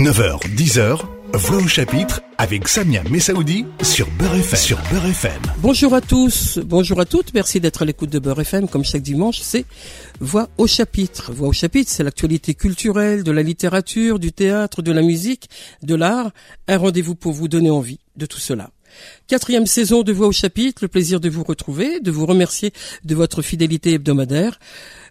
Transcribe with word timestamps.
9h, 0.00 0.40
10h, 0.56 0.98
Voix 1.34 1.58
au 1.58 1.68
chapitre 1.68 2.22
avec 2.38 2.68
Samia 2.68 3.02
Messaoudi 3.10 3.66
sur 3.82 4.08
Beurre 4.12 4.36
FM. 4.36 4.58
Sur 4.58 4.78
Beurre 4.90 5.04
FM. 5.04 5.42
Bonjour 5.58 5.94
à 5.94 6.00
tous, 6.00 6.58
bonjour 6.64 7.00
à 7.00 7.04
toutes, 7.04 7.34
merci 7.34 7.60
d'être 7.60 7.82
à 7.82 7.84
l'écoute 7.84 8.08
de 8.08 8.18
Beurre 8.18 8.40
FM 8.40 8.66
comme 8.66 8.82
chaque 8.82 9.02
dimanche, 9.02 9.40
c'est 9.40 9.66
Voix 10.18 10.48
au 10.56 10.66
chapitre. 10.66 11.32
Voix 11.32 11.48
au 11.48 11.52
chapitre, 11.52 11.90
c'est 11.92 12.02
l'actualité 12.02 12.54
culturelle, 12.54 13.24
de 13.24 13.30
la 13.30 13.42
littérature, 13.42 14.18
du 14.18 14.32
théâtre, 14.32 14.80
de 14.80 14.90
la 14.90 15.02
musique, 15.02 15.50
de 15.82 15.94
l'art, 15.94 16.30
un 16.66 16.78
rendez-vous 16.78 17.14
pour 17.14 17.32
vous 17.32 17.48
donner 17.48 17.70
envie 17.70 17.98
de 18.16 18.24
tout 18.24 18.40
cela. 18.40 18.70
Quatrième 19.26 19.66
saison 19.66 20.02
de 20.02 20.12
Voix 20.12 20.28
au 20.28 20.32
chapitre, 20.32 20.82
le 20.82 20.88
plaisir 20.88 21.20
de 21.20 21.28
vous 21.28 21.44
retrouver, 21.44 22.00
de 22.00 22.10
vous 22.10 22.26
remercier 22.26 22.72
de 23.04 23.14
votre 23.14 23.42
fidélité 23.42 23.94
hebdomadaire. 23.94 24.58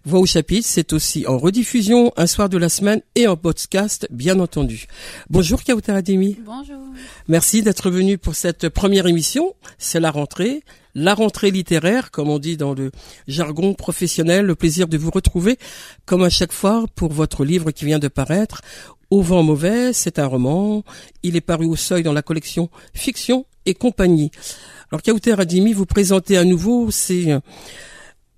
Voix 0.04 0.20
au 0.20 0.26
chapitre, 0.26 0.66
c'est 0.68 0.92
aussi 0.92 1.26
en 1.26 1.36
rediffusion 1.36 2.12
un 2.16 2.26
soir 2.26 2.48
de 2.48 2.56
la 2.56 2.68
semaine 2.68 3.02
et 3.14 3.26
en 3.26 3.36
podcast, 3.36 4.06
bien 4.10 4.40
entendu. 4.40 4.86
Bonjour 5.28 5.62
Kauta 5.62 5.94
Ademi. 5.94 6.38
Bonjour. 6.44 6.78
Merci 7.28 7.62
d'être 7.62 7.90
venu 7.90 8.16
pour 8.16 8.34
cette 8.34 8.68
première 8.68 9.06
émission. 9.06 9.54
C'est 9.78 10.00
la 10.00 10.10
rentrée, 10.10 10.62
la 10.94 11.14
rentrée 11.14 11.50
littéraire, 11.50 12.10
comme 12.10 12.30
on 12.30 12.38
dit 12.38 12.56
dans 12.56 12.74
le 12.74 12.90
jargon 13.28 13.74
professionnel. 13.74 14.46
Le 14.46 14.54
plaisir 14.54 14.88
de 14.88 14.96
vous 14.96 15.10
retrouver, 15.10 15.58
comme 16.06 16.22
à 16.22 16.30
chaque 16.30 16.52
fois, 16.52 16.86
pour 16.94 17.12
votre 17.12 17.44
livre 17.44 17.70
qui 17.70 17.84
vient 17.84 17.98
de 17.98 18.08
paraître. 18.08 18.62
Au 19.10 19.22
vent 19.22 19.42
mauvais, 19.42 19.92
c'est 19.92 20.20
un 20.20 20.26
roman. 20.26 20.84
Il 21.24 21.34
est 21.34 21.40
paru 21.40 21.66
au 21.66 21.76
seuil 21.76 22.04
dans 22.04 22.12
la 22.12 22.22
collection 22.22 22.70
Fiction 22.94 23.44
et 23.66 23.74
compagnie. 23.74 24.30
Alors 24.92 25.02
Kauter 25.02 25.34
Adimi, 25.38 25.72
vous 25.72 25.86
présentez 25.86 26.36
à 26.36 26.44
nouveau, 26.44 26.90
c'est 26.90 27.40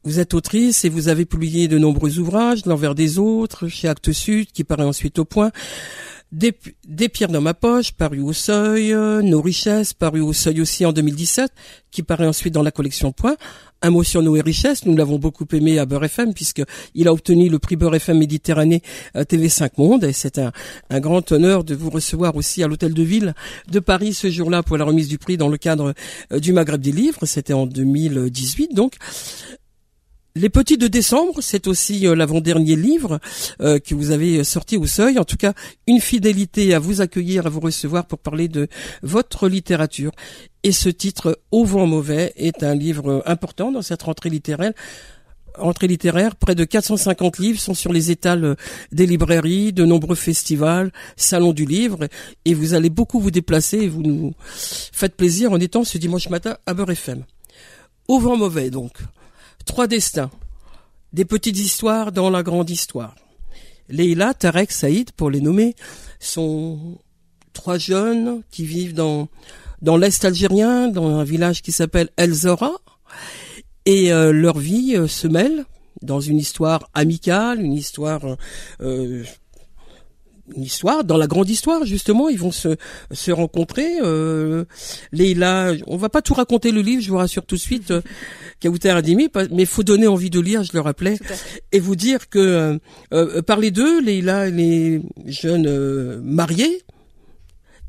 vous 0.05 0.19
êtes 0.19 0.35
autrice 0.35 0.85
et 0.85 0.89
vous 0.89 1.09
avez 1.09 1.27
publié 1.27 1.69
de 1.69 1.79
nombreux 1.79 2.19
ouvrages, 2.19 2.67
L'envers 2.67 2.95
des 2.95 3.19
autres, 3.19 3.69
chez 3.69 3.87
Actes 3.87 4.13
Sud, 4.13 4.51
qui 4.51 4.65
paraît 4.65 4.83
ensuite 4.83 5.19
au 5.19 5.25
point. 5.25 5.53
Des, 6.33 6.55
des, 6.89 7.09
pierres 7.11 7.29
dans 7.29 7.43
ma 7.43 7.55
poche, 7.55 7.93
paru 7.93 8.21
au 8.21 8.33
seuil, 8.33 8.95
Nos 9.23 9.43
richesses, 9.43 9.93
paru 9.93 10.21
au 10.21 10.33
seuil 10.33 10.61
aussi 10.63 10.87
en 10.87 10.93
2017, 10.93 11.51
qui 11.91 12.03
paraît 12.03 12.27
ensuite 12.27 12.55
dans 12.55 12.63
la 12.63 12.71
collection 12.71 13.13
Point. 13.13 13.37
Un 13.85 13.91
mot 13.91 14.05
sur 14.05 14.23
nos 14.23 14.33
richesses, 14.33 14.87
nous 14.87 14.97
l'avons 14.97 15.19
beaucoup 15.19 15.45
aimé 15.53 15.81
à 15.81 15.87
Beurre 15.87 16.05
FM 16.05 16.35
puisque 16.35 16.63
il 16.95 17.09
a 17.09 17.13
obtenu 17.13 17.49
le 17.49 17.59
prix 17.59 17.75
Beurre 17.75 17.97
FM 17.97 18.17
Méditerranée 18.17 18.81
euh, 19.17 19.25
TV5 19.25 19.73
Monde 19.77 20.05
et 20.05 20.13
c'est 20.13 20.39
un, 20.39 20.53
un, 20.89 21.01
grand 21.01 21.33
honneur 21.33 21.65
de 21.65 21.75
vous 21.75 21.91
recevoir 21.91 22.37
aussi 22.37 22.63
à 22.63 22.69
l'hôtel 22.69 22.95
de 22.95 23.03
ville 23.03 23.35
de 23.69 23.81
Paris 23.81 24.15
ce 24.15 24.31
jour-là 24.31 24.63
pour 24.63 24.77
la 24.77 24.85
remise 24.85 25.09
du 25.09 25.19
prix 25.19 25.37
dans 25.37 25.49
le 25.49 25.57
cadre 25.59 25.95
euh, 26.33 26.39
du 26.39 26.53
Maghreb 26.53 26.81
des 26.81 26.93
livres. 26.93 27.27
C'était 27.27 27.55
en 27.55 27.67
2018 27.67 28.73
donc. 28.73 28.95
Les 30.35 30.49
Petits 30.49 30.79
de 30.79 30.89
décembre, 30.89 31.43
c'est 31.43 31.67
aussi 31.67 32.07
euh, 32.07 32.15
l'avant-dernier 32.15 32.75
livre 32.75 33.21
euh, 33.61 33.79
que 33.79 33.95
vous 33.95 34.13
avez 34.13 34.43
sorti 34.45 34.79
au 34.79 34.87
seuil. 34.87 35.19
En 35.19 35.25
tout 35.25 35.37
cas, 35.37 35.53
une 35.87 36.01
fidélité 36.01 36.73
à 36.73 36.79
vous 36.79 37.03
accueillir, 37.03 37.47
à 37.47 37.51
vous 37.51 37.61
recevoir 37.61 38.07
pour 38.07 38.19
parler 38.19 38.49
de 38.49 38.69
votre 39.03 39.47
littérature. 39.47 40.11
Et 40.63 40.73
ce 40.73 40.89
titre, 40.89 41.39
Au 41.51 41.67
vent 41.67 41.87
mauvais, 41.87 42.33
est 42.37 42.63
un 42.63 42.75
livre 42.75 43.23
important 43.27 43.73
dans 43.73 43.83
cette 43.83 44.05
rentrée 44.05 44.31
littéraire. 44.31 44.73
Rentrée 45.59 45.87
littéraire, 45.87 46.35
près 46.35 46.55
de 46.55 46.65
450 46.65 47.37
livres 47.37 47.61
sont 47.61 47.75
sur 47.75 47.93
les 47.93 48.11
étals 48.11 48.57
des 48.91 49.05
librairies, 49.05 49.75
de 49.75 49.85
nombreux 49.85 50.17
festivals, 50.17 50.93
salons 51.15 51.53
du 51.53 51.67
livre, 51.67 52.09
et 52.47 52.55
vous 52.55 52.73
allez 52.73 52.89
beaucoup 52.89 53.21
vous 53.21 53.31
déplacer 53.31 53.81
et 53.81 53.89
vous 53.89 54.03
nous 54.03 54.33
faites 54.47 55.15
plaisir 55.15 55.53
en 55.53 55.61
étant 55.61 55.85
ce 55.85 55.99
dimanche 55.99 56.31
matin 56.31 56.57
à 56.65 56.73
Beurre 56.73 56.93
FM. 56.93 57.25
Au 58.09 58.19
vent 58.19 58.39
mauvais, 58.39 58.71
donc. 58.71 58.93
Trois 59.65 59.87
destins. 59.87 60.31
Des 61.13 61.25
petites 61.25 61.59
histoires 61.59 62.13
dans 62.13 62.31
la 62.31 62.43
grande 62.43 62.71
histoire. 62.71 63.15
Leila, 63.89 64.35
Tarek, 64.35 64.73
Saïd, 64.73 65.13
pour 65.13 65.31
les 65.31 65.41
nommer, 65.41 65.75
sont 66.19 66.99
trois 67.53 67.79
jeunes 67.79 68.43
qui 68.51 68.65
vivent 68.65 68.95
dans, 68.95 69.29
dans 69.83 69.97
l'Est 69.97 70.25
algérien, 70.25 70.89
dans 70.89 71.09
un 71.19 71.25
village 71.25 71.63
qui 71.63 71.73
s'appelle 71.73 72.09
El 72.17 72.33
Zora. 72.33 72.73
Et 73.85 74.13
euh, 74.13 74.33
leur 74.33 74.59
vie 74.59 74.97
euh, 74.97 75.09
se 75.09 75.27
mêle 75.27 75.65
dans 76.03 76.21
une 76.21 76.39
histoire 76.39 76.89
amicale, 76.95 77.61
une 77.61 77.73
histoire 77.73 78.37
euh, 78.81 79.25
une 80.57 80.63
histoire, 80.63 81.05
dans 81.05 81.17
la 81.17 81.27
grande 81.27 81.49
histoire 81.49 81.85
justement, 81.85 82.29
ils 82.29 82.39
vont 82.39 82.53
se, 82.53 82.77
se 83.11 83.31
rencontrer. 83.31 83.99
Euh, 84.01 84.65
Leila, 85.13 85.73
on 85.87 85.97
va 85.97 86.09
pas 86.09 86.23
tout 86.23 86.35
raconter 86.35 86.73
le 86.73 86.81
livre, 86.81 87.03
je 87.03 87.11
vous 87.11 87.19
rassure 87.19 87.45
tout 87.45 87.57
de 87.57 87.61
suite, 87.61 87.91
euh, 87.91 88.03
Kauter 88.63 88.91
Adimi, 88.91 89.29
mais 89.51 89.65
faut 89.65 89.83
donner 89.83 90.07
envie 90.07 90.31
de 90.31 90.41
lire, 90.41 90.63
je 90.63 90.73
le 90.73 90.81
rappelais, 90.81 91.19
et 91.73 91.81
vous 91.81 91.97
dire 91.97 92.29
que 92.29 92.39
euh, 92.39 92.79
euh, 93.13 93.43
par 93.43 93.59
les 93.59 93.71
deux, 93.71 94.01
Leila, 94.01 94.51
les 94.51 95.03
jeunes 95.27 95.67
euh, 95.67 96.21
mariés, 96.23 96.83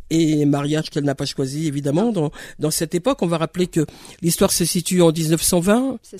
et 0.09 0.45
mariage 0.45 0.89
qu'elle 0.89 1.05
n'a 1.05 1.15
pas 1.15 1.25
choisi 1.25 1.67
évidemment 1.67 2.11
dans, 2.11 2.31
dans 2.59 2.71
cette 2.71 2.93
époque. 2.93 3.21
On 3.21 3.27
va 3.27 3.37
rappeler 3.37 3.67
que 3.67 3.85
l'histoire 4.21 4.51
se 4.51 4.65
situe 4.65 5.01
en 5.01 5.11
1920 5.11 5.97
ça. 6.03 6.17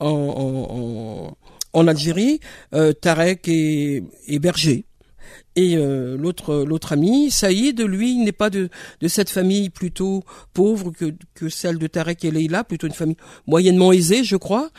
En, 0.00 0.08
en, 0.08 1.36
en, 1.72 1.86
Algérie. 1.86 2.40
Euh, 2.74 2.92
Tarek 2.92 3.46
est, 3.48 4.02
est 4.26 4.38
berger. 4.38 4.85
Et 5.56 5.76
euh, 5.76 6.16
l'autre 6.18 6.64
l'autre 6.64 6.92
ami, 6.92 7.30
Saïd, 7.30 7.80
lui, 7.80 8.16
n'est 8.16 8.32
pas 8.32 8.50
de, 8.50 8.68
de 9.00 9.08
cette 9.08 9.30
famille 9.30 9.70
plutôt 9.70 10.22
pauvre 10.52 10.90
que, 10.90 11.14
que 11.34 11.48
celle 11.48 11.78
de 11.78 11.86
Tarek 11.86 12.24
et 12.26 12.30
Leila, 12.30 12.62
plutôt 12.62 12.86
une 12.86 12.92
famille 12.92 13.16
moyennement 13.46 13.90
aisée, 13.90 14.22
je 14.22 14.36
crois. 14.36 14.70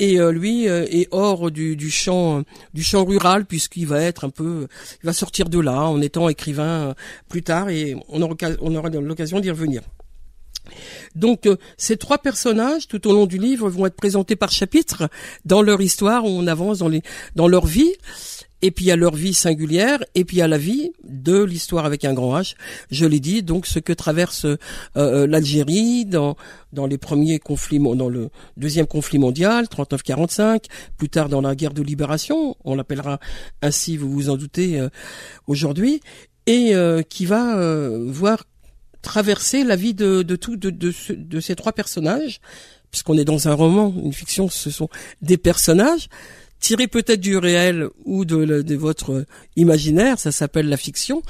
Et 0.00 0.20
euh, 0.20 0.32
lui 0.32 0.68
euh, 0.68 0.84
est 0.90 1.06
hors 1.12 1.52
du, 1.52 1.76
du 1.76 1.90
champ 1.90 2.42
du 2.74 2.82
champ 2.82 3.04
rural 3.04 3.46
puisqu'il 3.46 3.86
va 3.86 4.02
être 4.02 4.24
un 4.24 4.30
peu, 4.30 4.66
il 5.02 5.06
va 5.06 5.12
sortir 5.12 5.48
de 5.48 5.60
là 5.60 5.82
en 5.82 6.00
étant 6.00 6.28
écrivain 6.28 6.94
plus 7.28 7.42
tard 7.42 7.70
et 7.70 7.96
on 8.08 8.20
aura, 8.20 8.34
on 8.60 8.74
aura 8.74 8.88
l'occasion 8.90 9.38
d'y 9.38 9.50
revenir. 9.50 9.82
Donc 11.14 11.46
euh, 11.46 11.56
ces 11.76 11.96
trois 11.96 12.18
personnages 12.18 12.88
tout 12.88 13.06
au 13.08 13.12
long 13.12 13.26
du 13.26 13.38
livre 13.38 13.68
vont 13.68 13.86
être 13.86 13.96
présentés 13.96 14.36
par 14.36 14.50
chapitre 14.50 15.08
dans 15.44 15.62
leur 15.62 15.80
histoire 15.80 16.24
où 16.24 16.28
on 16.28 16.46
avance 16.46 16.78
dans 16.78 16.88
les 16.88 17.02
dans 17.34 17.48
leur 17.48 17.66
vie 17.66 17.92
et 18.62 18.70
puis 18.70 18.86
il 18.86 18.88
y 18.88 18.92
a 18.92 18.96
leur 18.96 19.14
vie 19.14 19.34
singulière, 19.34 20.02
et 20.14 20.24
puis 20.24 20.38
il 20.38 20.40
y 20.40 20.42
a 20.42 20.48
la 20.48 20.58
vie 20.58 20.92
de 21.04 21.42
l'histoire 21.42 21.84
avec 21.84 22.04
un 22.04 22.14
grand 22.14 22.38
H. 22.38 22.54
Je 22.90 23.06
l'ai 23.06 23.20
dit, 23.20 23.42
donc 23.42 23.66
ce 23.66 23.78
que 23.78 23.92
traverse 23.92 24.46
euh, 24.96 25.26
l'Algérie 25.26 26.04
dans 26.04 26.36
dans 26.76 26.86
les 26.86 26.98
premiers 26.98 27.38
conflits, 27.38 27.80
dans 27.80 28.08
le 28.08 28.28
deuxième 28.56 28.86
conflit 28.86 29.18
mondial, 29.18 29.64
39-45, 29.64 30.64
plus 30.96 31.08
tard 31.08 31.28
dans 31.28 31.40
la 31.40 31.56
guerre 31.56 31.72
de 31.72 31.82
libération, 31.82 32.54
on 32.64 32.74
l'appellera 32.74 33.18
ainsi, 33.62 33.96
vous 33.96 34.10
vous 34.10 34.30
en 34.30 34.36
doutez 34.36 34.78
euh, 34.78 34.88
aujourd'hui, 35.46 36.00
et 36.46 36.74
euh, 36.74 37.02
qui 37.02 37.26
va 37.26 37.56
euh, 37.56 38.04
voir 38.08 38.44
traverser 39.02 39.64
la 39.64 39.74
vie 39.74 39.94
de, 39.94 40.22
de 40.22 40.36
tout 40.36 40.56
de, 40.56 40.70
de, 40.70 40.92
de 41.10 41.40
ces 41.40 41.56
trois 41.56 41.72
personnages, 41.72 42.40
puisqu'on 42.90 43.16
est 43.16 43.24
dans 43.24 43.48
un 43.48 43.54
roman, 43.54 43.94
une 44.02 44.12
fiction, 44.12 44.48
ce 44.48 44.70
sont 44.70 44.88
des 45.22 45.38
personnages 45.38 46.08
tiré 46.60 46.86
peut-être 46.86 47.20
du 47.20 47.36
réel 47.36 47.88
ou 48.04 48.24
de, 48.24 48.74
votre 48.74 49.24
imaginaire, 49.56 50.18
ça 50.18 50.32
s'appelle 50.32 50.68
la 50.68 50.76
fiction. 50.76 51.22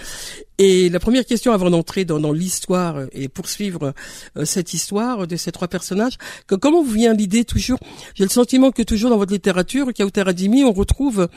Et 0.58 0.88
la 0.88 1.00
première 1.00 1.26
question 1.26 1.52
avant 1.52 1.68
d'entrer 1.70 2.04
dans, 2.04 2.18
dans 2.18 2.32
l'histoire 2.32 3.02
et 3.12 3.28
poursuivre 3.28 3.92
euh, 4.36 4.44
cette 4.44 4.72
histoire 4.72 5.26
de 5.26 5.36
ces 5.36 5.52
trois 5.52 5.68
personnages, 5.68 6.16
que, 6.46 6.54
comment 6.54 6.82
vous 6.82 6.92
vient 6.92 7.12
l'idée 7.12 7.44
toujours? 7.44 7.78
J'ai 8.14 8.24
le 8.24 8.30
sentiment 8.30 8.70
que 8.70 8.82
toujours 8.82 9.10
dans 9.10 9.18
votre 9.18 9.32
littérature, 9.32 9.92
Kauter 9.92 10.24
Adimi, 10.26 10.64
on 10.64 10.72
retrouve 10.72 11.28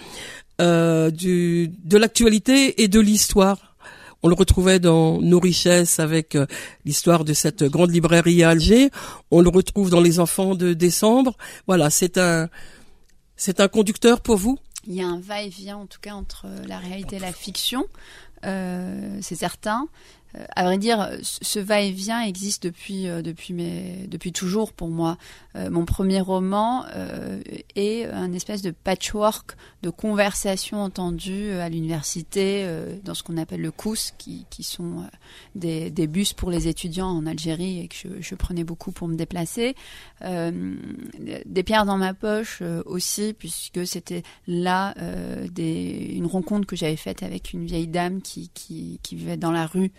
euh, 0.62 1.12
du, 1.12 1.72
de 1.84 1.98
l'actualité 1.98 2.82
et 2.82 2.88
de 2.88 3.00
l'histoire. 3.00 3.76
On 4.22 4.28
le 4.28 4.36
retrouvait 4.36 4.80
dans 4.80 5.22
Nos 5.22 5.40
richesses 5.40 6.00
avec 6.00 6.36
euh, 6.36 6.46
l'histoire 6.86 7.24
de 7.24 7.34
cette 7.34 7.64
grande 7.64 7.92
librairie 7.92 8.44
à 8.44 8.50
Alger. 8.50 8.90
On 9.32 9.42
le 9.42 9.50
retrouve 9.50 9.90
dans 9.90 10.02
Les 10.02 10.20
enfants 10.20 10.56
de 10.56 10.74
décembre. 10.74 11.38
Voilà, 11.68 11.90
c'est 11.90 12.18
un 12.18 12.50
c'est 13.40 13.62
un 13.62 13.70
conducteur 13.70 14.20
pour 14.20 14.36
vous? 14.36 14.60
Il 14.86 14.94
y 14.94 15.02
a 15.02 15.08
un 15.08 15.20
va-et-vient 15.20 15.78
en 15.78 15.86
tout 15.88 16.00
cas 16.00 16.14
entre 16.14 16.48
la 16.68 16.78
réalité 16.78 17.16
et 17.16 17.20
la 17.20 17.34
fiction, 17.34 17.86
euh, 18.46 19.18
c'est 19.22 19.36
certain. 19.36 19.88
Euh, 20.36 20.46
à 20.56 20.64
vrai 20.64 20.78
dire, 20.78 21.10
ce 21.22 21.60
va-et-vient 21.60 22.22
existe 22.22 22.64
depuis 22.64 23.08
euh, 23.08 23.22
depuis 23.22 23.54
mes 23.54 24.08
depuis 24.08 24.32
toujours 24.32 24.74
pour 24.74 24.90
moi. 24.90 25.18
Euh, 25.56 25.70
mon 25.70 25.86
premier 25.86 26.22
roman 26.22 26.86
euh, 26.96 27.42
est 27.76 28.06
un 28.06 28.32
espèce 28.34 28.62
de 28.62 28.72
patchwork 28.72 29.56
de 29.82 29.90
conversations 29.90 30.84
entendues 30.84 31.52
à 31.54 31.70
l'université 31.70 32.64
euh, 32.66 32.98
dans 33.04 33.14
ce 33.14 33.24
qu'on 33.24 33.38
appelle 33.38 33.62
le 33.62 33.72
COUS, 33.72 34.14
qui, 34.18 34.46
qui 34.50 34.64
sont 34.64 35.06
des, 35.56 35.90
des, 35.90 36.08
bus 36.08 36.34
pour 36.34 36.52
les 36.52 36.68
étudiants 36.68 37.08
en 37.08 37.26
Algérie 37.26 37.80
et 37.80 37.88
que 37.88 37.96
je, 37.96 38.08
je 38.22 38.36
prenais 38.36 38.64
beaucoup 38.64 38.92
pour 38.92 39.08
me 39.08 39.16
déplacer. 39.16 39.76
des 40.22 41.64
pierres 41.64 41.86
dans 41.86 41.98
ma 41.98 42.14
poche 42.14 42.62
aussi, 42.86 43.34
puisque 43.34 43.86
c'était 43.88 44.24
là 44.48 44.94
des, 45.52 46.14
une 46.16 46.26
rencontre 46.26 46.68
que 46.68 46.76
j'avais 46.76 46.96
faite 46.96 47.24
avec 47.24 47.54
une 47.54 47.66
vieille 47.66 47.88
dame 47.88 48.22
qui, 48.22 48.50
qui, 48.54 49.00
qui 49.02 49.16
vivait 49.16 49.38
dans 49.38 49.52
la 49.52 49.66
rue 49.66 49.92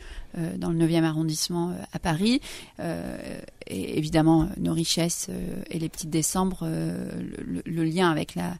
dans 0.57 0.71
le 0.71 0.87
9e 0.87 1.03
arrondissement 1.05 1.75
à 1.93 1.99
Paris. 1.99 2.41
et 2.79 3.99
évidemment, 3.99 4.49
nos 4.59 4.73
richesses 4.73 5.29
et 5.71 5.79
les 5.79 5.89
petites 5.89 6.11
décembres, 6.11 6.67
le, 6.67 7.85
lien 7.85 8.11
avec 8.11 8.35
la, 8.35 8.55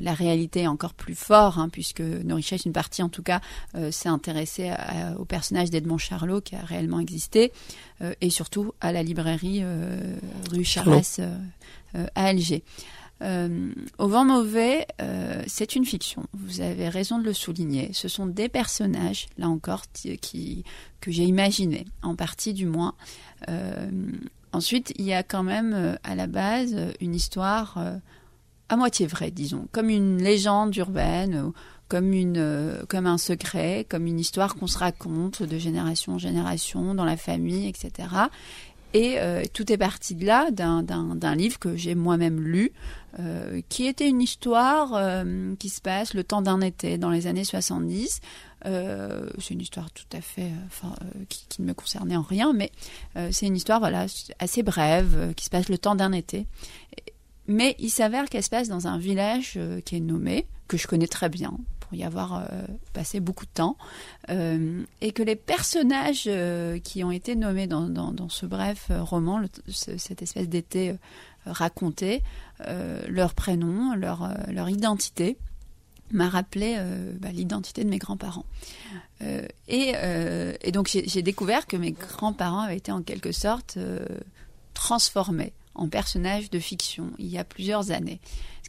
la 0.00 0.14
réalité 0.14 0.62
est 0.62 0.66
encore 0.66 0.94
plus 0.94 1.14
fort, 1.14 1.58
hein, 1.58 1.68
puisque 1.68 2.00
nos 2.00 2.36
richesses, 2.36 2.64
une 2.64 2.72
partie 2.72 3.02
en 3.02 3.08
tout 3.08 3.22
cas, 3.22 3.40
s'est 3.90 4.08
intéressée 4.08 4.72
au 5.18 5.24
personnage 5.24 5.70
d'Edmond 5.70 5.98
Charlot 5.98 6.40
qui 6.40 6.56
a 6.56 6.62
réellement 6.62 7.00
existé, 7.00 7.52
et 8.20 8.30
surtout 8.30 8.72
à 8.80 8.92
la 8.92 9.02
librairie 9.02 9.62
rue 10.50 10.64
Charles 10.64 11.02
à 11.94 12.24
Alger. 12.26 12.64
Euh, 13.22 13.72
au 13.98 14.08
vent 14.08 14.24
mauvais, 14.24 14.86
euh, 15.00 15.42
c'est 15.46 15.76
une 15.76 15.84
fiction. 15.84 16.24
Vous 16.32 16.60
avez 16.60 16.88
raison 16.88 17.18
de 17.18 17.24
le 17.24 17.32
souligner. 17.32 17.90
Ce 17.92 18.08
sont 18.08 18.26
des 18.26 18.48
personnages, 18.48 19.28
là 19.38 19.48
encore, 19.48 19.84
qui, 19.92 20.64
que 21.00 21.10
j'ai 21.10 21.24
imaginés, 21.24 21.86
en 22.02 22.16
partie 22.16 22.52
du 22.52 22.66
moins. 22.66 22.94
Euh, 23.48 23.90
ensuite, 24.52 24.92
il 24.96 25.04
y 25.04 25.14
a 25.14 25.22
quand 25.22 25.42
même 25.44 25.96
à 26.02 26.14
la 26.14 26.26
base 26.26 26.76
une 27.00 27.14
histoire 27.14 27.78
à 28.68 28.76
moitié 28.76 29.06
vraie, 29.06 29.30
disons, 29.30 29.68
comme 29.70 29.88
une 29.88 30.22
légende 30.22 30.74
urbaine, 30.76 31.52
comme, 32.88 33.06
un 33.06 33.18
secret, 33.18 33.86
comme 33.88 34.06
une 34.06 34.18
histoire 34.18 34.54
qu'on 34.54 34.66
se 34.66 34.78
raconte 34.78 35.42
de 35.42 35.58
génération 35.58 36.14
en 36.14 36.18
génération 36.18 36.94
dans 36.94 37.04
la 37.04 37.18
famille, 37.18 37.68
etc. 37.68 38.08
Et 38.94 39.18
euh, 39.18 39.42
tout 39.52 39.72
est 39.72 39.78
parti 39.78 40.14
de 40.14 40.26
là, 40.26 40.50
d'un 40.50 41.34
livre 41.34 41.58
que 41.58 41.76
j'ai 41.76 41.94
moi-même 41.94 42.40
lu, 42.40 42.72
euh, 43.18 43.62
qui 43.68 43.86
était 43.86 44.08
une 44.08 44.20
histoire 44.20 44.94
euh, 44.94 45.54
qui 45.58 45.70
se 45.70 45.80
passe 45.80 46.14
le 46.14 46.24
temps 46.24 46.42
d'un 46.42 46.60
été 46.60 46.98
dans 46.98 47.10
les 47.10 47.26
années 47.26 47.44
70. 47.44 48.20
c'est 48.64 49.54
une 49.54 49.60
histoire 49.60 49.90
tout 49.90 50.16
à 50.16 50.20
fait, 50.20 50.50
qui, 51.28 51.62
ne 51.62 51.66
me 51.66 51.74
concernait 51.74 52.16
en 52.16 52.22
rien, 52.22 52.52
mais 52.52 52.70
c'est 53.30 53.46
une 53.46 53.56
histoire 53.56 53.80
voilà 53.80 54.06
assez 54.38 54.62
brève 54.62 55.34
qui 55.34 55.44
se 55.46 55.50
passe 55.50 55.68
le 55.68 55.78
temps 55.78 55.94
d'un 55.94 56.12
été. 56.12 56.46
Mais 57.48 57.74
il 57.78 57.90
s'avère 57.90 58.28
qu'elle 58.28 58.44
se 58.44 58.50
passe 58.50 58.68
dans 58.68 58.86
un 58.86 58.98
village 58.98 59.58
qui 59.84 59.96
est 59.96 60.00
nommé, 60.00 60.46
que 60.68 60.76
je 60.76 60.86
connais 60.86 61.08
très 61.08 61.28
bien, 61.28 61.58
y 61.94 62.04
avoir 62.04 62.34
euh, 62.34 62.44
passé 62.92 63.20
beaucoup 63.20 63.44
de 63.44 63.50
temps, 63.50 63.76
euh, 64.30 64.82
et 65.00 65.12
que 65.12 65.22
les 65.22 65.36
personnages 65.36 66.24
euh, 66.26 66.78
qui 66.78 67.04
ont 67.04 67.10
été 67.10 67.36
nommés 67.36 67.66
dans, 67.66 67.88
dans, 67.88 68.28
ce 68.28 68.46
bref 68.46 68.90
roman, 68.90 69.42
cette 69.68 70.22
espèce 70.22 70.48
d'été 70.48 70.94
raconté, 71.44 72.22
leur 73.08 73.34
prénom, 73.34 73.94
leur, 73.94 74.32
leur 74.50 74.70
identité, 74.70 75.36
m'a 76.12 76.28
rappelé 76.28 76.78
bah, 77.18 77.32
l'identité 77.32 77.84
de 77.84 77.90
mes 77.90 77.98
grands-parents. 77.98 78.46
Et, 79.68 79.94
et, 80.62 80.72
donc 80.72 80.88
j'ai 80.88 81.22
découvert 81.22 81.66
que 81.66 81.76
mes 81.76 81.92
grands-parents 81.92 82.60
avaient 82.60 82.76
été 82.76 82.92
en 82.92 83.02
quelque 83.02 83.32
sorte 83.32 83.78
transformés 84.74 85.52
en 85.74 85.88
personnages 85.88 86.50
de 86.50 86.58
fiction 86.58 87.10
il 87.18 87.26
y 87.26 87.38
a 87.38 87.44
plusieurs 87.44 87.90
années 87.90 88.20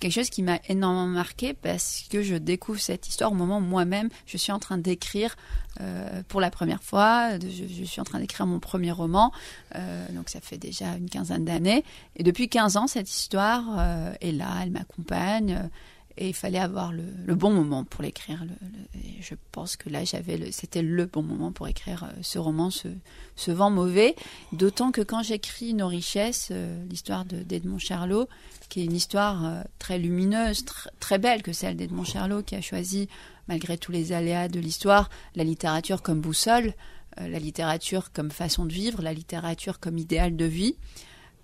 quelque 0.04 0.14
chose 0.14 0.30
qui 0.30 0.44
m'a 0.44 0.60
énormément 0.68 1.08
marqué 1.08 1.54
parce 1.54 2.04
que 2.10 2.22
je 2.24 2.36
découvre 2.36 2.80
cette 2.80 3.08
histoire 3.08 3.32
au 3.32 3.36
moment 3.36 3.60
où 3.60 3.62
moi-même 3.62 4.10
je 4.26 4.36
suis 4.36 4.52
en 4.52 4.60
train 4.60 4.78
d'écrire 4.78 5.38
euh, 5.80 6.24
pour 6.28 6.42
la 6.42 6.52
première 6.52 6.84
fois. 6.84 7.40
Je, 7.40 7.84
suis 7.86 8.02
en 8.02 8.04
train 8.04 8.20
d'écrire 8.20 8.46
mon 8.46 8.60
premier 8.60 8.92
roman, 8.92 9.32
euh, 9.76 10.06
donc 10.12 10.30
ça 10.30 10.42
fait 10.42 10.58
déjà 10.58 10.96
une 10.98 11.10
quinzaine 11.10 11.46
d'années. 11.46 11.86
Et 12.18 12.24
depuis 12.24 12.50
15 12.50 12.76
ans, 12.76 12.88
cette 12.88 13.10
histoire 13.10 13.64
euh, 13.78 14.14
est 14.20 14.34
là, 14.34 14.50
elle 14.62 14.72
m'accompagne. 14.72 15.70
Et 16.18 16.30
il 16.30 16.34
fallait 16.34 16.60
avoir 16.60 16.92
le, 16.92 17.04
bon 17.34 17.52
moment 17.52 17.84
pour 17.84 18.04
l'écrire. 18.04 18.46
je 19.20 19.36
pense 19.52 19.78
que 19.78 19.90
là, 19.90 20.04
j'avais, 20.04 20.52
c'était 20.52 20.84
le 20.84 21.06
bon 21.06 21.24
moment 21.24 21.52
pour 21.52 21.68
écrire 21.68 22.08
ce 22.22 22.38
roman, 22.38 22.70
ce, 22.70 23.52
vent 23.52 23.72
mauvais. 23.72 24.16
D'autant 24.52 24.92
que 24.92 25.02
quand 25.02 25.24
j'écris 25.24 25.74
Nos 25.74 25.88
richesses, 25.88 26.52
l'histoire 26.90 27.26
d'Edmond 27.26 27.80
Charlot, 27.80 28.28
qui 28.74 28.82
est 28.82 28.86
une 28.86 28.96
histoire 28.96 29.46
euh, 29.46 29.62
très 29.78 30.00
lumineuse, 30.00 30.66
très 31.00 31.20
belle 31.20 31.44
que 31.44 31.54
celle 31.54 31.76
d'Edmond 31.76 32.06
Charlot, 32.06 32.42
qui 32.42 32.56
a 32.56 32.62
choisi, 32.62 33.08
malgré 33.48 33.78
tous 33.78 33.92
les 33.92 34.14
aléas 34.14 34.48
de 34.48 34.60
l'histoire, 34.60 35.12
la 35.36 35.44
littérature 35.44 36.02
comme 36.02 36.22
boussole, 36.22 36.74
euh, 37.20 37.28
la 37.28 37.38
littérature 37.38 38.12
comme 38.12 38.32
façon 38.32 38.66
de 38.66 38.74
vivre, 38.74 39.04
la 39.04 39.14
littérature 39.14 39.80
comme 39.80 40.00
idéal 40.00 40.36
de 40.36 40.46
vie. 40.46 40.76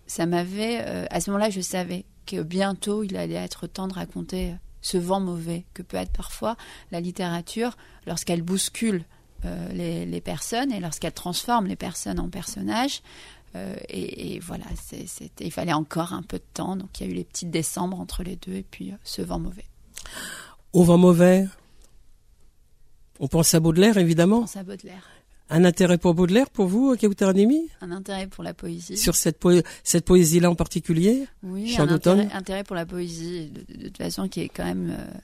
Ça 0.07 0.25
m'avait, 0.25 0.79
euh, 0.81 1.05
à 1.11 1.21
ce 1.21 1.29
moment-là, 1.29 1.51
je 1.51 1.61
savais 1.61 2.05
que 2.29 2.41
bientôt 2.41 3.03
il 3.03 3.15
allait 3.17 3.33
être 3.35 3.67
temps 3.67 3.87
de 3.87 3.93
raconter 3.93 4.53
ce 4.81 4.97
vent 4.97 5.19
mauvais 5.19 5.65
que 5.73 5.81
peut 5.81 5.97
être 5.97 6.11
parfois 6.11 6.55
la 6.91 7.01
littérature 7.01 7.75
lorsqu'elle 8.07 8.41
bouscule 8.41 9.03
les, 9.73 10.05
les, 10.05 10.21
personnes 10.21 10.69
et 10.73 10.81
lorsqu'elle 10.81 11.13
transforme 11.13 11.67
les 11.67 11.77
personnes 11.77 12.19
en 12.19 12.27
personnages. 12.27 13.01
Euh, 13.55 13.75
et, 13.89 14.39
voilà, 14.39 14.65
il 15.39 15.51
fallait 15.51 15.73
encore 15.73 16.13
un 16.13 16.21
peu 16.21 16.37
de 16.37 16.43
temps. 16.53 16.75
Donc 16.75 16.99
il 16.99 17.07
y 17.07 17.09
a 17.09 17.11
eu 17.11 17.15
les 17.15 17.23
petites 17.23 17.49
décembres 17.49 17.99
entre 17.99 18.23
les 18.23 18.35
deux 18.35 18.53
et 18.53 18.65
puis 18.69 18.91
euh, 18.91 18.95
ce 19.03 19.21
vent 19.21 19.39
mauvais. 19.39 19.65
Au 20.73 20.83
vent 20.83 20.97
mauvais, 20.97 21.47
on 23.19 23.27
pense 23.27 23.53
à 23.53 23.59
Baudelaire 23.59 23.97
évidemment. 23.97 24.37
On 24.37 24.41
pense 24.41 24.57
à 24.57 24.63
Baudelaire. 24.63 25.07
Un 25.51 25.65
intérêt 25.65 25.97
pour 25.97 26.13
Baudelaire 26.13 26.49
pour 26.49 26.67
vous, 26.67 26.95
Kautarnimi 26.95 27.69
Un 27.81 27.91
intérêt 27.91 28.27
pour 28.27 28.43
la 28.43 28.53
poésie. 28.53 28.97
Sur 28.97 29.15
cette, 29.15 29.43
cette 29.83 30.05
poésie-là 30.05 30.51
en 30.51 30.55
particulier? 30.55 31.25
Oui, 31.41 31.75
un 31.79 31.87
intérêt, 31.87 32.27
intérêt, 32.33 32.63
pour 32.63 32.75
la 32.75 32.85
poésie, 32.85 33.51
de, 33.69 33.87
toute 33.87 33.97
façon, 33.97 34.27
qui 34.27 34.41
est 34.41 34.49
quand 34.49 34.65
même 34.65 34.91
euh, 34.91 35.17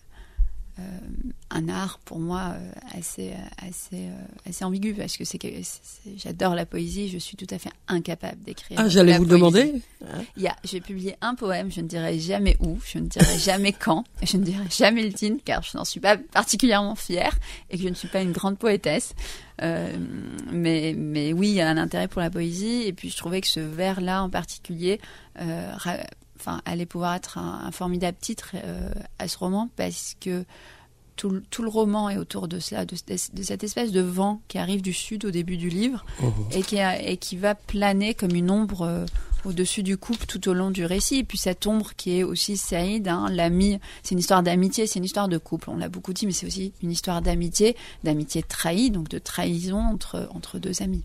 un 1.52 1.70
art 1.70 2.00
pour 2.04 2.20
moi 2.20 2.54
euh, 2.56 2.72
assez 2.98 3.34
assez 3.66 4.08
euh, 4.08 4.50
assez 4.50 4.66
ambigu 4.66 4.94
parce 4.94 5.16
que 5.16 5.24
c'est 5.24 5.40
j'adore 6.18 6.54
la 6.54 6.66
poésie 6.66 7.08
je 7.08 7.18
suis 7.18 7.38
tout 7.38 7.48
à 7.50 7.58
fait 7.58 7.70
incapable 7.88 8.42
d'écrire 8.44 8.78
ah 8.80 8.90
j'allais 8.90 9.18
vous 9.18 9.26
demander. 9.26 9.82
il 10.36 10.44
y 10.44 10.48
a 10.48 10.56
j'ai 10.64 10.82
publié 10.82 11.16
un 11.22 11.36
poème 11.36 11.72
je 11.72 11.82
ne 11.82 11.88
dirai 11.88 12.20
jamais 12.20 12.58
où 12.60 12.78
je 12.86 12.98
ne 12.98 13.08
dirai 13.08 13.38
jamais 13.38 13.72
quand 13.80 14.04
je 14.24 14.38
ne 14.38 14.44
dirai 14.44 14.66
jamais 14.70 15.04
le 15.04 15.14
titre 15.14 15.42
car 15.46 15.64
je 15.64 15.78
n'en 15.78 15.86
suis 15.86 16.00
pas 16.02 16.18
particulièrement 16.18 16.96
fière 16.96 17.38
et 17.70 17.78
que 17.78 17.84
je 17.84 17.90
ne 17.90 17.96
suis 17.96 18.10
pas 18.10 18.22
une 18.22 18.32
grande 18.32 18.58
poétesse. 18.58 19.14
Mais 19.62 20.94
mais 20.98 21.32
oui 21.32 21.50
il 21.50 21.56
y 21.56 21.62
a 21.62 21.70
un 21.70 21.78
intérêt 21.78 22.10
pour 22.10 22.22
la 22.22 22.30
poésie 22.30 22.84
et 22.86 22.92
puis 22.92 23.10
je 23.10 23.16
trouvais 23.16 23.40
que 23.40 23.48
ce 23.48 23.62
vers 23.62 24.02
là 24.02 24.22
en 24.24 24.30
particulier 24.30 25.00
enfin, 26.40 26.62
allait 26.66 26.86
pouvoir 26.86 27.16
être 27.16 27.38
un, 27.38 27.72
formidable 27.72 28.18
titre 28.20 28.52
euh, 28.56 28.90
à 29.20 29.28
ce 29.28 29.38
roman 29.38 29.70
parce 29.76 30.16
que 30.20 30.46
tout, 31.16 31.30
le 31.32 31.70
roman 31.70 32.10
est 32.10 32.18
autour 32.18 32.48
de 32.48 32.60
ça, 32.60 32.86
de, 32.86 32.96
cette 32.96 33.64
espèce 33.64 33.92
de 33.92 34.02
vent 34.02 34.42
qui 34.50 34.58
arrive 34.58 34.82
du 34.82 34.92
sud 34.92 35.24
au 35.26 35.32
début 35.32 35.56
du 35.56 35.70
livre 35.70 36.06
mmh. 36.20 36.26
et, 36.52 36.62
qui 36.62 36.78
et 36.78 37.18
qui 37.18 37.38
va 37.38 37.56
planer 37.56 38.14
comme 38.14 38.36
une 38.36 38.52
ombre 38.52 38.82
euh, 38.82 39.06
au-dessus 39.46 39.84
du 39.84 39.98
couple 39.98 40.26
tout 40.26 40.50
au 40.50 40.54
long 40.54 40.72
du 40.72 40.86
récit. 40.86 41.20
Et 41.20 41.24
puis 41.24 41.38
cette 41.38 41.66
ombre 41.68 41.92
qui 41.96 42.20
est 42.20 42.24
aussi 42.24 42.58
Saïd, 42.58 43.08
hein, 43.08 43.28
l'ami, 43.32 43.80
c'est 44.04 44.14
une 44.14 44.20
histoire 44.20 44.44
d'amitié, 44.44 44.88
c'est 44.88 45.00
une 45.00 45.06
histoire 45.06 45.28
de 45.28 45.38
couple, 45.38 45.70
on 45.70 45.78
l'a 45.78 45.90
beaucoup 45.90 46.14
dit, 46.14 46.26
mais 46.26 46.34
c'est 46.34 46.48
aussi 46.48 46.74
une 46.84 46.92
histoire 46.92 47.22
d'amitié, 47.22 47.76
d'amitié 48.04 48.44
trahie, 48.44 48.92
donc 48.92 49.08
de 49.08 49.20
trahison 49.20 49.80
entre, 49.80 50.28
entre 50.34 50.60
deux 50.60 50.82
amis. 50.82 51.04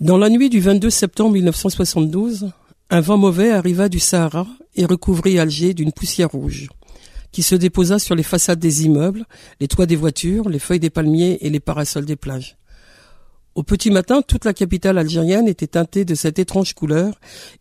Dans 0.00 0.16
la 0.16 0.30
nuit 0.30 0.48
du 0.48 0.60
22 0.60 0.88
septembre 0.88 1.32
1972, 1.32 2.52
un 2.90 3.00
vent 3.00 3.16
mauvais 3.16 3.52
arriva 3.52 3.88
du 3.88 4.00
Sahara 4.00 4.48
et 4.74 4.84
recouvrit 4.84 5.38
Alger 5.38 5.74
d'une 5.74 5.92
poussière 5.92 6.30
rouge, 6.30 6.68
qui 7.30 7.42
se 7.42 7.54
déposa 7.54 8.00
sur 8.00 8.16
les 8.16 8.24
façades 8.24 8.58
des 8.58 8.84
immeubles, 8.84 9.26
les 9.60 9.68
toits 9.68 9.86
des 9.86 9.96
voitures, 9.96 10.48
les 10.48 10.58
feuilles 10.58 10.80
des 10.80 10.90
palmiers 10.90 11.38
et 11.40 11.50
les 11.50 11.60
parasols 11.60 12.04
des 12.04 12.16
plages. 12.16 12.56
Au 13.54 13.62
petit 13.62 13.90
matin, 13.90 14.22
toute 14.22 14.44
la 14.44 14.54
capitale 14.54 14.98
algérienne 14.98 15.46
était 15.46 15.68
teintée 15.68 16.04
de 16.04 16.16
cette 16.16 16.40
étrange 16.40 16.74
couleur, 16.74 17.14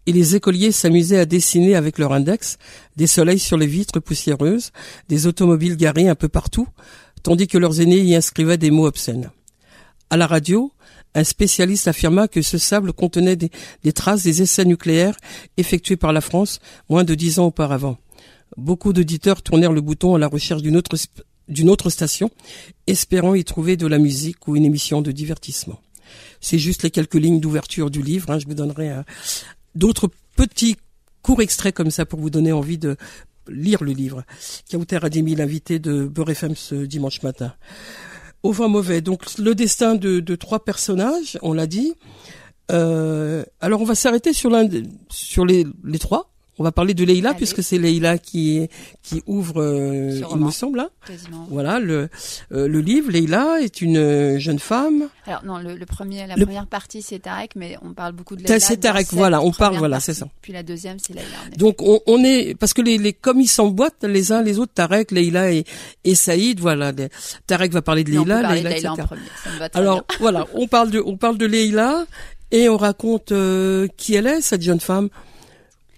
et 0.07 0.11
les 0.11 0.35
écoliers 0.35 0.71
s'amusaient 0.71 1.19
à 1.19 1.25
dessiner 1.25 1.75
avec 1.75 1.99
leur 1.99 2.13
index 2.13 2.57
des 2.95 3.07
soleils 3.07 3.39
sur 3.39 3.57
les 3.57 3.67
vitres 3.67 3.99
poussiéreuses, 3.99 4.71
des 5.09 5.27
automobiles 5.27 5.77
garées 5.77 6.09
un 6.09 6.15
peu 6.15 6.29
partout, 6.29 6.67
tandis 7.21 7.47
que 7.47 7.57
leurs 7.57 7.81
aînés 7.81 7.99
y 7.99 8.15
inscrivaient 8.15 8.57
des 8.57 8.71
mots 8.71 8.87
obscènes. 8.87 9.29
À 10.09 10.17
la 10.17 10.25
radio, 10.25 10.71
un 11.15 11.23
spécialiste 11.23 11.87
affirma 11.87 12.27
que 12.27 12.41
ce 12.41 12.57
sable 12.57 12.93
contenait 12.93 13.35
des, 13.35 13.93
traces 13.93 14.23
des 14.23 14.41
essais 14.41 14.65
nucléaires 14.65 15.17
effectués 15.57 15.97
par 15.97 16.13
la 16.13 16.21
France 16.21 16.59
moins 16.89 17.03
de 17.03 17.15
dix 17.15 17.39
ans 17.39 17.47
auparavant. 17.47 17.97
Beaucoup 18.57 18.93
d'auditeurs 18.93 19.41
tournèrent 19.41 19.73
le 19.73 19.81
bouton 19.81 20.15
à 20.15 20.19
la 20.19 20.27
recherche 20.27 20.61
d'une 20.61 20.77
autre, 21.69 21.89
station, 21.89 22.31
espérant 22.87 23.35
y 23.35 23.43
trouver 23.43 23.77
de 23.77 23.87
la 23.87 23.97
musique 23.97 24.47
ou 24.47 24.55
une 24.55 24.65
émission 24.65 25.01
de 25.01 25.11
divertissement. 25.11 25.79
C'est 26.41 26.59
juste 26.59 26.83
les 26.83 26.91
quelques 26.91 27.15
lignes 27.15 27.39
d'ouverture 27.39 27.91
du 27.91 28.01
livre. 28.01 28.31
Hein. 28.31 28.39
Je 28.39 28.47
vous 28.47 28.53
donnerai 28.53 28.91
euh, 28.91 29.03
d'autres 29.75 30.09
petits 30.35 30.77
courts 31.21 31.41
extraits 31.41 31.75
comme 31.75 31.91
ça 31.91 32.05
pour 32.05 32.19
vous 32.19 32.29
donner 32.29 32.51
envie 32.51 32.77
de 32.77 32.97
lire 33.47 33.83
le 33.83 33.91
livre. 33.91 34.23
Kauter 34.69 34.99
Ademi, 35.03 35.35
l'invité 35.35 35.79
de 35.79 36.05
Beurre 36.05 36.35
ce 36.55 36.75
dimanche 36.75 37.21
matin 37.23 37.53
au 38.43 38.51
vent 38.51 38.69
mauvais. 38.69 39.01
Donc 39.01 39.37
le 39.37 39.55
destin 39.55 39.95
de, 39.95 40.35
trois 40.35 40.63
personnages, 40.63 41.37
on 41.41 41.53
l'a 41.53 41.67
dit. 41.67 41.93
Euh, 42.71 43.43
alors 43.61 43.81
on 43.81 43.85
va 43.85 43.95
s'arrêter 43.95 44.33
sur 44.33 44.49
l'un, 44.49 44.67
sur 45.09 45.45
les, 45.45 45.65
trois. 45.99 46.31
On 46.59 46.63
va 46.63 46.71
parler 46.73 46.93
de 46.93 47.03
Leïla 47.05 47.29
Allez. 47.29 47.37
puisque 47.37 47.63
c'est 47.63 47.77
Leïla 47.77 48.17
qui 48.17 48.67
qui 49.01 49.23
ouvre, 49.27 49.61
euh, 49.61 50.11
il 50.17 50.25
roman. 50.25 50.47
me 50.47 50.51
semble. 50.51 50.81
hein. 50.81 50.89
quasiment. 51.07 51.47
Voilà 51.49 51.79
le 51.79 52.09
euh, 52.51 52.67
le 52.67 52.79
livre. 52.81 53.09
Leïla 53.11 53.61
est 53.61 53.81
une 53.81 53.97
euh, 53.97 54.37
jeune 54.39 54.59
femme. 54.59 55.07
Alors 55.25 55.43
non, 55.45 55.57
le, 55.57 55.75
le 55.75 55.85
premier, 55.85 56.27
la 56.27 56.35
Le- 56.35 56.45
première 56.45 56.67
partie 56.67 57.01
c'est 57.01 57.19
Tarek, 57.19 57.55
mais 57.55 57.77
on 57.81 57.93
parle 57.93 58.11
beaucoup 58.13 58.35
de 58.35 58.41
Leïla. 58.43 58.59
c'est 58.59 58.77
Tarek, 58.77 59.07
voilà, 59.11 59.41
on 59.41 59.51
parle, 59.51 59.77
voilà, 59.77 59.99
c'est 59.99 60.13
ça. 60.13 60.27
Puis 60.41 60.51
la 60.53 60.61
deuxième 60.63 60.97
c'est 60.99 61.13
Leïla. 61.13 61.27
Donc 61.57 61.81
on, 61.81 62.01
on 62.07 62.23
est 62.23 62.55
parce 62.59 62.73
que 62.73 62.81
les, 62.81 62.97
les 62.97 63.13
comme 63.13 63.39
ils 63.39 63.47
s'emboîtent 63.47 64.03
les 64.03 64.31
uns 64.31 64.41
les 64.41 64.59
autres, 64.59 64.73
Tarek, 64.73 65.11
Leïla 65.11 65.51
et, 65.53 65.63
et 66.03 66.15
Saïd. 66.15 66.59
Voilà, 66.59 66.91
les- 66.91 67.07
Tarek 67.47 67.71
va 67.71 67.81
parler 67.81 68.03
de 68.03 68.09
Leïla, 68.11 68.41
Leïla, 68.53 68.69
en 68.69 68.71
etc. 68.73 68.89
premier. 68.97 69.21
Ça 69.43 69.49
me 69.51 69.59
va 69.59 69.69
très 69.69 69.79
Alors 69.79 70.03
bien. 70.09 70.17
voilà, 70.19 70.45
on 70.55 70.67
parle 70.67 70.91
de 70.91 71.01
on 71.05 71.15
parle 71.15 71.37
de 71.37 71.45
Leïla 71.45 72.05
et 72.51 72.67
on 72.67 72.77
raconte 72.77 73.31
euh, 73.31 73.87
qui 73.95 74.15
elle 74.15 74.27
est 74.27 74.41
cette 74.41 74.61
jeune 74.61 74.79
femme 74.79 75.09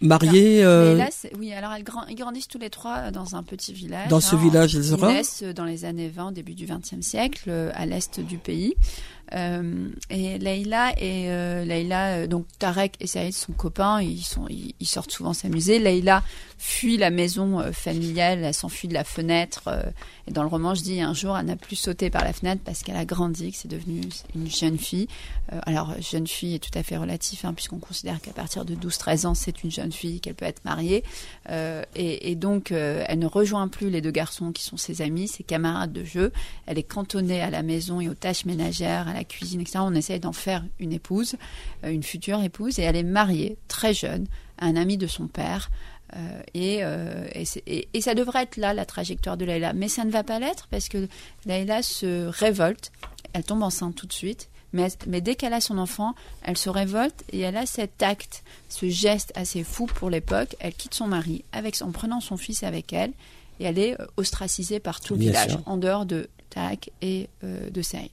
mariée 0.01 0.63
euh, 0.63 1.03
oui, 1.37 1.53
alors 1.53 1.73
elles 1.73 1.83
grand- 1.83 2.05
ils 2.07 2.15
grandissent 2.15 2.47
tous 2.47 2.57
les 2.57 2.69
trois 2.69 2.97
euh, 2.97 3.11
dans 3.11 3.35
un 3.35 3.43
petit 3.43 3.73
village. 3.73 4.09
dans 4.09 4.19
ce 4.19 4.35
hein. 4.35 4.39
village 4.39 4.73
Ils 4.73 5.15
naissent 5.15 5.43
dans 5.43 5.65
les 5.65 5.85
années 5.85 6.09
20, 6.09 6.31
début 6.31 6.55
du 6.55 6.65
XXe 6.65 7.01
siècle, 7.01 7.45
euh, 7.49 7.71
à 7.75 7.85
l'est 7.85 8.19
du 8.19 8.37
pays. 8.37 8.75
Euh, 9.33 9.89
et 10.09 10.37
Leïla 10.37 10.91
et 10.97 11.29
euh, 11.29 11.63
Leïla, 11.63 12.07
euh, 12.07 12.27
donc 12.27 12.45
Tarek 12.59 12.95
et 12.99 13.07
Saïd 13.07 13.33
sont 13.33 13.53
copains, 13.53 14.01
ils 14.01 14.23
sont, 14.23 14.45
ils, 14.49 14.85
sortent 14.85 15.11
souvent 15.11 15.33
s'amuser. 15.33 15.79
Leïla 15.79 16.23
fuit 16.57 16.97
la 16.97 17.09
maison 17.09 17.71
familiale, 17.71 18.43
elle 18.43 18.53
s'enfuit 18.53 18.87
de 18.87 18.93
la 18.93 19.03
fenêtre. 19.03 19.69
et 20.27 20.31
dans 20.31 20.43
le 20.43 20.49
roman, 20.49 20.75
je 20.75 20.83
dis 20.83 21.01
un 21.01 21.13
jour, 21.13 21.35
elle 21.35 21.47
n'a 21.47 21.55
plus 21.55 21.75
sauté 21.75 22.11
par 22.11 22.23
la 22.23 22.33
fenêtre 22.33 22.61
parce 22.63 22.83
qu'elle 22.83 22.97
a 22.97 23.05
grandi, 23.05 23.51
que 23.51 23.57
c'est 23.57 23.67
devenu 23.67 24.01
une 24.35 24.47
jeune 24.47 24.77
fille. 24.77 25.07
Alors 25.65 25.95
jeune 25.99 26.27
fille 26.27 26.55
est 26.55 26.59
tout 26.59 26.77
à 26.77 26.83
fait 26.83 26.97
relatif, 26.97 27.45
hein, 27.45 27.53
puisqu'on 27.55 27.79
considère 27.79 28.21
qu'à 28.21 28.31
partir 28.31 28.63
de 28.63 28.75
12-13 28.75 29.25
ans, 29.25 29.33
c'est 29.33 29.63
une 29.63 29.71
jeune 29.71 29.91
fille, 29.91 30.19
qu'elle 30.19 30.35
peut 30.35 30.45
être 30.45 30.63
mariée. 30.63 31.03
Et, 31.95 32.35
donc, 32.35 32.71
elle 32.71 33.19
ne 33.19 33.25
rejoint 33.25 33.67
plus 33.67 33.89
les 33.89 34.01
deux 34.01 34.11
garçons 34.11 34.51
qui 34.51 34.63
sont 34.63 34.77
ses 34.77 35.01
amis, 35.01 35.27
ses 35.27 35.43
camarades 35.43 35.93
de 35.93 36.03
jeu. 36.03 36.31
Elle 36.67 36.77
est 36.77 36.83
cantonnée 36.83 37.41
à 37.41 37.49
la 37.49 37.63
maison 37.63 38.01
et 38.01 38.07
aux 38.07 38.13
tâches 38.13 38.45
ménagères, 38.45 39.07
la 39.21 39.25
cuisine, 39.25 39.61
etc. 39.61 39.79
On 39.81 39.95
essaye 39.95 40.19
d'en 40.19 40.33
faire 40.33 40.63
une 40.79 40.91
épouse, 40.93 41.35
euh, 41.83 41.91
une 41.91 42.03
future 42.03 42.41
épouse, 42.43 42.79
et 42.79 42.83
elle 42.83 42.95
est 42.95 43.03
mariée 43.03 43.57
très 43.67 43.93
jeune 43.93 44.25
à 44.57 44.65
un 44.65 44.75
ami 44.75 44.97
de 44.97 45.07
son 45.07 45.27
père. 45.27 45.69
Euh, 46.15 46.41
et, 46.53 46.79
euh, 46.81 47.25
et, 47.33 47.43
et- 47.67 47.87
et 47.93 48.01
ça 48.01 48.13
devrait 48.15 48.43
être 48.43 48.57
là 48.57 48.73
la 48.73 48.85
trajectoire 48.85 49.37
de 49.37 49.45
Leïla, 49.45 49.71
mais 49.73 49.87
ça 49.87 50.03
ne 50.03 50.11
va 50.11 50.23
pas 50.23 50.39
l'être 50.39 50.67
parce 50.69 50.89
que 50.89 51.07
Leïla 51.45 51.81
se 51.83 52.25
révolte, 52.27 52.91
elle 53.31 53.45
tombe 53.45 53.63
enceinte 53.63 53.95
tout 53.95 54.07
de 54.07 54.11
suite, 54.13 54.49
mais, 54.73 54.87
mais 55.07 55.21
dès 55.21 55.35
qu'elle 55.35 55.53
a 55.53 55.61
son 55.61 55.77
enfant, 55.77 56.13
elle 56.43 56.57
se 56.57 56.69
révolte 56.69 57.23
et 57.31 57.39
elle 57.39 57.55
a 57.55 57.65
cet 57.65 58.03
acte, 58.03 58.43
ce 58.67 58.89
geste 58.89 59.31
assez 59.35 59.63
fou 59.63 59.85
pour 59.85 60.09
l'époque. 60.09 60.55
Elle 60.59 60.73
quitte 60.73 60.93
son 60.95 61.07
mari 61.07 61.45
avec, 61.53 61.81
en 61.81 61.91
prenant 61.91 62.19
son 62.19 62.35
fils 62.35 62.63
avec 62.63 62.91
elle 62.91 63.11
et 63.61 63.65
elle 63.65 63.79
est 63.79 63.95
ostracisée 64.17 64.79
par 64.81 64.99
tout 64.99 65.13
le 65.13 65.19
Bien 65.19 65.29
village, 65.31 65.51
sûr. 65.51 65.61
en 65.65 65.77
dehors 65.77 66.05
de 66.05 66.29
Tak 66.49 66.89
et 67.01 67.29
euh, 67.45 67.69
de 67.69 67.81
Saïd. 67.81 68.11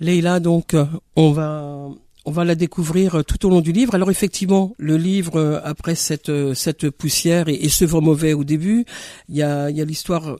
Leïla, 0.00 0.40
donc, 0.40 0.74
euh, 0.74 0.86
on 1.14 1.30
va, 1.30 1.88
on 2.24 2.30
va 2.30 2.44
la 2.44 2.54
découvrir 2.54 3.16
euh, 3.16 3.22
tout 3.22 3.44
au 3.46 3.50
long 3.50 3.60
du 3.60 3.72
livre. 3.72 3.94
Alors 3.94 4.10
effectivement, 4.10 4.74
le 4.78 4.96
livre, 4.96 5.36
euh, 5.36 5.60
après 5.62 5.94
cette, 5.94 6.32
cette 6.54 6.88
poussière 6.90 7.48
et, 7.48 7.54
et 7.54 7.68
ce 7.68 7.84
vent 7.84 8.00
mauvais 8.00 8.32
au 8.32 8.44
début, 8.44 8.86
il 9.28 9.36
y 9.36 9.42
a, 9.42 9.68
il 9.70 9.76
y 9.76 9.82
a 9.82 9.84
l'histoire 9.84 10.38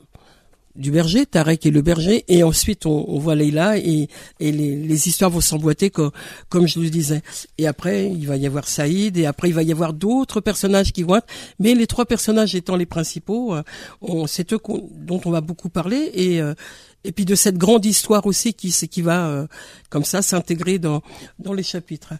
du 0.76 0.90
berger, 0.90 1.26
Tarek 1.26 1.66
et 1.66 1.70
le 1.70 1.82
berger, 1.82 2.24
et 2.28 2.42
ensuite 2.42 2.86
on, 2.86 3.04
on 3.08 3.18
voit 3.18 3.34
Leïla 3.34 3.78
et, 3.78 4.08
et 4.38 4.52
les, 4.52 4.76
les 4.76 5.08
histoires 5.08 5.30
vont 5.30 5.40
s'emboîter 5.40 5.90
comme, 5.90 6.12
comme 6.48 6.68
je 6.68 6.78
le 6.78 6.90
disais. 6.90 7.22
Et 7.58 7.66
après, 7.66 8.06
il 8.10 8.26
va 8.26 8.36
y 8.36 8.46
avoir 8.46 8.68
Saïd, 8.68 9.16
et 9.16 9.26
après 9.26 9.48
il 9.48 9.54
va 9.54 9.62
y 9.62 9.72
avoir 9.72 9.92
d'autres 9.92 10.40
personnages 10.40 10.92
qui 10.92 11.02
vont 11.02 11.16
être, 11.16 11.26
mais 11.58 11.74
les 11.74 11.86
trois 11.86 12.06
personnages 12.06 12.54
étant 12.54 12.76
les 12.76 12.86
principaux, 12.86 13.54
euh, 13.54 13.62
on, 14.00 14.26
c'est 14.26 14.52
eux 14.52 14.60
dont 14.94 15.20
on 15.24 15.30
va 15.30 15.40
beaucoup 15.40 15.70
parler, 15.70 16.10
et, 16.14 16.40
euh, 16.40 16.54
et 17.02 17.12
puis 17.12 17.24
de 17.24 17.34
cette 17.34 17.58
grande 17.58 17.84
histoire 17.84 18.26
aussi 18.26 18.54
qui, 18.54 18.70
qui 18.70 19.02
va 19.02 19.26
euh, 19.28 19.46
comme 19.88 20.04
ça 20.04 20.22
s'intégrer 20.22 20.78
dans, 20.78 21.02
dans 21.38 21.52
les 21.52 21.64
chapitres. 21.64 22.14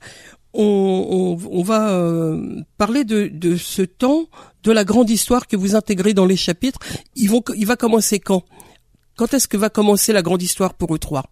On, 0.53 1.39
on, 1.41 1.59
on 1.59 1.63
va 1.63 1.91
euh, 1.91 2.63
parler 2.77 3.05
de, 3.05 3.29
de 3.29 3.57
ce 3.57 3.83
temps, 3.83 4.27
de 4.65 4.73
la 4.73 4.85
grande 4.85 5.09
histoire 5.09 5.47
que 5.47 5.57
vous 5.57 5.77
intégrez 5.77 6.13
dans 6.13 6.27
les 6.27 6.37
chapitres. 6.37 6.81
Ils 7.15 7.31
vont, 7.31 7.43
il 7.57 7.67
va 7.67 7.77
commencer 7.77 8.19
quand? 8.19 8.43
Quand 9.17 9.33
est-ce 9.35 9.49
que 9.49 9.57
va 9.57 9.71
commencer 9.71 10.13
la 10.13 10.23
grande 10.23 10.43
histoire 10.43 10.75
pour 10.75 10.95
eux 10.95 10.99
trois? 10.99 11.25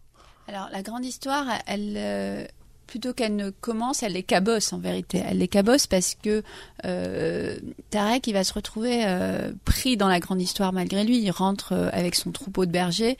Alors, 0.46 0.68
la 0.72 0.82
grande 0.82 1.04
histoire, 1.04 1.46
elle, 1.66 1.94
euh, 1.96 2.44
plutôt 2.88 3.12
qu'elle 3.12 3.36
ne 3.36 3.50
commence, 3.50 4.02
elle 4.02 4.14
les 4.14 4.24
cabosse 4.24 4.72
en 4.72 4.78
vérité. 4.78 5.22
Elle 5.24 5.38
les 5.38 5.46
cabosse 5.46 5.86
parce 5.86 6.16
que 6.20 6.42
euh, 6.84 7.56
Tarek, 7.90 8.26
il 8.26 8.32
va 8.32 8.42
se 8.42 8.52
retrouver 8.52 9.04
euh, 9.06 9.52
pris 9.64 9.96
dans 9.96 10.08
la 10.08 10.18
grande 10.18 10.40
histoire 10.40 10.72
malgré 10.72 11.04
lui. 11.04 11.20
Il 11.20 11.30
rentre 11.30 11.74
euh, 11.74 11.90
avec 11.92 12.16
son 12.16 12.32
troupeau 12.32 12.66
de 12.66 12.72
bergers. 12.72 13.16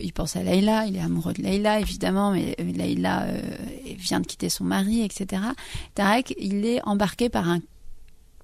Il 0.00 0.12
pense 0.12 0.36
à 0.36 0.44
Leïla, 0.44 0.86
il 0.86 0.96
est 0.96 1.00
amoureux 1.00 1.32
de 1.32 1.42
Leïla 1.42 1.80
évidemment, 1.80 2.30
mais 2.30 2.54
euh, 2.60 3.40
vient 3.98 4.20
de 4.20 4.26
quitter 4.26 4.48
son 4.48 4.64
mari, 4.64 5.02
etc. 5.02 5.42
Tarek, 5.94 6.34
il 6.38 6.64
est 6.64 6.80
embarqué 6.84 7.28
par 7.28 7.48
un 7.48 7.60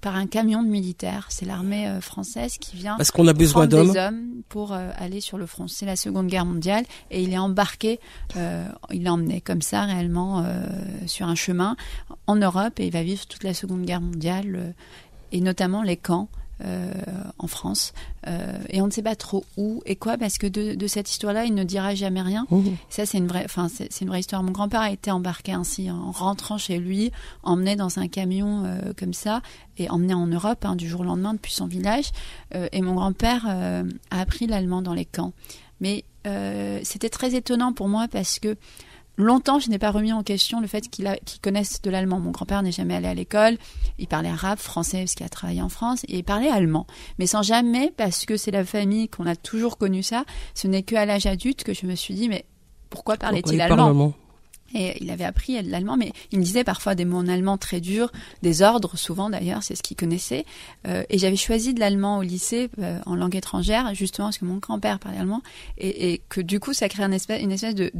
par 0.01 0.15
un 0.15 0.27
camion 0.27 0.63
de 0.63 0.67
militaires. 0.69 1.27
C'est 1.29 1.45
l'armée 1.45 1.87
euh, 1.87 2.01
française 2.01 2.57
qui 2.57 2.75
vient 2.75 2.95
Parce 2.97 3.11
qu'on 3.11 3.27
a 3.27 3.33
besoin 3.33 3.67
prendre 3.67 3.83
d'hommes. 3.85 3.93
des 3.93 3.99
hommes 3.99 4.41
pour 4.49 4.73
euh, 4.73 4.89
aller 4.97 5.21
sur 5.21 5.37
le 5.37 5.45
front. 5.45 5.67
C'est 5.67 5.85
la 5.85 5.95
Seconde 5.95 6.27
Guerre 6.27 6.45
mondiale 6.45 6.85
et 7.11 7.21
il 7.21 7.33
est 7.33 7.37
embarqué, 7.37 7.99
euh, 8.37 8.65
il 8.91 9.05
est 9.05 9.09
emmené 9.09 9.41
comme 9.41 9.61
ça 9.61 9.83
réellement 9.83 10.43
euh, 10.45 10.65
sur 11.05 11.27
un 11.27 11.35
chemin 11.35 11.75
en 12.27 12.35
Europe 12.35 12.79
et 12.79 12.87
il 12.87 12.91
va 12.91 13.03
vivre 13.03 13.25
toute 13.27 13.43
la 13.43 13.53
Seconde 13.53 13.83
Guerre 13.85 14.01
mondiale 14.01 14.55
euh, 14.55 14.71
et 15.31 15.41
notamment 15.41 15.83
les 15.83 15.97
camps. 15.97 16.29
Euh, 16.63 16.91
en 17.37 17.47
France 17.47 17.93
Euh, 18.27 18.57
et 18.69 18.81
on 18.81 18.85
ne 18.87 18.91
sait 18.91 19.01
pas 19.01 19.15
trop 19.15 19.45
où 19.55 19.81
et 19.85 19.95
quoi 19.95 20.17
parce 20.17 20.37
que 20.37 20.45
de, 20.45 20.75
de 20.75 20.87
cette 20.87 21.09
histoire-là 21.09 21.45
il 21.45 21.53
ne 21.53 21.63
dira 21.63 21.95
jamais 21.95 22.21
rien 22.21 22.45
Mhm. 22.51 22.75
ça, 22.89 23.05
c'est 23.05 23.17
une 23.17 23.27
vraie, 23.27 23.45
enfin, 23.45 23.67
c'est 23.69 24.01
une 24.01 24.09
vraie 24.09 24.19
histoire. 24.19 24.43
Mon 24.43 24.51
grand-père 24.51 24.81
a 24.81 24.91
été 24.91 25.09
embarqué 25.09 25.53
ainsi 25.53 25.89
en 25.89 26.11
rentrant 26.11 26.57
chez 26.57 26.77
lui, 26.79 27.11
emmené 27.43 27.77
dans 27.77 27.97
un 27.99 28.07
camion 28.09 28.63
euh, 28.65 28.93
comme 28.97 29.13
ça 29.13 29.41
et 29.77 29.89
emmené 29.89 30.13
en 30.13 30.27
Europe 30.27 30.65
hein, 30.65 30.75
du 30.75 30.87
jour 30.89 30.99
au 31.01 31.03
lendemain 31.05 31.33
depuis 31.33 31.53
son 31.53 31.65
village. 31.67 32.09
Et 32.73 32.81
mon 32.81 32.93
grand-père 32.95 33.47
a 33.47 34.19
appris 34.19 34.45
l'allemand 34.47 34.81
dans 34.81 34.93
les 34.93 35.05
camps. 35.05 35.31
Mais 35.79 36.03
c'était 36.83 37.09
très 37.09 37.33
étonnant 37.35 37.71
pour 37.73 37.87
moi 37.87 38.07
parce 38.11 38.39
que 38.39 38.57
longtemps, 39.19 39.59
je 39.59 39.69
n'ai 39.69 39.77
pas 39.77 39.91
remis 39.91 40.13
en 40.13 40.23
question 40.23 40.59
le 40.59 40.67
fait 40.67 40.89
qu'il 40.89 41.13
qu'il 41.25 41.41
connaisse 41.41 41.81
de 41.81 41.89
l'allemand. 41.89 42.19
Mon 42.19 42.31
grand-père 42.31 42.63
n'est 42.63 42.71
jamais 42.71 42.95
allé 42.95 43.07
à 43.07 43.13
l'école. 43.13 43.57
Il 43.97 44.07
parlait 44.07 44.29
arabe, 44.29 44.59
français, 44.59 44.99
parce 44.99 45.15
qu'il 45.15 45.25
a 45.25 45.29
travaillé 45.29 45.61
en 45.61 45.69
France, 45.69 46.03
et 46.07 46.17
il 46.17 46.23
parlait 46.23 46.49
allemand. 46.49 46.87
Mais 47.19 47.27
sans 47.27 47.43
jamais, 47.43 47.93
parce 47.95 48.25
que 48.25 48.37
c'est 48.37 48.51
la 48.51 48.65
famille 48.65 49.09
qu'on 49.09 49.25
a 49.25 49.35
toujours 49.35 49.77
connu 49.77 50.03
ça, 50.03 50.23
ce 50.55 50.67
n'est 50.67 50.83
qu'à 50.83 51.05
l'âge 51.05 51.25
adulte 51.25 51.63
que 51.63 51.73
je 51.73 51.85
me 51.85 51.95
suis 51.95 52.13
dit, 52.13 52.29
mais 52.29 52.45
pourquoi 52.89 53.17
parlait-il 53.17 53.59
allemand? 53.61 54.13
Et 54.73 55.01
il 55.01 55.09
avait 55.11 55.23
appris 55.23 55.61
l'allemand, 55.61 55.97
mais 55.97 56.11
il 56.31 56.39
me 56.39 56.43
disait 56.43 56.63
parfois 56.63 56.95
des 56.95 57.05
mots 57.05 57.17
en 57.17 57.27
allemand 57.27 57.57
très 57.57 57.81
durs, 57.81 58.11
des 58.41 58.61
ordres 58.61 58.97
souvent 58.97 59.29
d'ailleurs, 59.29 59.63
c'est 59.63 59.75
ce 59.75 59.83
qu'il 59.83 59.97
connaissait. 59.97 60.45
Euh, 60.87 61.03
et 61.09 61.17
j'avais 61.17 61.35
choisi 61.35 61.73
de 61.73 61.79
l'allemand 61.79 62.19
au 62.19 62.21
lycée 62.21 62.69
euh, 62.79 62.99
en 63.05 63.15
langue 63.15 63.35
étrangère, 63.35 63.93
justement 63.93 64.27
parce 64.27 64.37
que 64.37 64.45
mon 64.45 64.57
grand-père 64.57 64.99
parlait 64.99 65.19
allemand, 65.19 65.41
et, 65.77 66.21
que 66.29 66.41
du 66.41 66.59
coup 66.59 66.73
ça 66.73 66.89
crée 66.89 67.03
un 67.03 67.09
une 67.09 67.51
espèce 67.51 67.75
de, 67.75 67.91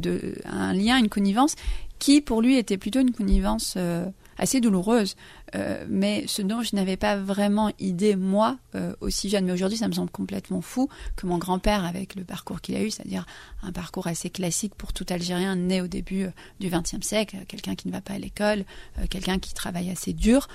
lien, 0.72 0.98
une 0.98 1.08
connivence 1.08 1.56
qui 1.98 2.20
pour 2.20 2.40
lui 2.42 2.56
était 2.56 2.78
plutôt 2.78 3.00
une 3.00 3.12
connivence 3.12 3.74
euh, 3.76 4.06
assez 4.40 4.60
douloureuse, 4.60 5.16
euh, 5.54 5.84
mais 5.88 6.24
ce 6.26 6.42
dont 6.42 6.62
je 6.62 6.74
n'avais 6.74 6.96
pas 6.96 7.16
vraiment 7.16 7.70
idée 7.78 8.16
moi 8.16 8.58
euh, 8.74 8.94
aussi 9.00 9.28
jeune. 9.28 9.44
Mais 9.44 9.52
aujourd'hui, 9.52 9.78
ça 9.78 9.86
me 9.86 9.92
semble 9.92 10.10
complètement 10.10 10.62
fou 10.62 10.88
que 11.14 11.26
mon 11.26 11.38
grand-père, 11.38 11.84
avec 11.84 12.14
le 12.14 12.24
parcours 12.24 12.60
qu'il 12.60 12.74
a 12.74 12.82
eu, 12.82 12.90
c'est-à-dire 12.90 13.26
un 13.62 13.70
parcours 13.70 14.06
assez 14.06 14.30
classique 14.30 14.74
pour 14.74 14.92
tout 14.92 15.06
Algérien 15.10 15.54
né 15.56 15.82
au 15.82 15.86
début 15.86 16.24
euh, 16.24 16.30
du 16.58 16.70
XXe 16.70 17.06
siècle, 17.06 17.36
quelqu'un 17.46 17.74
qui 17.74 17.86
ne 17.88 17.92
va 17.92 18.00
pas 18.00 18.14
à 18.14 18.18
l'école, 18.18 18.64
quelqu'un 19.10 19.38
qui 19.38 19.52
travaille 19.54 19.90
assez 19.90 20.12
dur, 20.12 20.48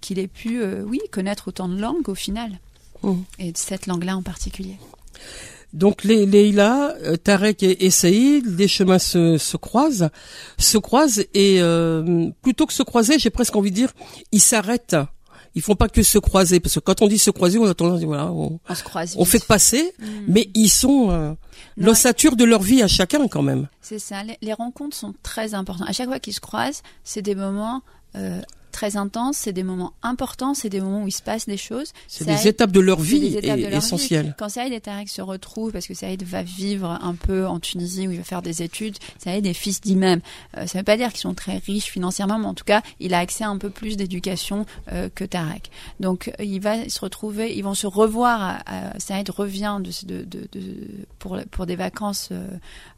qu'il 0.00 0.18
ait 0.18 0.28
pu, 0.28 0.62
oui, 0.62 1.00
connaître 1.10 1.48
autant 1.48 1.68
de 1.68 1.80
langues 1.80 2.08
au 2.08 2.14
final, 2.14 2.58
Mhm. 3.02 3.24
et 3.38 3.52
cette 3.54 3.86
langue-là 3.86 4.16
en 4.16 4.22
particulier. 4.22 4.76
Donc 5.74 6.04
les 6.04 6.24
Leïla, 6.24 6.94
euh, 7.02 7.16
Tarek 7.16 7.62
et, 7.62 7.84
et 7.84 7.90
Saïd, 7.90 8.46
les 8.58 8.68
chemins 8.68 8.98
se, 9.00 9.36
se 9.38 9.56
croisent, 9.56 10.08
se 10.56 10.78
croisent 10.78 11.24
et 11.34 11.60
euh, 11.60 12.30
plutôt 12.42 12.64
que 12.66 12.72
se 12.72 12.82
croiser, 12.84 13.18
j'ai 13.18 13.30
presque 13.30 13.54
envie 13.56 13.70
de 13.70 13.76
dire, 13.76 13.92
ils 14.32 14.40
s'arrêtent. 14.40 14.96
Ils 15.56 15.62
font 15.62 15.76
pas 15.76 15.88
que 15.88 16.02
se 16.02 16.18
croiser 16.18 16.58
parce 16.58 16.74
que 16.76 16.80
quand 16.80 17.00
on 17.02 17.06
dit 17.06 17.18
se 17.18 17.30
croiser, 17.30 17.58
on 17.58 17.64
a 17.66 17.74
tendance 17.74 17.96
à 17.96 17.98
dire 17.98 18.08
voilà, 18.08 18.26
on, 18.32 18.58
On 18.68 18.74
se 18.74 18.82
croise. 18.82 19.14
on 19.16 19.22
vite. 19.22 19.32
fait 19.32 19.44
passer, 19.46 19.92
Mm. 20.00 20.04
mais 20.28 20.48
ils 20.54 20.68
sont 20.68 21.10
euh, 21.10 21.32
l'ossature 21.76 22.34
de 22.34 22.42
leur 22.44 22.60
vie 22.62 22.82
à 22.82 22.88
chacun 22.88 23.28
quand 23.28 23.42
même. 23.42 23.68
C'est 23.80 24.00
ça. 24.00 24.24
Les, 24.24 24.36
les 24.42 24.52
rencontres 24.52 24.96
sont 24.96 25.14
très 25.22 25.54
importantes. 25.54 25.88
À 25.88 25.92
chaque 25.92 26.08
fois 26.08 26.18
qu'ils 26.18 26.34
se 26.34 26.40
croisent, 26.40 26.82
c'est 27.04 27.22
des 27.22 27.34
moments 27.36 27.82
euh, 28.16 28.40
très 28.74 28.96
intenses, 28.96 29.36
c'est 29.38 29.52
des 29.52 29.62
moments 29.62 29.92
importants, 30.02 30.52
c'est 30.52 30.68
des 30.68 30.80
moments 30.80 31.04
où 31.04 31.08
il 31.08 31.12
se 31.12 31.22
passe 31.22 31.46
des 31.46 31.56
choses. 31.56 31.92
C'est 32.08 32.24
des 32.26 32.48
étapes 32.48 32.72
de 32.72 32.80
leur 32.80 33.00
vie 33.00 33.20
essentielles. 33.78 34.34
Quand 34.38 34.48
Saïd 34.48 34.72
et 34.72 34.80
Tarek 34.80 35.08
se 35.08 35.22
retrouvent, 35.22 35.72
parce 35.72 35.86
que 35.86 35.94
Saïd 35.94 36.22
va 36.24 36.42
vivre 36.42 36.98
un 37.00 37.14
peu 37.14 37.46
en 37.46 37.60
Tunisie 37.60 38.06
où 38.06 38.10
il 38.10 38.18
va 38.18 38.24
faire 38.24 38.42
des 38.42 38.62
études, 38.62 38.96
Saïd 39.18 39.46
est 39.46 39.54
fils 39.54 39.80
d'imam. 39.80 40.20
Euh, 40.58 40.66
ça 40.66 40.78
ne 40.78 40.80
veut 40.80 40.84
pas 40.84 40.96
dire 40.96 41.10
qu'ils 41.10 41.20
sont 41.20 41.34
très 41.34 41.58
riches 41.58 41.86
financièrement, 41.90 42.38
mais 42.38 42.46
en 42.46 42.54
tout 42.54 42.64
cas, 42.64 42.82
il 43.00 43.14
a 43.14 43.18
accès 43.20 43.44
à 43.44 43.48
un 43.48 43.58
peu 43.58 43.70
plus 43.70 43.96
d'éducation 43.96 44.66
euh, 44.92 45.08
que 45.14 45.24
Tarek. 45.24 45.70
Donc, 46.00 46.28
euh, 46.40 46.44
il 46.44 46.60
va 46.60 46.88
se 46.88 47.00
retrouver, 47.00 47.56
ils 47.56 47.62
vont 47.62 47.74
se 47.74 47.86
revoir. 47.86 48.42
À, 48.42 48.54
à- 48.66 48.98
Saïd 48.98 49.30
revient 49.30 49.78
de, 49.80 49.90
de, 50.06 50.24
de, 50.24 50.48
de- 50.52 50.88
pour, 51.18 51.38
pour 51.50 51.66
des 51.66 51.76
vacances 51.76 52.30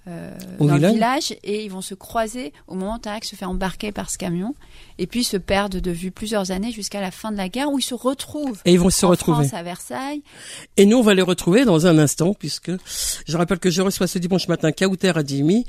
euh, 0.09 0.31
Au 0.59 0.67
dans 0.67 0.75
village 0.77 0.83
le 0.91 0.95
village 0.95 1.33
et 1.43 1.65
ils 1.65 1.71
vont 1.71 1.81
se 1.81 1.95
croiser 1.95 2.53
au 2.69 2.75
moment 2.75 2.95
où 2.95 2.99
Tarek 2.99 3.25
se 3.25 3.35
fait 3.35 3.45
embarquer 3.45 3.91
par 3.93 4.09
ce 4.09 4.19
camion 4.19 4.55
et 4.99 5.07
puis 5.09 5.25
se 5.25 5.37
perdent 5.69 5.83
de 5.83 5.91
vue 5.91 6.11
plusieurs 6.11 6.51
années 6.51 6.71
jusqu'à 6.71 7.01
la 7.01 7.11
fin 7.11 7.33
de 7.33 7.37
la 7.37 7.49
guerre 7.49 7.71
où 7.71 7.79
ils 7.79 7.83
se 7.83 7.95
retrouvent 7.95 8.61
Et 8.65 8.73
ils 8.73 8.79
vont 8.79 8.91
se 8.91 9.05
en 9.05 9.11
retrouver. 9.11 9.47
France, 9.49 9.59
à 9.59 9.63
Versailles. 9.63 10.23
Et 10.77 10.87
nous, 10.87 10.99
on 10.99 11.03
va 11.03 11.15
les 11.15 11.23
retrouver 11.23 11.65
dans 11.65 11.87
un 11.87 11.99
instant, 11.99 12.35
puisque 12.35 12.71
je 13.27 13.37
rappelle 13.37 13.59
que 13.59 13.71
je 13.71 13.83
reçois 13.83 14.07
ce 14.07 14.19
dimanche 14.19 14.49
matin 14.49 14.71
Kauter 14.73 15.13
Adimi, 15.17 15.67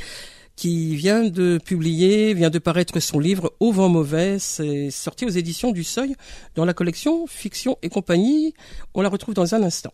qui 0.55 0.95
vient 0.95 1.23
de 1.23 1.59
publier, 1.63 2.33
vient 2.33 2.49
de 2.49 2.59
paraître 2.59 2.99
son 2.99 3.19
livre 3.19 3.53
Au 3.59 3.71
vent 3.71 3.89
mauvais. 3.89 4.37
C'est 4.39 4.91
sorti 4.91 5.25
aux 5.25 5.29
éditions 5.29 5.71
du 5.71 5.83
Seuil 5.83 6.15
dans 6.55 6.65
la 6.65 6.73
collection 6.73 7.25
Fiction 7.27 7.77
et 7.81 7.89
compagnie. 7.89 8.53
On 8.93 9.01
la 9.01 9.09
retrouve 9.09 9.33
dans 9.33 9.55
un 9.55 9.63
instant. 9.63 9.91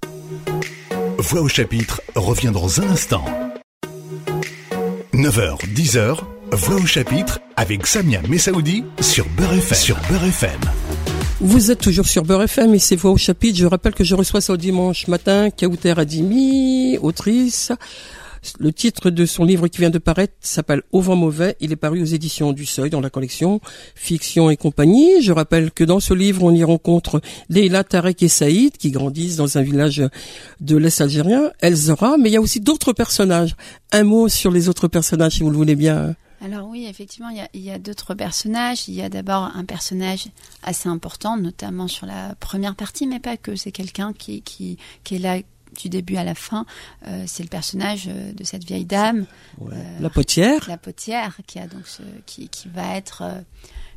Voix 1.17 1.41
au 1.41 1.47
chapitre 1.47 2.01
revient 2.15 2.51
dans 2.53 2.81
un 2.81 2.89
instant. 2.89 3.23
9h, 5.13 5.63
10h, 5.73 6.19
Voix 6.55 6.75
au 6.75 6.85
chapitre 6.85 7.39
avec 7.55 7.87
Samia 7.87 8.21
Messaoudi 8.29 8.83
sur 9.01 9.25
Beurre 9.37 9.53
FM. 9.53 10.59
Vous 11.41 11.71
êtes 11.71 11.79
toujours 11.79 12.05
sur 12.05 12.23
Beurre 12.23 12.43
FM 12.43 12.75
et 12.75 12.79
c'est 12.79 12.95
Voix 12.95 13.09
au 13.09 13.17
chapitre. 13.17 13.57
Je 13.57 13.65
rappelle 13.65 13.95
que 13.95 14.03
je 14.03 14.13
reçois 14.13 14.39
ce 14.39 14.53
dimanche 14.53 15.07
matin 15.07 15.49
Kauter 15.49 15.95
Adimi, 15.97 16.99
autrice. 17.01 17.71
Le 18.59 18.71
titre 18.71 19.09
de 19.09 19.25
son 19.25 19.45
livre 19.45 19.67
qui 19.67 19.79
vient 19.79 19.89
de 19.89 19.97
paraître 19.97 20.33
s'appelle 20.41 20.83
Au 20.91 21.01
vent 21.01 21.15
mauvais. 21.15 21.55
Il 21.59 21.71
est 21.71 21.75
paru 21.75 22.01
aux 22.03 22.05
éditions 22.05 22.53
du 22.53 22.67
Seuil 22.67 22.91
dans 22.91 23.01
la 23.01 23.09
collection 23.09 23.59
Fiction 23.95 24.51
et 24.51 24.57
compagnie. 24.57 25.23
Je 25.23 25.31
rappelle 25.31 25.71
que 25.71 25.83
dans 25.83 25.99
ce 25.99 26.13
livre, 26.13 26.43
on 26.43 26.51
y 26.51 26.63
rencontre 26.63 27.19
Leila, 27.49 27.83
Tarek 27.83 28.21
et 28.21 28.27
Saïd 28.27 28.77
qui 28.77 28.91
grandissent 28.91 29.37
dans 29.37 29.57
un 29.57 29.63
village 29.63 30.03
de 30.59 30.77
l'Est 30.77 31.01
algérien, 31.01 31.51
El 31.61 31.75
Zora, 31.75 32.17
mais 32.19 32.29
il 32.29 32.33
y 32.33 32.37
a 32.37 32.41
aussi 32.41 32.59
d'autres 32.59 32.93
personnages. 32.93 33.55
Un 33.91 34.03
mot 34.03 34.27
sur 34.27 34.51
les 34.51 34.69
autres 34.69 34.87
personnages, 34.87 35.33
si 35.33 35.41
vous 35.41 35.49
le 35.49 35.57
voulez 35.57 35.75
bien. 35.75 36.15
Alors 36.43 36.67
oui, 36.67 36.85
effectivement, 36.85 37.29
il 37.29 37.37
y 37.37 37.41
a, 37.41 37.49
il 37.53 37.61
y 37.61 37.71
a 37.71 37.79
d'autres 37.79 38.13
personnages. 38.13 38.87
Il 38.89 38.93
y 38.95 39.01
a 39.01 39.09
d'abord 39.09 39.49
un 39.55 39.63
personnage 39.65 40.25
assez 40.61 40.89
important, 40.89 41.37
notamment 41.37 41.87
sur 41.87 42.05
la 42.05 42.35
première 42.35 42.75
partie, 42.75 43.07
mais 43.07 43.19
pas 43.19 43.37
que. 43.37 43.55
C'est 43.55 43.71
quelqu'un 43.71 44.11
qui, 44.13 44.41
qui, 44.41 44.77
qui 45.03 45.15
est 45.15 45.19
là 45.19 45.37
du 45.81 45.89
début 45.89 46.17
à 46.17 46.23
la 46.23 46.35
fin. 46.35 46.65
Euh, 47.07 47.23
c'est 47.27 47.43
le 47.43 47.49
personnage 47.49 48.05
euh, 48.07 48.31
de 48.33 48.43
cette 48.43 48.63
vieille 48.65 48.85
dame, 48.85 49.25
La 49.99 50.09
potière. 50.09 50.65
la 50.67 50.77
potière, 50.77 51.37
qui 51.47 51.59
a 51.59 51.65
donc 51.67 51.87
ce, 51.87 52.03
qui, 52.25 52.49
qui 52.49 52.67
va 52.67 52.95
être 52.97 53.23
euh, 53.23 53.41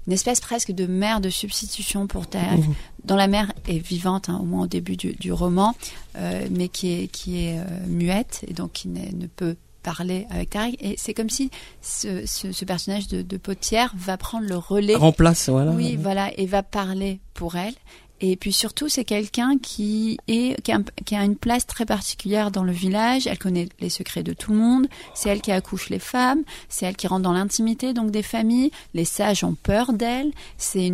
une 0.07 0.13
espèce 0.13 0.41
presque 0.41 0.71
de 0.73 0.87
mère 0.87 1.21
de 1.21 1.29
substitution 1.31 2.07
pour 2.07 2.29
Tarek, 2.29 2.61
Mhm. 2.61 2.75
dont 3.05 3.17
la 3.17 3.27
mère 3.27 3.53
est 3.67 3.79
vivante, 3.79 4.29
hein, 4.31 4.39
au 4.41 4.45
moins 4.45 4.63
au 4.63 4.67
début 4.69 4.97
du, 4.97 5.15
du 5.15 5.33
roman, 5.33 5.75
euh, 6.17 6.47
mais 6.51 6.69
qui 6.69 6.93
est, 6.93 7.09
qui 7.09 7.45
est 7.45 7.59
euh, 7.59 7.65
muette 7.89 8.45
et 8.47 8.53
donc 8.55 8.73
qui 8.73 8.89
ne 8.89 9.27
peut 9.27 9.57
parler 9.87 10.27
avec 10.31 10.51
Tarek. 10.51 10.77
Et 10.81 10.97
c'est 10.99 11.15
comme 11.15 11.31
si 11.31 11.49
ce, 11.81 12.27
ce, 12.27 12.51
ce 12.51 12.65
personnage 12.65 13.07
de, 13.07 13.23
de 13.23 13.37
potière 13.37 13.95
va 13.97 14.17
prendre 14.17 14.47
le 14.49 14.57
relais 14.57 14.97
Remplace, 14.97 15.49
voilà. 15.49 15.71
oui, 15.71 15.97
voilà, 15.97 16.31
et 16.37 16.47
va 16.47 16.65
parler 16.65 17.21
pour 17.35 17.55
elle. 17.55 17.75
Et 18.21 18.37
puis 18.37 18.53
surtout, 18.53 18.89
c'est 18.89 19.05
quelqu'un 19.05 19.59
qui 19.59 20.19
est 20.27 20.57
qui 20.63 21.15
a, 21.15 21.25
une 21.25 21.37
place 21.37 21.67
très 21.67 21.85
particulière 21.85 22.51
dans 22.51 22.65
le 22.65 22.73
village. 22.73 23.27
Elle 23.27 23.39
connaît 23.39 23.69
les 23.81 23.91
secrets 23.91 24.23
de 24.23 24.33
tout 24.33 24.53
le 24.53 24.59
monde. 24.59 24.87
C'est 25.15 25.29
elle 25.29 25.43
qui 25.43 25.53
accouche 25.53 25.91
les 25.91 25.99
femmes. 25.99 26.43
C'est 26.69 26.87
elle 26.87 26.97
qui 26.97 27.07
rentre 27.07 27.23
dans 27.23 27.33
l'intimité 27.33 27.93
donc 27.93 28.11
des 28.11 28.23
familles. 28.23 28.71
Les 28.95 29.05
sages 29.05 29.45
ont 29.45 29.55
peur 29.55 29.93
d'elle. 29.93 30.33
C'est 30.57 30.91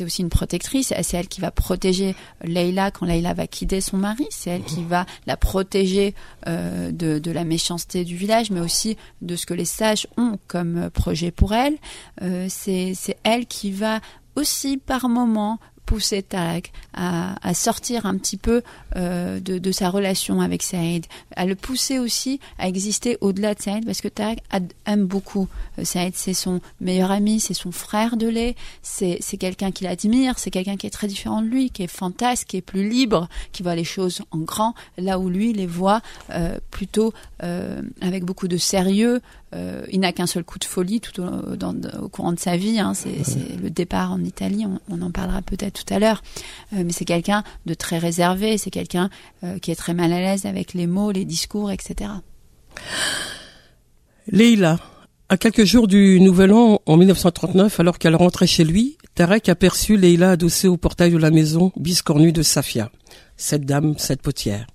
aussi 0.00 0.22
une 0.22 0.28
protectrice. 0.28 0.92
C'est 1.02 1.16
elle 1.16 1.28
qui 1.28 1.40
va 1.40 1.50
protéger 1.50 2.14
Leïla 2.44 2.90
quand 2.90 3.06
Leïla 3.06 3.34
va 3.34 3.46
quitter 3.46 3.80
son 3.80 3.96
mari. 3.96 4.26
C'est 4.30 4.50
elle 4.50 4.64
qui 4.64 4.84
va 4.84 5.06
la 5.26 5.36
protéger 5.36 6.14
euh, 6.46 6.92
de, 6.92 7.18
de 7.18 7.30
la 7.32 7.44
méchanceté 7.44 8.04
du 8.04 8.16
village, 8.16 8.50
mais 8.50 8.60
aussi 8.60 8.96
de 9.22 9.34
ce 9.34 9.46
que 9.46 9.54
les 9.54 9.64
sages 9.64 10.06
ont 10.16 10.38
comme 10.46 10.90
projet 10.90 11.32
pour 11.32 11.52
elle. 11.52 11.76
Euh, 12.22 12.46
c'est 12.48 12.94
elle 13.24 13.46
qui 13.46 13.72
va 13.72 14.00
aussi 14.36 14.76
par 14.76 15.08
moment 15.08 15.58
pousser 15.86 16.22
Tarek 16.22 16.72
à, 16.94 17.54
sortir 17.54 18.06
un 18.06 18.16
petit 18.16 18.36
peu 18.36 18.62
euh, 18.96 19.40
de, 19.40 19.72
sa 19.72 19.90
relation 19.90 20.40
avec 20.40 20.62
Saïd, 20.62 21.06
à 21.34 21.46
le 21.46 21.54
pousser 21.54 21.98
aussi 21.98 22.40
à 22.58 22.68
exister 22.68 23.18
au-delà 23.20 23.54
de 23.54 23.62
Saïd, 23.62 23.84
parce 23.84 24.00
que 24.00 24.08
Tarek 24.08 24.42
aime 24.86 25.06
beaucoup 25.06 25.48
euh, 25.78 25.84
Saïd, 25.84 26.14
c'est 26.14 26.34
son 26.34 26.60
meilleur 26.80 27.10
ami, 27.10 27.40
c'est 27.40 27.54
son 27.54 27.72
frère 27.72 28.16
de 28.16 28.28
lait, 28.28 28.54
c'est 28.82 29.18
quelqu'un 29.38 29.70
qu'il 29.72 29.86
admire, 29.86 30.38
c'est 30.38 30.50
quelqu'un 30.50 30.76
qui 30.76 30.86
est 30.86 30.90
très 30.90 31.08
différent 31.08 31.42
de 31.42 31.48
lui, 31.48 31.70
qui 31.70 31.82
est 31.82 31.88
fantasque, 31.88 32.48
qui 32.48 32.56
est 32.58 32.62
plus 32.62 32.88
libre, 32.88 33.28
qui 33.52 33.62
voit 33.62 33.74
les 33.74 33.84
choses 33.84 34.22
en 34.30 34.38
grand, 34.38 34.74
là 34.96 35.18
où 35.18 35.28
lui 35.28 35.52
les 35.52 35.66
voit 35.66 36.02
euh, 36.30 36.58
plutôt 36.70 37.12
avec 38.02 38.24
beaucoup 38.24 38.48
de 38.48 38.58
sérieux. 38.58 39.22
Euh, 39.52 39.84
il 39.90 39.98
n'a 40.00 40.12
qu'un 40.12 40.26
seul 40.26 40.44
coup 40.44 40.58
de 40.60 40.64
folie 40.64 41.00
tout 41.00 41.20
au, 41.20 41.56
dans- 41.56 41.74
au 42.00 42.08
courant 42.08 42.32
de 42.32 42.38
sa 42.38 42.56
vie. 42.56 42.78
hein. 42.78 42.94
C'est 42.94 43.24
c'est 43.24 43.56
le 43.60 43.68
départ 43.70 44.12
en 44.12 44.22
Italie. 44.22 44.64
On, 44.66 44.78
on 44.88 45.02
en 45.02 45.10
parlera 45.10 45.42
peut-être 45.42 45.84
tout 45.84 45.92
à 45.94 45.98
l'heure. 45.98 46.22
Euh, 46.72 46.82
mais 46.84 46.92
c'est 46.92 47.04
quelqu'un 47.04 47.42
de 47.66 47.74
très 47.74 47.98
réservé. 47.98 48.58
C'est 48.58 48.70
quelqu'un 48.70 49.10
euh, 49.42 49.58
qui 49.58 49.70
est 49.72 49.76
très 49.76 49.94
mal 49.94 50.12
à 50.12 50.20
l'aise 50.20 50.46
avec 50.46 50.72
les 50.74 50.86
mots, 50.86 51.10
les 51.10 51.24
discours, 51.24 51.70
etc. 51.72 52.10
à 55.30 55.36
quelques 55.36 55.64
jours 55.64 55.86
du 55.86 56.20
Nouvel 56.20 56.52
An 56.52 56.82
en 56.86 56.96
1939, 56.96 57.78
alors 57.78 58.00
qu'elle 58.00 58.16
rentrait 58.16 58.48
chez 58.48 58.64
lui, 58.64 58.98
Tarek 59.14 59.48
aperçut 59.48 59.96
Leïla 59.96 60.32
adossée 60.32 60.66
au 60.66 60.76
portail 60.76 61.12
de 61.12 61.18
la 61.18 61.30
maison 61.30 61.70
biscornue 61.76 62.32
de 62.32 62.42
Safia. 62.42 62.90
Cette 63.36 63.64
dame, 63.64 63.94
cette 63.96 64.22
potière. 64.22 64.66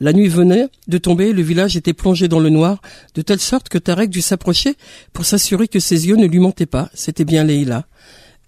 La 0.00 0.12
nuit 0.12 0.26
venait 0.26 0.66
de 0.88 0.98
tomber, 0.98 1.32
le 1.32 1.42
village 1.42 1.76
était 1.76 1.92
plongé 1.92 2.26
dans 2.26 2.40
le 2.40 2.48
noir, 2.48 2.82
de 3.14 3.22
telle 3.22 3.38
sorte 3.38 3.68
que 3.68 3.78
Tarek 3.78 4.10
dut 4.10 4.22
s'approcher 4.22 4.74
pour 5.12 5.24
s'assurer 5.24 5.68
que 5.68 5.78
ses 5.78 6.08
yeux 6.08 6.16
ne 6.16 6.26
lui 6.26 6.40
mentaient 6.40 6.66
pas. 6.66 6.90
C'était 6.94 7.24
bien 7.24 7.44
Leïla. 7.44 7.86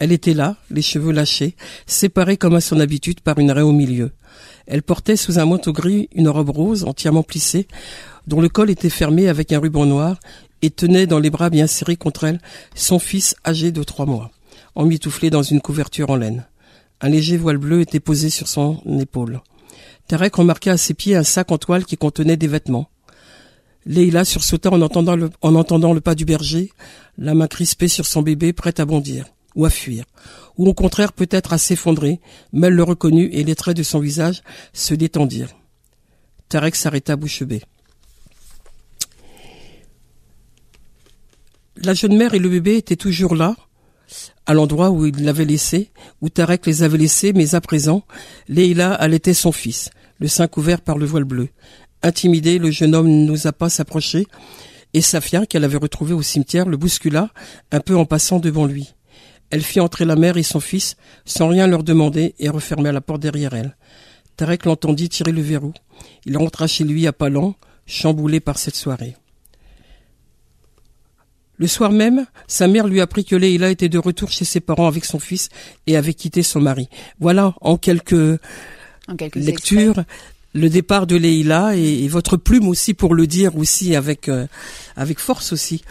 Elle 0.01 0.11
était 0.11 0.35
là, 0.35 0.57
les 0.73 0.83
cheveux 0.83 1.13
lâchés, 1.13 1.55
séparés 1.87 2.37
comme 2.37 2.57
à 2.57 2.61
son 2.61 2.81
habitude 2.81 3.21
par 3.21 3.39
une 3.39 3.53
raie 3.53 3.63
au 3.63 3.71
milieu. 3.71 4.11
Elle 4.67 4.83
portait 4.83 5.15
sous 5.15 5.39
un 5.39 5.47
manteau 5.47 5.73
gris 5.73 6.09
une 6.17 6.29
robe 6.29 6.51
rose 6.51 6.83
entièrement 6.83 7.23
plissée, 7.23 7.69
dont 8.27 8.41
le 8.41 8.49
col 8.49 8.71
était 8.71 8.91
fermé 8.91 9.29
avec 9.29 9.53
un 9.53 9.61
ruban 9.61 9.87
noir, 9.87 10.19
et 10.65 10.71
tenait 10.71 11.07
dans 11.07 11.19
les 11.19 11.31
bras 11.31 11.51
bien 11.51 11.67
serrés 11.67 11.97
contre 11.97 12.25
elle 12.25 12.41
son 12.75 12.99
fils 12.99 13.37
âgé 13.47 13.71
de 13.71 13.83
trois 13.83 14.07
mois, 14.07 14.31
emmitouflé 14.75 15.29
dans 15.29 15.43
une 15.43 15.61
couverture 15.61 16.11
en 16.11 16.17
laine. 16.17 16.47
Un 17.01 17.11
léger 17.11 17.37
voile 17.37 17.59
bleu 17.59 17.83
était 17.83 18.01
posé 18.01 18.31
sur 18.31 18.49
son 18.49 18.81
épaule. 18.99 19.43
Tarek 20.09 20.35
remarqua 20.35 20.73
à 20.73 20.77
ses 20.79 20.95
pieds 20.95 21.17
un 21.17 21.23
sac 21.23 21.53
en 21.53 21.59
toile 21.59 21.85
qui 21.85 21.99
contenait 21.99 22.39
des 22.39 22.47
vêtements. 22.47 22.89
Leïla 23.85 24.25
sursauta 24.25 24.71
en 24.71 24.81
entendant, 24.81 25.17
le, 25.17 26.01
pas 26.01 26.15
du 26.15 26.25
berger, 26.25 26.73
la 27.19 27.35
main 27.35 27.47
crispée 27.47 27.89
sur 27.89 28.07
son 28.07 28.23
bébé, 28.23 28.55
prête 28.55 28.81
à 28.81 28.87
bondir, 28.87 29.27
ou 29.55 29.67
à 29.67 29.71
fuir, 29.71 30.07
ou 30.57 30.67
au 30.67 30.73
contraire 30.73 31.13
peut-être 31.13 31.53
à 31.53 31.59
s'effondrer, 31.59 32.21
mais 32.55 32.69
elle 32.69 32.75
le 32.75 32.83
reconnut 32.83 33.29
et 33.33 33.45
les 33.45 33.55
traits 33.55 33.77
de 33.77 33.83
son 33.83 33.99
visage 33.99 34.43
se 34.73 34.95
détendirent. 34.95 35.55
Tarek 36.49 36.75
s'arrêta 36.75 37.17
bouche. 37.17 37.43
La 41.85 41.93
jeune 41.93 42.17
mère 42.17 42.33
et 42.33 42.39
le 42.39 42.49
bébé 42.49 42.77
étaient 42.77 42.97
toujours 42.97 43.37
là, 43.37 43.57
à 44.47 44.55
l'endroit 44.55 44.89
où 44.89 45.05
il 45.05 45.23
l'avait 45.23 45.45
laissé, 45.45 45.91
où 46.23 46.31
Tarek 46.31 46.65
les 46.65 46.83
avait 46.83 46.97
laissés, 46.97 47.35
mais 47.35 47.55
à 47.55 47.61
présent, 47.61 48.05
Leïla 48.49 48.95
allaitait 48.95 49.35
son 49.35 49.53
fils, 49.53 49.91
le 50.19 50.27
sein 50.27 50.47
couvert 50.47 50.81
par 50.81 50.97
le 50.97 51.05
voile 51.05 51.25
bleu. 51.25 51.49
Intimidé, 52.03 52.59
le 52.59 52.71
jeune 52.71 52.95
homme 52.95 53.09
n'osa 53.09 53.53
pas 53.53 53.69
s'approcher, 53.69 54.27
et 54.95 55.03
Safia, 55.03 55.45
qu'elle 55.45 55.65
avait 55.65 55.77
retrouvé 55.77 56.15
au 56.15 56.23
cimetière, 56.23 56.67
le 56.67 56.79
bouscula, 56.79 57.29
un 57.71 57.81
peu 57.81 57.97
en 57.97 58.07
passant 58.07 58.39
devant 58.39 58.65
lui. 58.65 58.95
Elle 59.51 59.63
fit 59.63 59.81
entrer 59.81 60.07
la 60.07 60.17
mère 60.17 60.39
et 60.39 60.43
son 60.43 60.61
fils, 60.61 60.97
sans 61.27 61.49
rien 61.49 61.67
leur 61.67 61.83
demander, 61.83 62.35
et 62.39 62.49
referma 62.49 62.93
la 62.93 63.03
porte 63.03 63.21
derrière 63.21 63.53
elle. 63.53 63.77
Tarek 64.39 64.65
l'entendit 64.65 65.11
tirer 65.11 65.33
le 65.33 65.43
verrou. 65.43 65.75
Il 66.25 66.39
rentra 66.39 66.67
chez 66.67 66.85
lui 66.85 67.07
à 67.07 67.13
pas 67.13 67.29
lents, 67.29 67.57
chamboulé 67.85 68.41
par 68.41 68.59
cette 68.59 68.77
soirée. 68.77 69.17
Le 71.57 71.67
soir 71.69 71.93
même, 71.93 72.27
sa 72.49 72.67
mère 72.67 72.87
lui 72.89 73.01
apprit 73.01 73.25
que 73.25 73.37
Leïla 73.37 73.71
était 73.71 73.89
de 73.89 73.99
retour 73.99 74.31
chez 74.31 74.45
ses 74.45 74.61
parents 74.61 74.89
avec 74.89 75.05
son 75.05 75.19
fils 75.21 75.49
et 75.87 75.97
avait 75.97 76.15
quitté 76.15 76.43
son 76.43 76.61
mari. 76.61 76.89
Voilà, 77.21 77.55
en 77.61 77.77
quelques 77.77 78.41
En 79.09 79.17
quelques 79.17 79.37
lectures, 79.37 80.03
le 80.53 80.69
départ 80.69 81.07
de 81.07 81.15
Leïla 81.17 81.77
et, 81.77 82.05
et 82.05 82.09
votre 82.09 82.37
plume 82.37 82.67
aussi 82.69 82.93
pour 82.95 83.15
le 83.15 83.27
dire 83.27 83.57
aussi 83.57 83.95
avec 83.95 84.29
euh, 84.29 84.47
avec 84.97 85.19
force 85.21 85.53
aussi. 85.53 85.83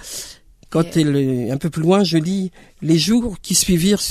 Quand 0.70 0.98
Et- 0.98 1.02
elle 1.02 1.16
est 1.16 1.52
un 1.52 1.58
peu 1.58 1.70
plus 1.70 1.82
loin, 1.84 2.04
je 2.04 2.18
lis 2.18 2.52
les 2.82 2.98
jours 2.98 3.38
qui 3.42 3.56
suivirent 3.56 4.02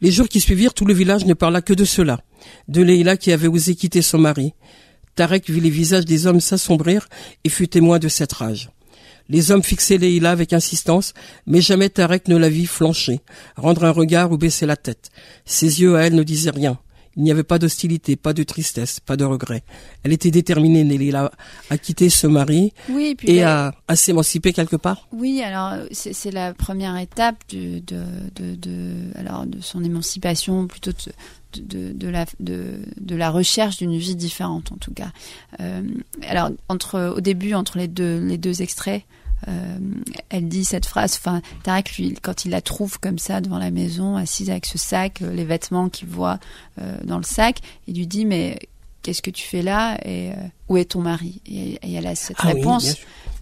Les 0.00 0.10
jours 0.10 0.28
qui 0.28 0.40
suivirent, 0.40 0.74
tout 0.74 0.84
le 0.86 0.94
village 0.94 1.24
ne 1.24 1.34
parla 1.34 1.62
que 1.62 1.72
de 1.72 1.84
cela, 1.84 2.20
de 2.68 2.82
Leïla 2.82 3.16
qui 3.16 3.30
avait 3.32 3.48
osé 3.48 3.74
quitter 3.76 4.02
son 4.02 4.18
mari. 4.18 4.54
Tarek 5.14 5.48
vit 5.48 5.60
les 5.60 5.70
visages 5.70 6.04
des 6.04 6.26
hommes 6.26 6.40
s'assombrir 6.40 7.08
et 7.44 7.48
fut 7.48 7.68
témoin 7.68 8.00
de 8.00 8.08
cette 8.08 8.32
rage. 8.32 8.70
Les 9.28 9.50
hommes 9.50 9.62
fixaient 9.62 9.96
Leïla 9.98 10.30
avec 10.30 10.52
insistance, 10.52 11.14
mais 11.46 11.60
jamais 11.60 11.88
Tarek 11.88 12.28
ne 12.28 12.36
la 12.36 12.48
vit 12.50 12.66
flancher, 12.66 13.20
rendre 13.56 13.84
un 13.84 13.90
regard 13.90 14.30
ou 14.32 14.36
baisser 14.38 14.66
la 14.66 14.76
tête. 14.76 15.10
Ses 15.46 15.80
yeux 15.80 15.96
à 15.96 16.02
elle 16.06 16.14
ne 16.14 16.22
disaient 16.22 16.50
rien. 16.50 16.78
Il 17.16 17.22
n'y 17.22 17.30
avait 17.30 17.44
pas 17.44 17.60
d'hostilité, 17.60 18.16
pas 18.16 18.32
de 18.32 18.42
tristesse, 18.42 18.98
pas 18.98 19.16
de 19.16 19.24
regret. 19.24 19.62
Elle 20.02 20.12
était 20.12 20.32
déterminée, 20.32 20.82
Leïla, 20.82 21.30
à 21.70 21.78
quitter 21.78 22.10
ce 22.10 22.26
mari 22.26 22.72
Oui, 22.90 23.10
et 23.10 23.14
puis 23.14 23.30
et 23.30 23.44
à, 23.44 23.72
à 23.86 23.94
s'émanciper 23.94 24.52
quelque 24.52 24.74
part. 24.74 25.06
Oui, 25.12 25.40
alors 25.40 25.74
c'est 25.92 26.12
c'est 26.12 26.32
la 26.32 26.52
première 26.54 26.96
étape 26.98 27.36
du- 27.48 27.80
de, 27.82 28.02
de, 28.34 28.56
de, 28.56 28.94
alors, 29.14 29.46
de 29.46 29.60
son 29.60 29.84
émancipation, 29.84 30.66
plutôt 30.66 30.90
de, 30.90 31.12
de, 31.60 31.92
de 31.92 32.08
la, 32.08 32.26
de, 32.40 32.80
de 33.00 33.16
la 33.16 33.30
recherche 33.30 33.76
d'une 33.76 33.96
vie 33.96 34.16
différente 34.16 34.72
en 34.72 34.76
tout 34.76 34.92
cas. 34.92 35.12
Euh, 35.60 35.82
alors 36.28 36.50
entre, 36.68 37.14
au 37.16 37.20
début, 37.20 37.54
entre 37.54 37.78
les 37.78 37.88
deux, 37.88 38.18
les 38.18 38.38
deux 38.38 38.62
extraits, 38.62 39.02
euh, 39.48 39.76
elle 40.30 40.48
dit 40.48 40.64
cette 40.64 40.86
phrase, 40.86 41.16
enfin, 41.18 41.42
Tarek, 41.64 41.96
lui, 41.96 42.14
quand 42.22 42.44
il 42.44 42.50
la 42.50 42.62
trouve 42.62 42.98
comme 42.98 43.18
ça 43.18 43.40
devant 43.40 43.58
la 43.58 43.70
maison, 43.70 44.16
assise 44.16 44.48
avec 44.48 44.64
ce 44.64 44.78
sac, 44.78 45.20
euh, 45.20 45.32
les 45.32 45.44
vêtements 45.44 45.88
qu'il 45.88 46.08
voit 46.08 46.38
euh, 46.80 46.96
dans 47.04 47.18
le 47.18 47.24
sac, 47.24 47.58
il 47.86 47.96
lui 47.96 48.06
dit, 48.06 48.24
mais 48.24 48.58
qu'est-ce 49.02 49.20
que 49.20 49.30
tu 49.30 49.46
fais 49.46 49.60
là? 49.60 49.98
Et 50.06 50.30
où 50.68 50.78
est 50.78 50.86
ton 50.86 51.02
mari? 51.02 51.42
Et, 51.46 51.78
et 51.82 51.92
elle 51.92 52.06
a 52.06 52.14
cette 52.14 52.38
Ah 52.40 52.48
réponse 52.48 52.96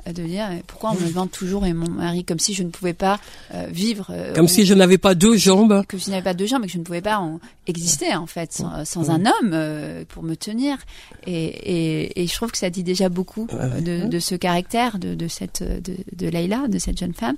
de 0.06 0.22
dire 0.24 0.48
pourquoi 0.66 0.90
on 0.90 0.94
me 0.94 1.08
demande 1.08 1.30
toujours 1.30 1.64
et 1.66 1.72
mon 1.72 1.88
mari 1.88 2.24
comme 2.24 2.38
si 2.38 2.54
je 2.54 2.62
ne 2.62 2.70
pouvais 2.70 2.92
pas 2.92 3.20
euh, 3.54 3.66
vivre 3.70 4.08
euh, 4.10 4.34
Comme 4.34 4.48
si 4.48 4.66
je 4.66 4.74
n'avais 4.74 4.98
pas 4.98 5.14
deux 5.14 5.36
jambes. 5.36 5.84
que 5.86 5.98
je 5.98 6.10
n'avais 6.10 6.22
pas 6.22 6.34
de 6.34 6.44
jambes 6.46 6.64
et 6.64 6.66
que 6.66 6.72
je 6.72 6.78
ne 6.78 6.82
pouvais 6.84 7.00
pas 7.00 7.18
en 7.18 7.38
exister 7.66 8.14
en 8.14 8.26
fait 8.26 8.52
sans, 8.52 8.84
sans 8.84 9.10
un 9.10 9.24
homme 9.26 9.52
euh, 9.52 10.04
pour 10.08 10.22
me 10.22 10.34
tenir. 10.34 10.78
Et, 11.26 11.32
et, 11.32 12.22
et 12.22 12.26
je 12.26 12.34
trouve 12.34 12.50
que 12.50 12.58
ça 12.58 12.70
dit 12.70 12.82
déjà 12.82 13.08
beaucoup 13.08 13.46
de, 13.80 14.06
de 14.06 14.18
ce 14.18 14.34
caractère 14.34 14.98
de, 14.98 15.14
de 15.14 15.28
cette 15.28 15.62
de, 15.62 15.96
de 16.16 16.28
Leïla 16.28 16.66
de 16.68 16.78
cette 16.78 16.98
jeune 16.98 17.14
femme. 17.14 17.36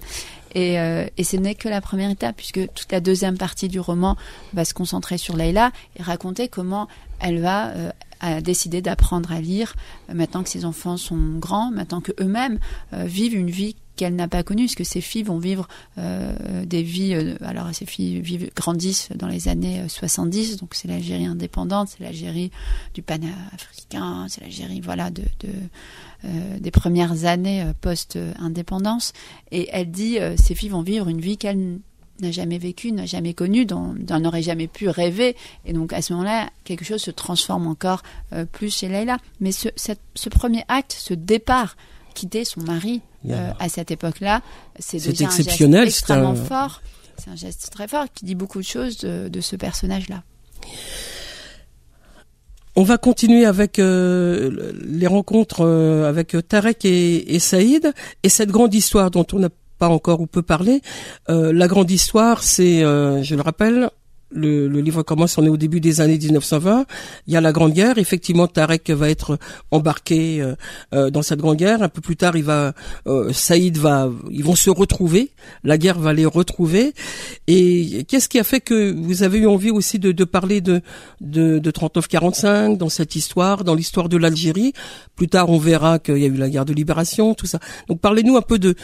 Et, 0.55 0.77
et 1.17 1.25
ce 1.25 1.37
n'est 1.37 1.57
que 1.57 1.69
la 1.69 1.81
première 1.81 2.11
étape 2.11 2.37
puisque 2.37 2.61
toute 2.75 2.93
la 2.93 3.01
deuxième 3.01 3.37
partie 3.37 3.67
du 3.69 3.81
roman 3.81 4.17
va 4.53 4.65
se 4.65 4.73
concentrer 4.73 5.19
sur 5.19 5.37
Leïla 5.37 5.73
et 5.99 6.03
raconter 6.03 6.47
comment 6.47 6.87
elle 7.21 7.41
va 7.41 7.73
a 8.21 8.41
décidé 8.41 8.81
d'apprendre 8.81 9.33
à 9.33 9.41
lire 9.41 9.75
maintenant 10.13 10.43
que 10.43 10.49
ses 10.49 10.65
enfants 10.65 10.97
sont 10.97 11.39
grands, 11.39 11.71
maintenant 11.71 12.01
que 12.01 12.13
eux-mêmes 12.21 12.54
euh, 12.93 13.05
vivent 13.05 13.35
une 13.35 13.51
vie 13.51 13.77
qu'elle 13.97 14.17
n'a 14.17 14.29
pas 14.29 14.43
connue, 14.43 14.65
parce 14.65 14.75
que 14.75 14.85
ses 14.85 15.01
filles 15.01 15.23
vont 15.23 15.39
vivre 15.39 15.69
euh, 15.99 16.65
des 16.65 16.83
vies. 16.83 17.15
euh, 17.15 17.37
alors 17.43 17.73
ses 17.73 17.87
filles 17.87 18.21
vivent, 18.21 18.51
grandissent 18.55 19.09
dans 19.15 19.29
les 19.29 19.49
années 19.49 19.81
euh, 19.81 19.89
70, 19.89 20.57
donc 20.59 20.75
c'est 20.75 20.89
l'Algérie 20.89 21.27
indépendante, 21.27 21.89
c'est 21.91 22.03
l'Algérie 22.03 22.51
du 22.95 23.03
panafricain, 23.03 24.27
c'est 24.29 24.41
l'Algérie 24.41 24.81
voilà 24.81 25.11
de, 25.11 25.23
de 25.41 25.49
des 26.59 26.71
premières 26.71 27.27
années 27.27 27.67
post-indépendance. 27.83 29.13
Et 29.51 29.69
elle 29.73 29.91
dit, 29.91 30.17
ses 30.37 30.55
filles 30.55 30.71
vont 30.71 30.81
vivre 30.81 31.07
une 31.11 31.21
vie 31.21 31.37
qu'elle 31.37 31.81
n'a 32.21 32.31
jamais 32.31 32.57
vécue, 32.57 32.93
n'a 32.93 33.05
jamais 33.05 33.35
connue, 33.35 33.67
dont, 33.67 33.95
n'aurait 33.95 34.41
jamais 34.41 34.67
pu 34.67 34.89
rêver. 34.89 35.37
Et 35.67 35.75
donc 35.75 35.93
à 35.93 36.01
ce 36.01 36.15
moment-là, 36.15 36.49
quelque 36.65 36.83
chose 36.83 37.03
se 37.03 37.11
transforme 37.11 37.67
encore 37.67 38.03
plus 38.53 38.75
chez 38.75 38.89
Leïla. 38.89 39.19
Mais 39.41 39.53
ce 39.53 40.29
premier 40.31 40.65
acte, 40.69 40.97
ce 40.99 41.13
départ, 41.13 41.77
quitter 42.15 42.45
son 42.45 42.61
mari 42.63 43.01
Yeah. 43.27 43.39
euh, 43.39 43.53
à 43.59 43.69
cette 43.71 43.91
époque-là, 43.91 44.43
c'est 44.79 44.99
exceptionnel, 45.09 45.81
un 45.81 45.85
geste 45.87 45.97
c'est 46.07 46.13
extrêmement 46.13 46.31
un- 46.33 46.35
fort. 46.37 46.83
C'est 47.17 47.31
un 47.31 47.37
geste 47.37 47.71
très 47.73 47.89
fort 47.89 48.05
qui 48.15 48.25
dit 48.27 48.35
beaucoup 48.35 48.59
de 48.59 48.67
choses 48.67 48.99
de, 48.99 49.29
de 49.29 49.41
ce 49.41 49.57
personnage-là. 49.57 50.23
On 52.77 52.83
va 52.83 52.99
continuer 52.99 53.45
avec 53.47 53.79
euh, 53.79 54.73
les 54.85 55.07
rencontres 55.07 55.61
euh, 55.65 56.09
avec 56.09 56.37
Tarek 56.49 56.85
et, 56.85 57.35
et 57.35 57.39
Saïd 57.39 57.93
et 58.25 58.29
cette 58.29 58.51
grande 58.51 58.75
histoire 58.75 59.11
dont 59.13 59.25
on 59.33 59.39
n'a 59.39 59.49
pas 59.79 59.89
encore 59.89 60.21
ou 60.21 60.27
peu 60.27 60.43
parlé. 60.43 60.83
Euh, 61.29 61.53
la 61.53 61.69
grande 61.69 61.91
histoire, 61.91 62.43
c'est, 62.43 62.81
je 62.81 63.35
le 63.35 63.43
rappelle, 63.43 63.91
le, 64.35 64.69
le 64.69 64.81
livre 64.81 65.03
commence, 65.03 65.39
on 65.39 65.45
est 65.45 65.49
au 65.49 65.57
début 65.57 65.81
des 65.81 66.01
années 66.01 66.19
1920. 66.19 66.87
Il 67.27 67.33
y 67.33 67.37
a 67.37 67.41
la 67.41 67.53
Grande 67.53 67.73
Guerre. 67.73 67.99
Effectivement, 67.99 68.47
Tarek 68.47 68.91
va 68.91 69.09
être 69.09 69.39
embarqué 69.71 70.43
euh, 70.43 70.55
euh, 70.93 71.11
dans 71.11 71.23
cette 71.23 71.39
Grande 71.39 71.57
Guerre. 71.57 71.83
Un 71.83 71.89
peu 71.89 72.01
plus 72.01 72.17
tard, 72.17 72.37
il 72.37 72.45
va, 72.45 72.75
euh, 73.07 73.33
Saïd 73.33 73.79
va, 73.79 74.11
ils 74.31 74.45
vont 74.45 74.57
se 74.57 74.71
retrouver. 74.71 75.31
La 75.63 75.79
guerre 75.79 75.99
va 75.99 76.13
les 76.13 76.27
retrouver. 76.27 76.93
Et 77.47 78.05
qu'est-ce 78.09 78.29
qui 78.29 78.39
a 78.39 78.45
fait 78.45 78.61
que 78.61 78.93
vous 78.93 79.23
avez 79.23 79.39
eu 79.39 79.47
envie 79.47 79.71
aussi 79.71 79.99
de, 79.99 80.13
de 80.13 80.25
parler 80.25 80.61
de, 80.61 80.81
de, 81.21 81.59
de 81.59 81.71
39-45 81.71 82.77
dans 82.77 82.89
cette 82.89 83.15
histoire, 83.15 83.65
dans 83.65 83.75
l'histoire 83.75 84.09
de 84.09 84.17
l'Algérie? 84.17 84.73
Plus 85.15 85.29
tard, 85.29 85.49
on 85.49 85.59
verra 85.59 85.99
qu'il 85.99 86.19
y 86.19 86.25
a 86.25 86.29
eu 86.29 86.37
la 86.37 86.51
guerre 86.51 86.65
de 86.65 86.73
libération, 86.73 87.35
tout 87.35 87.47
ça. 87.47 87.61
Donc, 87.89 88.01
parlez-nous 88.01 88.37
un 88.37 88.43
peu 88.43 88.59
de, 88.59 88.75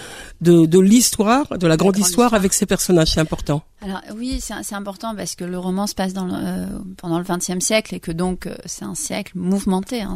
de, 0.40 0.66
de 0.66 0.78
l'histoire, 0.78 1.58
de 1.58 1.66
la 1.66 1.76
grande, 1.76 1.94
grande 1.94 1.98
histoire, 1.98 2.28
histoire. 2.28 2.34
avec 2.34 2.52
ces 2.52 2.66
personnages. 2.66 3.08
C'est 3.14 3.20
important. 3.20 3.62
Alors 3.82 4.00
oui, 4.14 4.40
c'est 4.42 4.74
important 4.74 5.14
parce 5.14 5.34
que 5.36 5.44
le 5.44 5.58
roman 5.58 5.86
se 5.86 5.94
passe 5.94 6.12
euh, 6.16 6.66
pendant 6.98 7.18
le 7.18 7.24
XXe 7.24 7.64
siècle 7.64 7.94
et 7.94 8.00
que 8.00 8.12
donc 8.12 8.46
euh, 8.46 8.54
c'est 8.66 8.84
un 8.84 8.94
siècle 8.94 9.32
mouvementé. 9.36 10.02
Hein, 10.02 10.14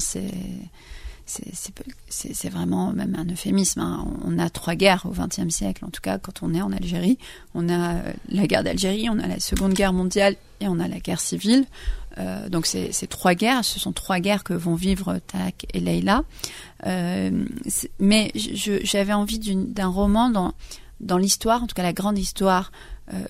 c'est 1.26 2.50
vraiment 2.50 2.92
même 2.92 3.14
un 3.18 3.24
euphémisme. 3.24 3.80
hein. 3.80 4.06
On 4.22 4.38
a 4.38 4.50
trois 4.50 4.74
guerres 4.74 5.06
au 5.06 5.12
XXe 5.12 5.48
siècle, 5.48 5.84
en 5.84 5.88
tout 5.88 6.02
cas 6.02 6.18
quand 6.18 6.42
on 6.42 6.52
est 6.52 6.60
en 6.60 6.72
Algérie. 6.72 7.18
On 7.54 7.68
a 7.70 7.94
euh, 7.94 8.12
la 8.28 8.46
guerre 8.46 8.64
d'Algérie, 8.64 9.08
on 9.08 9.18
a 9.18 9.26
la 9.26 9.40
Seconde 9.40 9.72
Guerre 9.72 9.94
mondiale 9.94 10.36
et 10.60 10.68
on 10.68 10.78
a 10.78 10.86
la 10.88 11.00
guerre 11.00 11.20
civile. 11.20 11.64
Donc 12.48 12.66
c'est 12.66 12.92
trois 13.08 13.34
guerres, 13.34 13.64
ce 13.64 13.80
sont 13.80 13.90
trois 13.92 14.20
guerres 14.20 14.44
que 14.44 14.54
vont 14.54 14.76
vivre 14.76 15.18
Tak 15.26 15.66
et 15.74 15.80
c'est- 17.66 17.90
mais 17.98 18.30
j'avais 18.34 19.14
envie 19.14 19.40
d'un 19.40 19.88
roman 19.88 20.30
dans 21.00 21.18
l'histoire, 21.18 21.64
en 21.64 21.66
tout 21.66 21.74
cas 21.74 21.82
la 21.82 21.92
grande 21.92 22.16
histoire, 22.16 22.70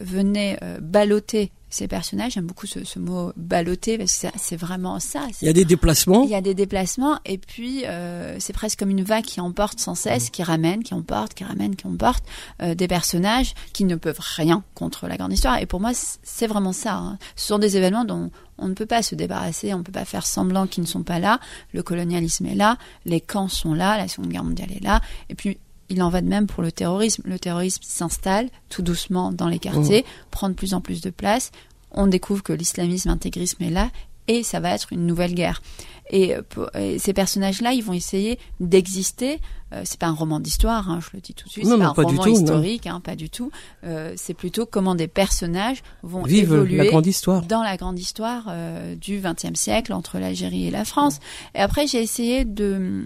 venait 0.00 0.58
euh, 0.62 0.78
balloter 0.80 1.50
ces 1.70 1.88
personnages. 1.88 2.34
J'aime 2.34 2.46
beaucoup 2.46 2.68
ce, 2.68 2.84
ce 2.84 3.00
mot 3.00 3.32
balloter 3.36 3.98
parce 3.98 4.16
que 4.16 4.28
c'est- 4.36 4.54
vraiment 4.56 5.00
ça. 5.00 5.22
Il 5.42 5.46
y 5.46 5.48
a 5.48 5.52
des 5.52 5.64
déplacements. 5.64 6.22
Il 6.22 6.30
y 6.30 6.36
a 6.36 6.40
des 6.40 6.54
déplacements 6.54 7.18
et 7.24 7.36
puis 7.38 7.82
euh, 7.86 8.36
c'est 8.38 8.52
presque 8.52 8.78
comme 8.78 8.90
une 8.90 9.02
vague 9.02 9.24
qui 9.24 9.40
emporte 9.40 9.80
sans 9.80 9.96
cesse, 9.96 10.30
qui 10.30 10.44
ramène, 10.44 10.84
qui 10.84 10.94
emporte, 10.94 11.34
qui 11.34 11.42
ramène, 11.42 11.74
qui 11.74 11.88
emporte 11.88 12.24
euh, 12.62 12.76
des 12.76 12.86
personnages 12.86 13.54
qui 13.72 13.82
ne 13.84 13.96
peuvent 13.96 14.20
rien 14.36 14.62
contre 14.74 15.08
la 15.08 15.16
grande 15.16 15.32
histoire. 15.32 15.58
Et 15.58 15.66
pour 15.66 15.80
moi, 15.80 15.90
c'est 16.22 16.46
vraiment 16.46 16.72
ça. 16.72 16.94
hein. 16.94 17.18
Ce 17.34 17.48
sont 17.48 17.58
des 17.58 17.76
événements 17.76 18.04
dont 18.04 18.30
on 18.58 18.68
ne 18.68 18.74
peut 18.74 18.86
pas 18.86 19.02
se 19.02 19.16
débarrasser, 19.16 19.74
on 19.74 19.78
ne 19.78 19.82
peut 19.82 19.90
pas 19.90 20.04
faire 20.04 20.26
semblant 20.26 20.68
qu'ils 20.68 20.84
ne 20.84 20.88
sont 20.88 21.02
pas 21.02 21.18
là. 21.18 21.40
Le 21.72 21.82
colonialisme 21.82 22.46
est 22.46 22.54
là, 22.54 22.78
les 23.04 23.20
camps 23.20 23.48
sont 23.48 23.74
là, 23.74 23.96
la 23.98 24.06
Seconde 24.06 24.28
Guerre 24.30 24.44
mondiale 24.44 24.70
est 24.70 24.84
là. 24.84 25.00
Et 25.28 25.34
puis 25.34 25.58
il 25.88 26.02
en 26.02 26.08
va 26.08 26.20
de 26.20 26.28
même 26.28 26.46
pour 26.46 26.62
le 26.62 26.72
terrorisme. 26.72 27.22
Le 27.26 27.38
terrorisme 27.38 27.82
s'installe 27.84 28.48
tout 28.68 28.82
doucement 28.82 29.32
dans 29.32 29.48
les 29.48 29.58
quartiers, 29.58 30.04
prend 30.30 30.48
de 30.48 30.54
plus 30.54 30.74
en 30.74 30.80
plus 30.80 31.00
de 31.00 31.10
place. 31.10 31.50
On 31.90 32.06
découvre 32.06 32.42
que 32.42 32.52
l'islamisme 32.52 33.10
intégrisme 33.10 33.62
est 33.62 33.70
là 33.70 33.90
et 34.26 34.42
ça 34.42 34.60
va 34.60 34.74
être 34.74 34.92
une 34.92 35.06
nouvelle 35.06 35.34
guerre. 35.34 35.62
Et, 36.10 36.34
euh, 36.34 36.42
et 36.78 36.98
ces 36.98 37.12
personnages-là, 37.12 37.72
ils 37.72 37.82
vont 37.82 37.92
essayer 37.92 38.38
d'exister. 38.60 39.40
Euh, 39.74 39.82
c'est 39.84 39.98
pas 39.98 40.06
un 40.06 40.12
roman 40.14 40.38
d'histoire, 40.40 40.88
hein, 40.90 41.00
je 41.02 41.08
le 41.14 41.20
dis 41.20 41.34
tout 41.34 41.46
de 41.46 41.50
suite. 41.52 41.64
C'est 41.66 41.70
pas 41.78 41.90
un 41.90 41.94
pas 41.94 42.02
roman 42.02 42.22
tout, 42.22 42.30
historique, 42.30 42.86
hein, 42.86 43.00
pas 43.00 43.16
du 43.16 43.28
tout. 43.30 43.50
Euh, 43.84 44.12
c'est 44.16 44.34
plutôt 44.34 44.66
comment 44.66 44.94
des 44.94 45.08
personnages 45.08 45.82
vont 46.02 46.22
Vive 46.22 46.44
évoluer 46.44 46.76
la 46.76 46.86
grande 46.86 47.06
histoire. 47.06 47.42
dans 47.42 47.62
la 47.62 47.76
grande 47.76 47.98
histoire 47.98 48.44
euh, 48.48 48.94
du 48.94 49.20
XXe 49.20 49.58
siècle 49.58 49.92
entre 49.92 50.18
l'Algérie 50.18 50.66
et 50.66 50.70
la 50.70 50.84
France. 50.84 51.18
Et 51.54 51.58
après, 51.58 51.86
j'ai 51.86 52.00
essayé 52.02 52.44
de. 52.44 53.02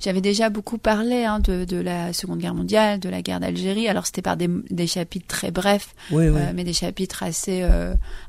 J'avais 0.00 0.20
déjà 0.20 0.50
beaucoup 0.50 0.78
parlé 0.78 1.24
hein, 1.24 1.40
de, 1.40 1.64
de 1.64 1.76
la 1.78 2.12
Seconde 2.12 2.38
Guerre 2.38 2.54
mondiale, 2.54 3.00
de 3.00 3.08
la 3.08 3.22
guerre 3.22 3.40
d'Algérie. 3.40 3.88
Alors, 3.88 4.06
c'était 4.06 4.22
par 4.22 4.36
des, 4.36 4.48
des 4.70 4.86
chapitres 4.86 5.26
très 5.26 5.50
brefs, 5.50 5.94
euh, 6.12 6.52
mais 6.54 6.62
des 6.64 6.72
chapitres 6.72 7.22
assez 7.22 7.66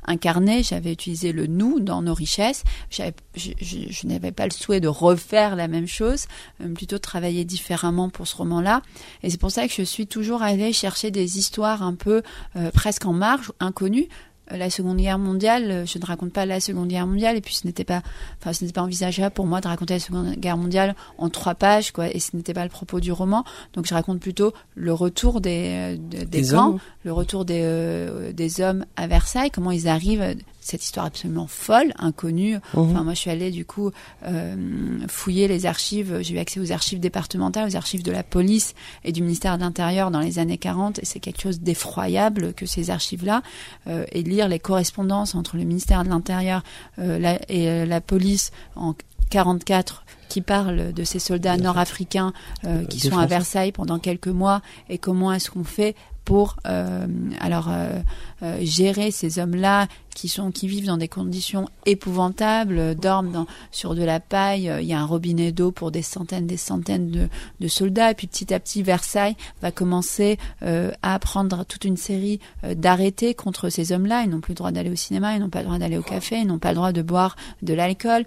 incarnés. 0.06 0.64
J'avais 0.64 0.94
utilisé 0.94 1.32
le 1.34 1.46
nous 1.48 1.80
dans 1.80 2.02
nos 2.02 2.14
richesses. 2.14 2.64
Je, 2.90 3.04
je- 3.36 3.52
je 3.60 4.08
n'avais 4.08 4.32
pas 4.32 4.46
le 4.46 4.52
souhait 4.52 4.80
de 4.80 4.88
refaire 4.88 5.56
la 5.56 5.68
même 5.68 5.88
chose, 5.88 6.26
plutôt 6.74 6.96
de 6.96 7.02
travailler 7.02 7.44
différemment 7.46 7.75
pour 8.14 8.28
ce 8.28 8.36
roman-là. 8.36 8.82
Et 9.24 9.30
c'est 9.30 9.40
pour 9.40 9.52
ça 9.52 9.68
que 9.68 9.74
je 9.74 9.84
suis 9.84 10.08
toujours 10.08 10.42
allée 10.42 10.74
chercher 10.74 11.12
des 11.12 11.38
histoires 11.38 11.84
un 11.84 11.96
peu 11.96 12.22
euh, 12.56 12.72
presque 12.72 13.06
en 13.06 13.14
marge, 13.14 13.52
inconnues. 13.60 14.08
Euh, 14.52 14.58
La 14.58 14.70
Seconde 14.70 14.98
Guerre 14.98 15.18
mondiale, 15.18 15.72
euh, 15.72 15.86
je 15.88 15.98
ne 15.98 16.06
raconte 16.06 16.32
pas 16.32 16.46
la 16.46 16.60
Seconde 16.60 16.88
Guerre 16.90 17.08
mondiale, 17.08 17.36
et 17.36 17.42
puis 17.42 17.56
ce 17.56 17.66
n'était 17.66 17.84
pas, 17.84 18.04
enfin, 18.40 18.54
ce 18.54 18.64
n'était 18.64 18.74
pas 18.74 18.84
envisageable 18.84 19.34
pour 19.34 19.48
moi 19.48 19.60
de 19.60 19.68
raconter 19.68 19.96
la 19.96 20.00
Seconde 20.00 20.34
Guerre 20.36 20.58
mondiale 20.58 20.96
en 21.18 21.30
trois 21.30 21.56
pages, 21.56 21.92
quoi, 21.92 22.10
et 22.14 22.20
ce 22.20 22.36
n'était 22.36 22.54
pas 22.54 22.64
le 22.64 22.70
propos 22.70 23.00
du 23.00 23.12
roman. 23.12 23.44
Donc, 23.74 23.88
je 23.88 23.94
raconte 23.96 24.20
plutôt 24.20 24.54
le 24.76 24.94
retour 24.94 25.42
des, 25.42 25.96
euh, 25.96 25.98
de- 25.98 26.20
des, 26.20 26.26
Des 26.26 26.48
camps, 26.50 26.70
hommes. 26.74 26.80
le 27.04 27.12
retour 27.14 27.44
des, 27.44 28.32
des 28.34 28.62
hommes 28.62 28.86
à 28.96 29.08
Versailles, 29.08 29.50
comment 29.50 29.72
ils 29.72 29.88
arrivent, 29.88 30.36
cette 30.66 30.84
histoire 30.84 31.06
absolument 31.06 31.46
folle, 31.46 31.94
inconnue. 32.00 32.58
Enfin, 32.74 33.04
moi, 33.04 33.14
je 33.14 33.20
suis 33.20 33.30
allée 33.30 33.52
du 33.52 33.66
coup 33.66 33.92
euh, 34.26 35.00
fouiller 35.08 35.48
les 35.48 35.68
archives. 35.68 36.22
J'ai 36.22 36.34
eu 36.34 36.40
accès 36.40 36.60
aux 36.60 36.72
archives 36.72 37.00
départementales, 37.00 37.70
aux 37.70 37.76
archives 37.76 38.02
de 38.02 38.12
la 38.12 38.24
police 38.24 38.74
et 39.04 39.12
du 39.12 39.22
ministère 39.22 39.58
de 39.58 39.64
l'Intérieur 39.64 40.10
dans 40.10 40.22
les 40.22 40.40
années 40.40 40.58
40. 40.58 40.98
Et 41.00 41.06
c'est 41.06 41.20
quelque 41.20 41.40
chose 41.40 41.60
d'effroyable 41.60 42.54
que 42.54 42.66
ces 42.66 42.90
archives-là 42.90 43.44
euh, 43.88 44.06
et 44.12 44.24
lire 44.24 44.48
les 44.48 44.60
correspondances 44.60 45.36
entre 45.36 45.56
le 45.56 45.66
ministère 45.66 46.04
de 46.04 46.10
l'Intérieur 46.10 46.64
euh, 46.98 47.38
et 47.48 47.70
euh, 47.70 47.86
la 47.86 48.02
police 48.02 48.52
en 48.76 48.96
44 49.30 50.05
qui 50.30 50.42
parle 50.42 50.94
de 50.94 51.04
ces 51.04 51.20
soldats 51.20 51.58
nord-africains 51.58 52.34
euh, 52.66 52.84
qui 52.86 53.00
sont 53.00 53.18
à 53.18 53.26
Versailles 53.26 53.72
pendant 53.72 54.00
quelques 54.00 54.28
mois 54.28 54.62
et 54.90 54.98
comment 54.98 55.32
est-ce 55.34 55.50
qu'on 55.52 55.64
fait 55.64 55.96
pour 56.24 56.56
euh, 56.66 57.06
alors 57.40 57.68
euh, 57.70 58.00
euh, 58.42 58.58
gérer 58.62 59.12
ces 59.12 59.38
hommes-là 59.38 59.88
qui 60.16 60.28
sont 60.28 60.50
qui 60.50 60.68
vivent 60.68 60.88
dans 60.88 60.98
des 60.98 61.08
conditions 61.08 61.70
épouvantables, 61.86 62.80
euh, 62.80 62.94
dorment 62.96 63.32
dans, 63.32 63.46
sur 63.72 63.94
de 63.94 64.04
la 64.04 64.20
paille. 64.20 64.70
euh, 64.70 64.82
Il 64.82 64.88
y 64.88 64.94
a 64.94 65.00
un 65.00 65.06
robinet 65.06 65.52
d'eau 65.52 65.72
pour 65.72 65.92
des 65.92 66.02
centaines, 66.02 66.48
des 66.48 66.58
centaines 66.58 67.12
de, 67.12 67.28
de 67.60 67.68
soldats. 67.68 68.10
Et 68.10 68.16
puis 68.16 68.26
petit 68.26 68.54
à 68.56 68.60
petit, 68.60 68.82
Versailles 68.82 69.36
va 69.62 69.72
commencer 69.72 70.40
euh, 70.64 70.92
à 71.04 71.20
prendre 71.20 71.64
toute 71.64 71.86
une 71.86 71.98
série 71.98 72.40
euh, 72.64 72.74
d'arrêtés 72.74 73.36
contre 73.36 73.70
ces 73.70 73.92
hommes-là. 73.92 74.24
Ils 74.24 74.30
n'ont 74.32 74.40
plus 74.42 74.54
le 74.54 74.58
droit 74.58 74.72
d'aller 74.72 74.90
au 74.90 74.96
cinéma, 74.96 75.36
ils 75.36 75.40
n'ont 75.40 75.50
pas 75.50 75.60
le 75.60 75.66
droit 75.66 75.78
d'aller 75.78 75.98
au 75.98 76.02
café, 76.04 76.38
ils 76.40 76.48
n'ont 76.48 76.60
pas 76.60 76.70
le 76.70 76.76
droit 76.76 76.92
de 76.92 77.04
boire 77.04 77.36
de 77.62 77.74
l'alcool. 77.76 78.26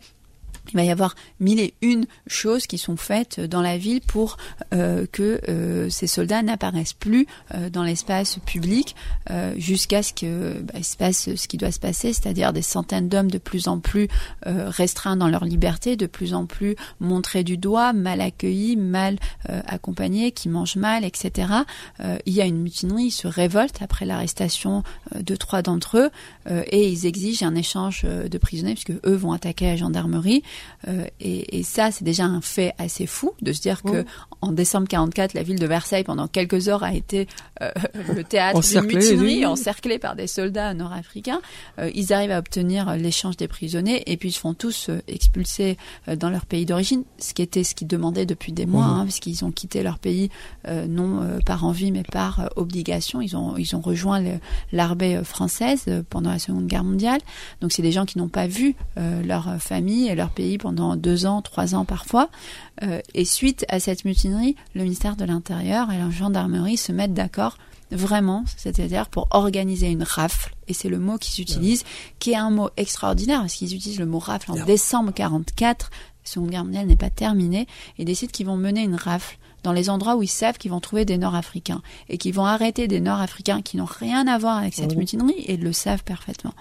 Il 0.72 0.76
va 0.76 0.84
y 0.84 0.90
avoir 0.90 1.14
mille 1.40 1.60
et 1.60 1.74
une 1.82 2.06
choses 2.26 2.66
qui 2.66 2.78
sont 2.78 2.96
faites 2.96 3.40
dans 3.40 3.62
la 3.62 3.78
ville 3.78 4.00
pour 4.00 4.36
euh, 4.74 5.06
que 5.10 5.40
euh, 5.48 5.90
ces 5.90 6.06
soldats 6.06 6.42
n'apparaissent 6.42 6.92
plus 6.92 7.26
euh, 7.54 7.70
dans 7.70 7.82
l'espace 7.82 8.38
public 8.44 8.94
euh, 9.30 9.54
jusqu'à 9.56 10.02
ce 10.02 10.12
que 10.12 10.60
bah, 10.60 10.82
se 10.82 10.96
passe 10.96 11.34
ce 11.34 11.48
qui 11.48 11.56
doit 11.56 11.72
se 11.72 11.80
passer, 11.80 12.12
c'est-à-dire 12.12 12.52
des 12.52 12.62
centaines 12.62 13.08
d'hommes 13.08 13.30
de 13.30 13.38
plus 13.38 13.68
en 13.68 13.78
plus 13.78 14.08
euh, 14.46 14.68
restreints 14.68 15.16
dans 15.16 15.28
leur 15.28 15.44
liberté, 15.44 15.96
de 15.96 16.06
plus 16.06 16.34
en 16.34 16.46
plus 16.46 16.76
montrés 17.00 17.44
du 17.44 17.56
doigt, 17.56 17.92
mal 17.92 18.20
accueillis, 18.20 18.76
mal 18.76 19.16
euh, 19.48 19.60
accompagnés, 19.66 20.32
qui 20.32 20.48
mangent 20.48 20.76
mal, 20.76 21.04
etc. 21.04 21.48
Euh, 22.00 22.18
il 22.26 22.32
y 22.32 22.40
a 22.40 22.44
une 22.44 22.60
mutinerie, 22.60 23.06
ils 23.06 23.10
se 23.10 23.26
révoltent 23.26 23.82
après 23.82 24.04
l'arrestation 24.04 24.82
euh, 25.14 25.22
de 25.22 25.36
trois 25.36 25.62
d'entre 25.62 25.98
eux 25.98 26.10
euh, 26.50 26.62
et 26.70 26.88
ils 26.88 27.06
exigent 27.06 27.44
un 27.44 27.54
échange 27.54 28.02
euh, 28.04 28.28
de 28.28 28.38
prisonniers 28.38 28.74
puisque 28.74 28.92
eux 29.06 29.14
vont 29.14 29.32
attaquer 29.32 29.66
la 29.66 29.76
gendarmerie. 29.76 30.42
Euh, 30.86 31.04
et, 31.20 31.58
et 31.58 31.62
ça, 31.62 31.90
c'est 31.90 32.04
déjà 32.04 32.24
un 32.24 32.40
fait 32.40 32.72
assez 32.78 33.06
fou 33.06 33.32
de 33.42 33.52
se 33.52 33.60
dire 33.60 33.82
que 33.82 34.04
en 34.40 34.52
décembre 34.52 34.86
44, 34.88 35.34
la 35.34 35.42
ville 35.42 35.58
de 35.58 35.66
Versailles 35.66 36.04
pendant 36.04 36.28
quelques 36.28 36.68
heures 36.68 36.82
a 36.84 36.94
été 36.94 37.26
euh, 37.62 37.70
le 38.14 38.22
théâtre 38.24 38.60
d'une 38.60 38.82
mutinerie, 38.82 39.38
oui. 39.38 39.46
encerclée 39.46 39.98
par 39.98 40.14
des 40.16 40.26
soldats 40.26 40.74
nord-africains. 40.74 41.40
Euh, 41.78 41.90
ils 41.94 42.12
arrivent 42.12 42.30
à 42.30 42.38
obtenir 42.38 42.88
euh, 42.88 42.96
l'échange 42.96 43.36
des 43.36 43.48
prisonniers 43.48 44.02
et 44.10 44.16
puis 44.16 44.28
ils 44.28 44.32
se 44.32 44.40
font 44.40 44.54
tous 44.54 44.88
euh, 44.88 45.00
expulser 45.08 45.76
dans 46.16 46.30
leur 46.30 46.46
pays 46.46 46.64
d'origine, 46.66 47.02
ce 47.18 47.34
qui 47.34 47.42
était 47.42 47.64
ce 47.64 47.74
qu'ils 47.74 47.88
demandaient 47.88 48.26
depuis 48.26 48.52
des 48.52 48.66
mois, 48.66 48.86
Mhm. 48.86 48.92
hein, 48.94 49.04
parce 49.04 49.18
qu'ils 49.18 49.44
ont 49.44 49.50
quitté 49.50 49.82
leur 49.82 49.98
pays 49.98 50.30
euh, 50.68 50.86
non 50.86 51.22
euh, 51.22 51.38
par 51.44 51.64
envie 51.64 51.90
mais 51.92 52.04
par 52.04 52.48
obligation. 52.56 53.20
Ils 53.20 53.36
ont 53.36 53.56
ils 53.56 53.74
ont 53.74 53.80
rejoint 53.80 54.22
l'armée 54.72 55.20
française 55.24 55.84
pendant 56.10 56.30
la 56.30 56.38
Seconde 56.38 56.66
Guerre 56.66 56.84
mondiale. 56.84 57.20
Donc 57.60 57.72
c'est 57.72 57.82
des 57.82 57.92
gens 57.92 58.04
qui 58.06 58.18
n'ont 58.18 58.28
pas 58.28 58.46
vu 58.46 58.74
euh, 58.98 59.22
leur 59.24 59.56
famille 59.60 60.08
et 60.08 60.14
leur 60.14 60.30
pays 60.30 60.47
pendant 60.56 60.96
deux 60.96 61.26
ans, 61.26 61.42
trois 61.42 61.74
ans 61.74 61.84
parfois. 61.84 62.30
Euh, 62.82 63.00
et 63.14 63.24
suite 63.26 63.66
à 63.68 63.80
cette 63.80 64.06
mutinerie, 64.06 64.56
le 64.74 64.84
ministère 64.84 65.16
de 65.16 65.24
l'Intérieur 65.26 65.90
et 65.92 65.98
la 65.98 66.08
gendarmerie 66.10 66.76
se 66.78 66.92
mettent 66.92 67.12
d'accord 67.14 67.58
vraiment, 67.90 68.44
c'est-à-dire 68.56 69.08
pour 69.08 69.28
organiser 69.30 69.88
une 69.90 70.02
rafle, 70.02 70.54
et 70.68 70.74
c'est 70.74 70.90
le 70.90 70.98
mot 70.98 71.16
qui 71.18 71.32
s'utilise, 71.32 71.84
qui 72.18 72.32
est 72.32 72.36
un 72.36 72.50
mot 72.50 72.68
extraordinaire, 72.76 73.40
parce 73.40 73.54
qu'ils 73.54 73.74
utilisent 73.74 73.98
le 73.98 74.04
mot 74.06 74.18
rafle 74.18 74.52
en 74.52 74.56
Yeah. 74.56 74.64
décembre 74.66 75.10
44, 75.12 75.90
la 75.90 76.30
Seconde 76.30 76.50
Guerre 76.50 76.64
mondiale 76.64 76.86
n'est 76.86 76.96
pas 76.96 77.08
terminée, 77.08 77.66
et 77.98 78.04
décident 78.04 78.30
qu'ils 78.30 78.44
vont 78.44 78.58
mener 78.58 78.82
une 78.82 78.94
rafle 78.94 79.38
dans 79.62 79.72
les 79.72 79.88
endroits 79.88 80.16
où 80.16 80.22
ils 80.22 80.26
savent 80.28 80.58
qu'ils 80.58 80.70
vont 80.70 80.80
trouver 80.80 81.06
des 81.06 81.16
Nord-Africains, 81.16 81.80
et 82.10 82.18
qu'ils 82.18 82.34
vont 82.34 82.44
arrêter 82.44 82.88
des 82.88 83.00
Nord-Africains 83.00 83.62
qui 83.62 83.78
n'ont 83.78 83.86
rien 83.86 84.26
à 84.26 84.36
voir 84.36 84.58
avec 84.58 84.74
cette 84.74 84.92
Mhm. 84.92 84.98
mutinerie, 84.98 85.44
et 85.46 85.56
le 85.56 85.72
savent 85.72 86.04
parfaitement. 86.04 86.52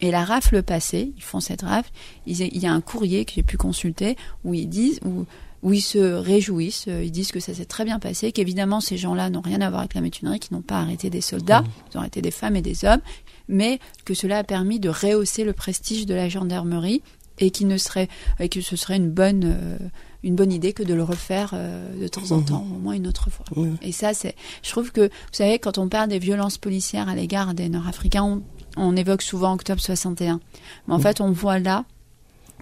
Et 0.00 0.10
la 0.10 0.24
rafle 0.24 0.62
passée, 0.62 1.12
ils 1.16 1.22
font 1.22 1.40
cette 1.40 1.62
rafle, 1.62 1.90
ils- 2.26 2.40
il 2.42 2.58
y 2.58 2.66
a 2.66 2.72
un 2.72 2.80
courrier 2.80 3.24
que 3.24 3.32
j'ai 3.34 3.42
pu 3.42 3.56
consulter 3.56 4.16
où 4.44 4.52
ils 4.54 4.68
disent, 4.68 5.00
où, 5.04 5.24
où 5.62 5.72
ils 5.72 5.80
se 5.80 5.98
réjouissent, 5.98 6.86
euh, 6.88 7.02
ils 7.04 7.10
disent 7.12 7.32
que 7.32 7.40
ça 7.40 7.54
s'est 7.54 7.64
très 7.64 7.84
bien 7.84 7.98
passé, 7.98 8.32
qu'évidemment 8.32 8.80
ces 8.80 8.96
gens-là 8.98 9.30
n'ont 9.30 9.40
rien 9.40 9.60
à 9.62 9.70
voir 9.70 9.80
avec 9.80 9.94
la 9.94 10.00
mutinerie, 10.02 10.40
qu'ils 10.40 10.54
n'ont 10.56 10.62
pas 10.62 10.80
arrêté 10.80 11.08
des 11.10 11.20
soldats, 11.22 11.64
ils 11.92 11.96
ont 11.96 12.00
arrêté 12.00 12.20
des 12.20 12.30
femmes 12.32 12.56
et 12.56 12.62
des 12.62 12.84
hommes, 12.84 13.00
mais 13.48 13.78
que 14.04 14.14
cela 14.14 14.38
a 14.38 14.44
permis 14.44 14.78
de 14.80 14.88
rehausser 14.90 15.44
le 15.44 15.52
prestige 15.52 16.04
de 16.06 16.14
la 16.14 16.28
gendarmerie 16.28 17.02
et 17.38 17.50
qui 17.50 17.64
ne 17.64 17.78
serait 17.78 18.08
et 18.40 18.48
que 18.48 18.60
ce 18.60 18.76
serait 18.76 18.96
une 18.96 19.10
bonne 19.10 19.42
euh, 19.44 19.78
une 20.22 20.36
bonne 20.36 20.52
idée 20.52 20.72
que 20.72 20.82
de 20.82 20.94
le 20.94 21.02
refaire 21.02 21.50
euh, 21.52 22.00
de 22.00 22.08
temps 22.08 22.30
en 22.32 22.38
Mhm. 22.38 22.44
temps, 22.46 22.66
au 22.74 22.78
moins 22.78 22.94
une 22.94 23.06
autre 23.06 23.28
fois. 23.28 23.44
Oui. 23.56 23.68
Et 23.82 23.92
ça, 23.92 24.14
c'est, 24.14 24.34
je 24.62 24.70
trouve 24.70 24.90
que, 24.90 25.02
vous 25.02 25.08
savez, 25.32 25.58
quand 25.58 25.76
on 25.76 25.86
parle 25.90 26.08
des 26.08 26.18
violences 26.18 26.56
policières 26.56 27.10
à 27.10 27.14
l'égard 27.14 27.52
des 27.52 27.68
Nord-Africains, 27.68 28.22
on, 28.24 28.42
on 28.76 28.96
évoque 28.96 29.22
souvent 29.22 29.54
octobre 29.54 29.80
61. 29.80 30.40
Mais 30.86 30.94
en 30.94 30.98
fait, 30.98 31.20
on 31.20 31.30
voit 31.30 31.58
là, 31.58 31.84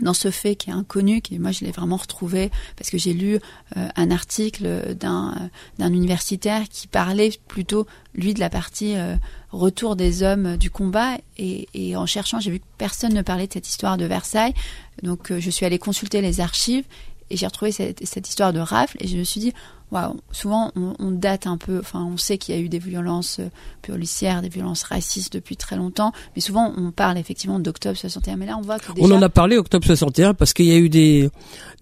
dans 0.00 0.14
ce 0.14 0.30
fait 0.30 0.56
qui 0.56 0.70
est 0.70 0.72
inconnu, 0.72 1.20
qui 1.20 1.38
moi 1.38 1.52
je 1.52 1.64
l'ai 1.64 1.70
vraiment 1.70 1.96
retrouvé 1.96 2.50
parce 2.76 2.90
que 2.90 2.98
j'ai 2.98 3.12
lu 3.12 3.38
euh, 3.76 3.88
un 3.94 4.10
article 4.10 4.94
d'un 4.94 5.34
euh, 5.38 5.48
d'un 5.78 5.92
universitaire 5.92 6.68
qui 6.68 6.88
parlait 6.88 7.30
plutôt 7.46 7.86
lui 8.14 8.32
de 8.32 8.40
la 8.40 8.48
partie 8.48 8.96
euh, 8.96 9.16
retour 9.50 9.96
des 9.96 10.22
hommes 10.22 10.56
du 10.56 10.70
combat. 10.70 11.18
Et, 11.36 11.68
et 11.74 11.94
en 11.96 12.06
cherchant 12.06 12.40
j'ai 12.40 12.50
vu 12.50 12.60
que 12.60 12.64
personne 12.78 13.12
ne 13.12 13.22
parlait 13.22 13.46
de 13.46 13.52
cette 13.52 13.68
histoire 13.68 13.96
de 13.96 14.06
Versailles. 14.06 14.54
Donc 15.02 15.30
euh, 15.30 15.40
je 15.40 15.50
suis 15.50 15.66
allée 15.66 15.78
consulter 15.78 16.22
les 16.22 16.40
archives 16.40 16.84
et 17.30 17.36
j'ai 17.36 17.46
retrouvé 17.46 17.70
cette, 17.70 18.04
cette 18.06 18.28
histoire 18.28 18.52
de 18.52 18.60
rafle 18.60 18.96
et 19.00 19.06
je 19.06 19.16
me 19.16 19.24
suis 19.24 19.40
dit 19.40 19.52
waouh 19.92 20.16
souvent 20.32 20.72
on, 20.74 20.94
on 20.98 21.10
date 21.12 21.46
un 21.46 21.56
peu 21.58 21.78
enfin 21.78 22.02
on 22.02 22.16
sait 22.16 22.38
qu'il 22.38 22.54
y 22.54 22.58
a 22.58 22.60
eu 22.60 22.68
des 22.68 22.78
violences 22.80 23.38
euh, 23.40 23.48
policières 23.82 24.40
des 24.42 24.48
violences 24.48 24.82
racistes 24.84 25.32
depuis 25.34 25.56
très 25.56 25.76
longtemps 25.76 26.12
mais 26.34 26.40
souvent 26.40 26.72
on 26.76 26.90
parle 26.90 27.18
effectivement 27.18 27.58
d'octobre 27.58 27.96
61 27.96 28.36
mais 28.36 28.46
là 28.46 28.56
on 28.58 28.62
voit 28.62 28.78
que 28.78 28.90
déjà 28.92 29.06
On 29.06 29.10
en 29.12 29.20
a 29.22 29.28
parlé 29.28 29.56
octobre 29.58 29.84
61 29.86 30.34
parce 30.34 30.54
qu'il 30.54 30.66
y 30.66 30.72
a 30.72 30.78
eu 30.78 30.88
des 30.88 31.30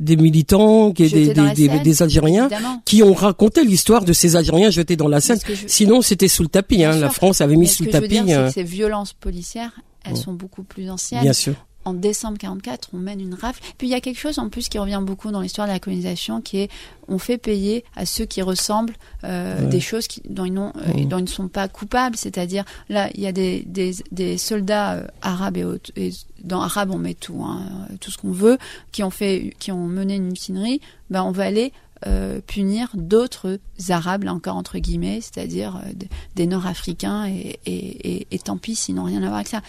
des 0.00 0.16
militants, 0.16 0.92
qui- 0.92 1.08
des, 1.08 2.02
Algériens 2.02 2.46
évidemment. 2.48 2.82
qui 2.84 3.02
ont 3.02 3.14
raconté 3.14 3.64
l'histoire 3.64 4.04
de 4.04 4.12
ces 4.12 4.34
Algériens 4.36 4.70
jetés 4.70 4.96
dans 4.96 5.08
la 5.08 5.20
Seine. 5.20 5.38
Je- 5.46 5.54
Sinon, 5.66 6.00
c'était 6.02 6.26
sous 6.28 6.42
le 6.42 6.48
tapis. 6.48 6.82
Hein. 6.84 6.96
La. 6.96 7.10
France 7.10 7.40
avait 7.42 7.56
mis 7.56 7.68
sous 7.68 7.84
le 7.84 7.90
tapis. 7.90 8.08
dire, 8.08 8.24
euh, 8.40 8.46
que 8.46 8.52
ces 8.54 8.62
violences 8.64 9.12
policières, 9.12 9.72
elles 10.04 10.16
sont 10.16 10.32
beaucoup 10.32 10.62
plus 10.62 10.90
anciennes. 10.90 11.22
bien 11.22 11.32
sûr. 11.34 11.54
En 11.84 11.94
décembre 11.94 12.36
44, 12.38 12.90
on 12.92 12.98
mène 12.98 13.20
une 13.20 13.34
rafle. 13.34 13.62
Puis 13.78 13.86
il 13.88 13.90
y 13.90 13.94
a 13.94 14.00
quelque 14.00 14.18
chose 14.18 14.38
en 14.38 14.48
plus 14.50 14.68
qui 14.68 14.78
revient 14.78 15.00
beaucoup 15.02 15.30
dans 15.30 15.40
l'histoire 15.40 15.66
de 15.66 15.72
la 15.72 15.78
colonisation, 15.80 16.40
qui 16.42 16.58
est 16.58 16.70
on 17.08 17.18
fait 17.18 17.38
payer 17.38 17.84
à 17.96 18.04
ceux 18.06 18.24
qui 18.26 18.42
ressemblent 18.42 18.94
euh, 19.24 19.62
Ouais. 19.62 19.66
des 19.68 19.80
choses 19.80 20.06
qui, 20.06 20.20
dont, 20.28 20.44
ils 20.44 20.52
n'ont, 20.52 20.72
euh, 20.76 21.04
dont 21.06 21.18
ils 21.18 21.22
ne 21.24 21.26
sont 21.28 21.48
pas 21.48 21.68
coupables. 21.68 22.16
C'est-à-dire, 22.16 22.64
là, 22.88 23.08
il 23.14 23.20
y 23.20 23.26
a 23.26 23.32
des, 23.32 23.62
des, 23.62 23.94
des 24.12 24.36
soldats 24.38 24.92
euh, 24.94 25.06
arabes 25.22 25.56
et, 25.56 25.64
autres- 25.64 25.90
et 25.96 26.10
dans 26.44 26.60
arabe 26.60 26.90
on 26.92 26.98
met 26.98 27.14
tout, 27.14 27.42
hein, 27.44 27.62
tout 28.00 28.10
ce 28.10 28.18
qu'on 28.18 28.32
veut, 28.32 28.58
qui 28.92 29.02
ont 29.02 29.10
fait, 29.10 29.54
qui 29.58 29.72
ont 29.72 29.86
mené 29.86 30.16
une 30.16 30.26
mutinerie. 30.26 30.80
Ben 31.08 31.22
on 31.24 31.32
va 31.32 31.44
aller 31.44 31.72
euh, 32.06 32.40
punir 32.46 32.88
d'autres 32.94 33.58
arabes, 33.90 34.22
là 34.24 34.32
encore 34.32 34.56
entre 34.56 34.78
guillemets, 34.78 35.20
c'est-à-dire 35.20 35.76
euh, 35.84 35.92
des 36.36 36.46
Nord-Africains 36.46 37.26
et, 37.26 37.58
et, 37.66 38.12
et, 38.18 38.26
et 38.30 38.38
tant 38.38 38.56
pis 38.56 38.74
s'ils 38.74 38.94
n'ont 38.94 39.04
rien 39.04 39.18
à 39.22 39.26
voir 39.26 39.34
avec 39.34 39.48
ça. 39.48 39.60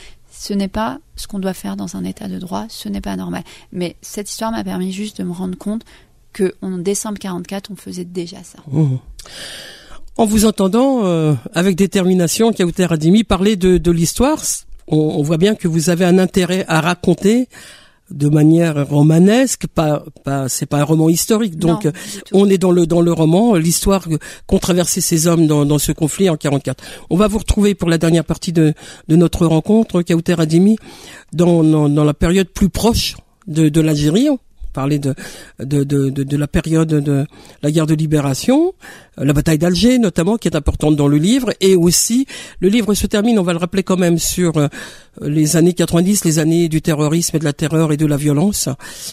Ce 0.41 0.53
n'est 0.53 0.67
pas 0.67 0.97
ce 1.17 1.27
qu'on 1.27 1.37
doit 1.37 1.53
faire 1.53 1.75
dans 1.75 1.95
un 1.95 2.03
état 2.03 2.27
de 2.27 2.39
droit, 2.39 2.65
ce 2.67 2.89
n'est 2.89 2.99
pas 2.99 3.15
normal. 3.15 3.43
Mais 3.71 3.95
cette 4.01 4.27
histoire 4.27 4.51
m'a 4.51 4.63
permis 4.63 4.91
juste 4.91 5.21
de 5.21 5.23
me 5.23 5.31
rendre 5.31 5.55
compte 5.55 5.83
que 6.33 6.55
en 6.63 6.79
décembre 6.79 7.19
44, 7.19 7.69
on 7.69 7.75
faisait 7.75 8.05
déjà 8.05 8.37
ça. 8.41 8.57
Mhm. 8.71 8.97
En 10.17 10.25
vous 10.25 10.45
entendant 10.45 11.05
euh, 11.05 11.35
avec 11.53 11.75
détermination, 11.75 12.53
Kauter 12.53 12.91
Adimi, 12.91 13.23
parler 13.23 13.55
de, 13.55 13.77
de 13.77 13.91
l'histoire, 13.91 14.41
on, 14.87 14.97
on 14.97 15.21
voit 15.21 15.37
bien 15.37 15.53
que 15.53 15.67
vous 15.67 15.91
avez 15.91 16.05
un 16.05 16.17
intérêt 16.17 16.65
à 16.67 16.81
raconter 16.81 17.47
de 18.11 18.29
manière 18.29 18.87
romanesque, 18.87 19.67
pas, 19.67 20.03
pas, 20.23 20.49
c'est 20.49 20.65
pas 20.65 20.79
un 20.79 20.83
roman 20.83 21.09
historique. 21.09 21.57
Donc, 21.57 21.85
Non, 21.85 21.91
euh, 21.91 22.21
on 22.33 22.49
est 22.49 22.57
dans 22.57 22.71
le 22.71 22.85
dans 22.85 23.01
le 23.01 23.13
roman, 23.13 23.55
l'histoire 23.55 24.07
qu'ont 24.47 24.59
traversé 24.59 25.01
ces 25.01 25.27
hommes 25.27 25.47
dans, 25.47 25.65
dans 25.65 25.79
ce 25.79 25.91
conflit 25.91 26.29
en 26.29 26.35
44. 26.37 26.83
On 27.09 27.17
va 27.17 27.27
vous 27.27 27.39
retrouver 27.39 27.75
pour 27.75 27.89
la 27.89 27.97
dernière 27.97 28.25
partie 28.25 28.51
de, 28.51 28.73
de 29.07 29.15
notre 29.15 29.45
rencontre, 29.45 30.01
Kauter 30.01 30.35
Adimi, 30.39 30.77
dans, 31.33 31.63
dans, 31.63 31.89
dans 31.89 32.03
la 32.03 32.13
période 32.13 32.47
plus 32.47 32.69
proche 32.69 33.15
de, 33.47 33.69
de 33.69 33.81
l'Algérie. 33.81 34.29
Parlait 34.73 34.99
de, 34.99 35.13
de, 35.59 35.83
de, 35.83 36.09
de, 36.09 36.37
la 36.37 36.47
période 36.47 36.87
de 36.87 37.25
la 37.61 37.71
guerre 37.71 37.87
de 37.87 37.93
libération, 37.93 38.73
euh, 39.19 39.25
la 39.25 39.33
bataille 39.33 39.57
d'Alger 39.57 39.99
notamment, 39.99 40.37
qui 40.37 40.47
est 40.47 40.55
importante 40.55 40.95
dans 40.95 41.07
le 41.07 41.17
livre, 41.17 41.53
et 41.59 41.75
aussi 41.75 42.25
le 42.59 42.69
livre 42.69 42.93
se 42.93 43.07
termine, 43.07 43.37
on 43.39 43.43
va 43.43 43.53
le 43.53 43.59
rappeler 43.59 43.83
quand 43.83 43.97
même, 43.97 44.17
sur 44.17 44.57
euh, 44.57 44.67
les 45.21 45.57
années 45.57 45.73
90, 45.73 46.23
les 46.25 46.39
années 46.39 46.69
du 46.69 46.81
terrorisme 46.81 47.35
et 47.35 47.39
de 47.39 47.45
la 47.45 47.53
terreur 47.53 47.91
et 47.91 47.97
de 47.97 48.05
la 48.05 48.17
violence. 48.17 48.69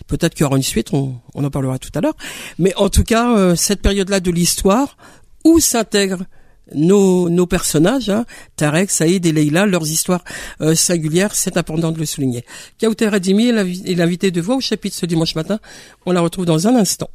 Peut-être 0.06 0.34
qu'il 0.34 0.44
y 0.44 0.46
aura 0.46 0.56
une 0.56 0.62
suite, 0.62 0.92
on, 0.92 1.16
on 1.34 1.44
en 1.44 1.50
parlera 1.50 1.78
tout 1.78 1.90
à 1.94 2.00
l'heure. 2.00 2.16
Mais 2.58 2.74
en 2.76 2.88
tout 2.88 3.04
cas, 3.04 3.36
euh, 3.36 3.56
cette 3.56 3.82
période-là 3.82 4.20
de 4.20 4.30
l'histoire, 4.30 4.96
où 5.44 5.58
s'intègre 5.60 6.24
nos, 6.74 7.46
personnages, 7.46 8.10
hein, 8.10 8.24
Tarek, 8.56 8.90
Saïd 8.90 9.24
et 9.26 9.32
Leïla, 9.32 9.66
leurs 9.66 9.88
histoires 9.88 10.24
euh, 10.60 10.74
singulières, 10.74 11.34
c'est 11.34 11.56
important 11.56 11.92
de 11.92 11.98
le 11.98 12.06
souligner. 12.06 12.44
Kauter 12.80 13.12
Adimi 13.12 13.48
est 13.48 13.94
l'invité 13.94 14.30
de 14.30 14.40
Voix 14.40 14.56
au 14.56 14.60
chapitre 14.60 14.96
ce 14.96 15.06
dimanche 15.06 15.34
matin. 15.34 15.58
On 16.06 16.12
la 16.12 16.20
retrouve 16.20 16.46
dans 16.46 16.68
un 16.68 16.76
instant. 16.76 17.10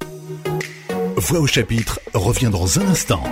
Voix 1.15 1.39
au 1.39 1.47
chapitre 1.47 1.99
revient 2.13 2.49
dans 2.51 2.79
un 2.79 2.87
instant. 2.87 3.23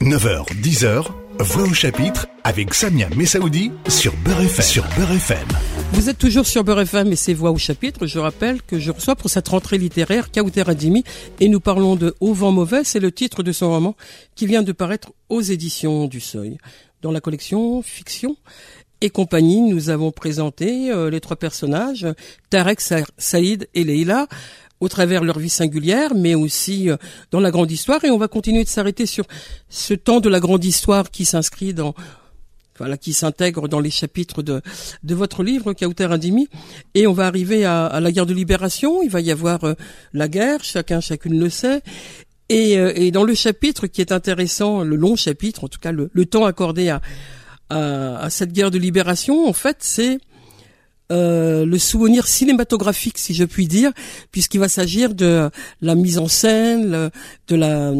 9h, 0.00 0.46
10h, 0.60 1.06
Voix 1.38 1.64
au 1.64 1.72
chapitre 1.72 2.28
avec 2.44 2.74
Samia 2.74 3.08
Messaoudi 3.16 3.72
sur 3.88 4.14
Beurre 4.24 4.42
FM. 4.42 5.48
Vous 5.92 6.08
êtes 6.08 6.18
toujours 6.18 6.46
sur 6.46 6.64
Beurre 6.64 6.80
FM 6.80 7.12
et 7.12 7.16
c'est 7.16 7.34
Voix 7.34 7.50
au 7.50 7.58
chapitre. 7.58 8.06
Je 8.06 8.18
rappelle 8.18 8.62
que 8.62 8.78
je 8.78 8.90
reçois 8.90 9.16
pour 9.16 9.30
cette 9.30 9.48
rentrée 9.48 9.78
littéraire 9.78 10.30
Kauter 10.30 10.68
Adimi 10.68 11.04
et 11.40 11.48
nous 11.48 11.60
parlons 11.60 11.96
de 11.96 12.14
Au 12.20 12.32
vent 12.34 12.52
mauvais. 12.52 12.84
C'est 12.84 13.00
le 13.00 13.12
titre 13.12 13.42
de 13.42 13.52
son 13.52 13.70
roman 13.70 13.96
qui 14.34 14.46
vient 14.46 14.62
de 14.62 14.72
paraître 14.72 15.12
aux 15.28 15.40
éditions 15.40 16.06
du 16.06 16.20
Seuil. 16.20 16.58
Dans 17.00 17.12
la 17.12 17.20
collection 17.20 17.82
Fiction 17.82 18.36
et 19.00 19.10
compagnie, 19.10 19.60
nous 19.60 19.90
avons 19.90 20.12
présenté 20.12 20.92
euh, 20.92 21.10
les 21.10 21.20
trois 21.20 21.36
personnages, 21.36 22.06
Tarek, 22.50 22.80
Saïd 23.18 23.68
et 23.74 23.82
Leila 23.82 24.28
au 24.82 24.88
travers 24.88 25.22
leur 25.22 25.38
vie 25.38 25.48
singulière, 25.48 26.12
mais 26.16 26.34
aussi 26.34 26.90
euh, 26.90 26.96
dans 27.30 27.38
la 27.38 27.52
grande 27.52 27.70
histoire. 27.70 28.04
Et 28.04 28.10
on 28.10 28.18
va 28.18 28.26
continuer 28.26 28.64
de 28.64 28.68
s'arrêter 28.68 29.06
sur 29.06 29.24
ce 29.68 29.94
temps 29.94 30.18
de 30.18 30.28
la 30.28 30.40
grande 30.40 30.64
histoire 30.64 31.08
qui 31.12 31.24
s'inscrit 31.24 31.72
dans 31.72 31.94
voilà, 32.78 32.96
qui 32.96 33.12
s'intègre 33.12 33.68
dans 33.68 33.78
les 33.78 33.90
chapitres 33.90 34.42
de, 34.42 34.60
de 35.04 35.14
votre 35.14 35.44
livre, 35.44 35.72
Kauter 35.72 36.06
Indimi. 36.06 36.48
Et 36.94 37.06
on 37.06 37.12
va 37.12 37.28
arriver 37.28 37.64
à, 37.64 38.00
la 38.00 38.10
guerre 38.10 38.26
de 38.26 38.34
libération. 38.34 39.02
Il 39.04 39.10
va 39.10 39.20
y 39.20 39.30
avoir 39.30 39.62
euh, 39.62 39.74
la 40.12 40.26
guerre, 40.26 40.64
chacun, 40.64 41.00
chacune 41.00 41.38
le 41.38 41.48
sait. 41.48 41.82
Et, 42.48 42.76
euh, 42.76 42.92
et, 42.96 43.12
dans 43.12 43.22
le 43.22 43.34
chapitre 43.34 43.86
qui 43.86 44.00
est 44.00 44.10
intéressant, 44.10 44.82
le 44.82 44.96
long 44.96 45.14
chapitre, 45.14 45.62
en 45.62 45.68
tout 45.68 45.78
cas 45.78 45.92
le, 45.92 46.10
le 46.12 46.26
temps 46.26 46.44
accordé 46.44 46.88
à, 46.88 47.00
à, 47.70 48.16
à, 48.16 48.30
cette 48.30 48.52
guerre 48.52 48.72
de 48.72 48.78
libération, 48.78 49.46
en 49.46 49.52
fait, 49.52 49.76
c'est 49.78 50.18
euh, 51.12 51.64
le 51.66 51.78
souvenir 51.78 52.26
cinématographique, 52.26 53.18
si 53.18 53.34
je 53.34 53.44
puis 53.44 53.68
dire, 53.68 53.92
puisqu'il 54.30 54.58
va 54.58 54.68
s'agir 54.68 55.14
de 55.14 55.50
la 55.80 55.94
mise 55.94 56.18
en 56.18 56.28
scène, 56.28 57.10
de 57.48 57.54
la 57.54 57.92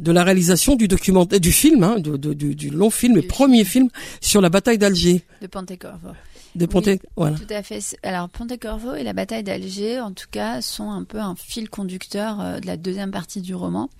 de 0.00 0.12
la 0.12 0.24
réalisation 0.24 0.74
du 0.74 0.88
documentaire, 0.88 1.38
du 1.40 1.52
film, 1.52 1.84
hein, 1.84 1.96
du, 2.00 2.70
long 2.70 2.90
film, 2.90 3.14
le 3.14 3.22
premier 3.22 3.64
film 3.64 3.88
sur 4.20 4.40
la 4.40 4.48
bataille 4.48 4.78
d'Alger. 4.78 5.24
De 5.40 5.46
Pontecorvo. 5.46 6.08
De 6.54 6.66
Ponte, 6.66 6.88
voilà. 7.16 7.36
Tout 7.36 7.52
à 7.52 7.64
fait. 7.64 7.80
Alors 8.04 8.28
Pontecorvo 8.28 8.94
et 8.94 9.02
la 9.02 9.12
bataille 9.12 9.42
d'Alger, 9.42 10.00
en 10.00 10.12
tout 10.12 10.28
cas, 10.30 10.62
sont 10.62 10.88
un 10.88 11.02
peu 11.02 11.18
un 11.18 11.34
fil 11.34 11.68
conducteur 11.68 12.40
euh, 12.40 12.60
de 12.60 12.66
la 12.66 12.76
deuxième 12.76 13.10
partie 13.10 13.40
du 13.40 13.56
roman. 13.56 13.90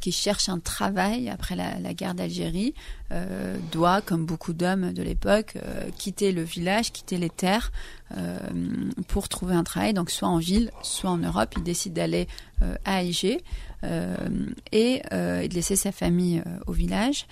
Qui 0.00 0.12
cherche 0.12 0.48
un 0.48 0.58
travail 0.58 1.28
après 1.30 1.56
la, 1.56 1.94
guerre 1.94 2.14
d'Algérie, 2.14 2.74
euh, 3.12 3.56
doit, 3.72 4.02
comme 4.02 4.26
beaucoup 4.26 4.52
d'hommes 4.52 4.92
de 4.92 5.02
l'époque, 5.02 5.54
euh, 5.56 5.90
quitter 5.96 6.32
le 6.32 6.42
village, 6.42 6.92
quitter 6.92 7.16
les 7.16 7.30
terres 7.30 7.72
euh, 8.16 8.38
pour 9.08 9.28
trouver 9.28 9.54
un 9.54 9.64
travail. 9.64 9.94
Donc 9.94 10.10
soit 10.10 10.28
en 10.28 10.38
ville, 10.38 10.70
soit 10.82 11.10
en 11.10 11.18
Europe. 11.18 11.54
Il 11.56 11.62
décide 11.62 11.94
d'aller 11.94 12.28
à 12.84 12.96
Alger 12.96 13.42
et, 14.72 15.02
de 15.12 15.54
laisser 15.54 15.76
sa 15.76 15.92
famille 15.92 16.42
au 16.66 16.72
village. 16.72 17.26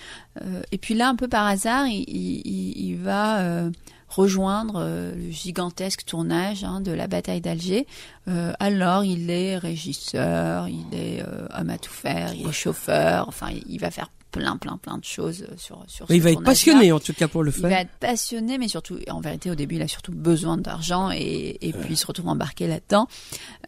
et 0.72 0.79
puis 0.79 0.94
là, 0.94 1.09
un 1.09 1.16
peu 1.16 1.29
par 1.29 1.46
hasard, 1.46 1.87
il 1.88 2.96
va 3.02 3.70
rejoindre 4.16 4.76
euh, 4.79 5.14
le 5.14 5.31
gigantesque 5.31 6.05
tournage 6.07 6.64
hein, 6.64 6.81
de 6.81 6.90
la 6.90 7.07
bataille 7.07 7.40
d'Alger. 7.42 7.87
Euh, 8.29 8.52
alors 8.59 9.05
il 9.05 9.31
est 9.31 9.59
régisseur, 9.59 10.68
il 10.68 10.87
est 10.92 11.22
euh, 11.22 11.46
homme 11.57 11.70
à 11.70 11.79
tout 11.79 11.92
faire, 11.92 12.33
il 12.35 12.48
est 12.48 12.52
chauffeur, 12.52 13.29
enfin 13.29 13.48
il, 13.68 13.79
va 13.79 13.90
faire 13.90 14.11
plein 14.33 14.57
plein 14.57 14.79
plein 14.79 14.98
de 14.98 15.05
choses 15.05 15.46
sur 15.57 15.85
sur 15.87 16.11
il 16.11 16.20
va 16.20 16.33
être 16.33 16.42
passionné 16.42 16.92
en 16.92 16.98
tout 16.98 17.12
cas 17.12 17.29
pour 17.29 17.42
le 17.42 17.50
faire. 17.50 17.68
Il 17.70 17.74
va 17.74 17.81
être 17.83 17.96
passionné 18.00 18.59
mais 18.59 18.68
surtout 18.68 18.98
en 19.11 19.20
vérité 19.20 19.50
au 19.50 19.55
début 19.55 19.76
il 19.76 19.83
a 19.83 19.88
surtout 19.88 20.12
besoin 20.12 20.57
d'argent 20.57 21.11
et, 21.12 21.59
et 21.61 21.72
puis 21.72 21.92
il 21.92 21.96
se 21.96 22.07
retrouve 22.07 22.29
embarqué 22.29 22.66
là-dedans. 22.66 23.07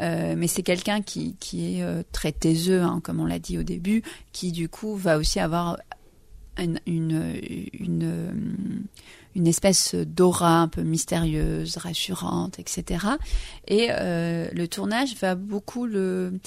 Euh, 0.00 0.34
mais 0.37 0.48
c'est 0.48 0.62
quelqu'un 0.62 1.02
qui 1.02 1.37
qui 1.37 1.78
est 1.78 1.84
très 2.12 2.32
taiseux 2.32 2.82
hein, 2.82 3.00
comme 3.04 3.20
on 3.20 3.26
l'a 3.26 3.38
dit 3.38 3.58
au 3.58 3.62
début 3.62 4.02
qui 4.32 4.50
du 4.50 4.68
coup 4.68 4.96
va 4.96 5.18
aussi 5.18 5.40
avoir 5.40 5.76
une, 6.58 6.80
une, 6.86 8.82
une 9.34 9.46
espèce 9.46 9.94
d'aura 9.94 10.60
un 10.60 10.68
peu 10.68 10.82
mystérieuse, 10.82 11.76
rassurante, 11.76 12.58
etc. 12.58 13.06
Et 13.66 13.88
euh, 13.90 14.48
le 14.52 14.68
tournage 14.68 15.14
va 15.16 15.34
beaucoup 15.34 15.86
le 15.86 16.38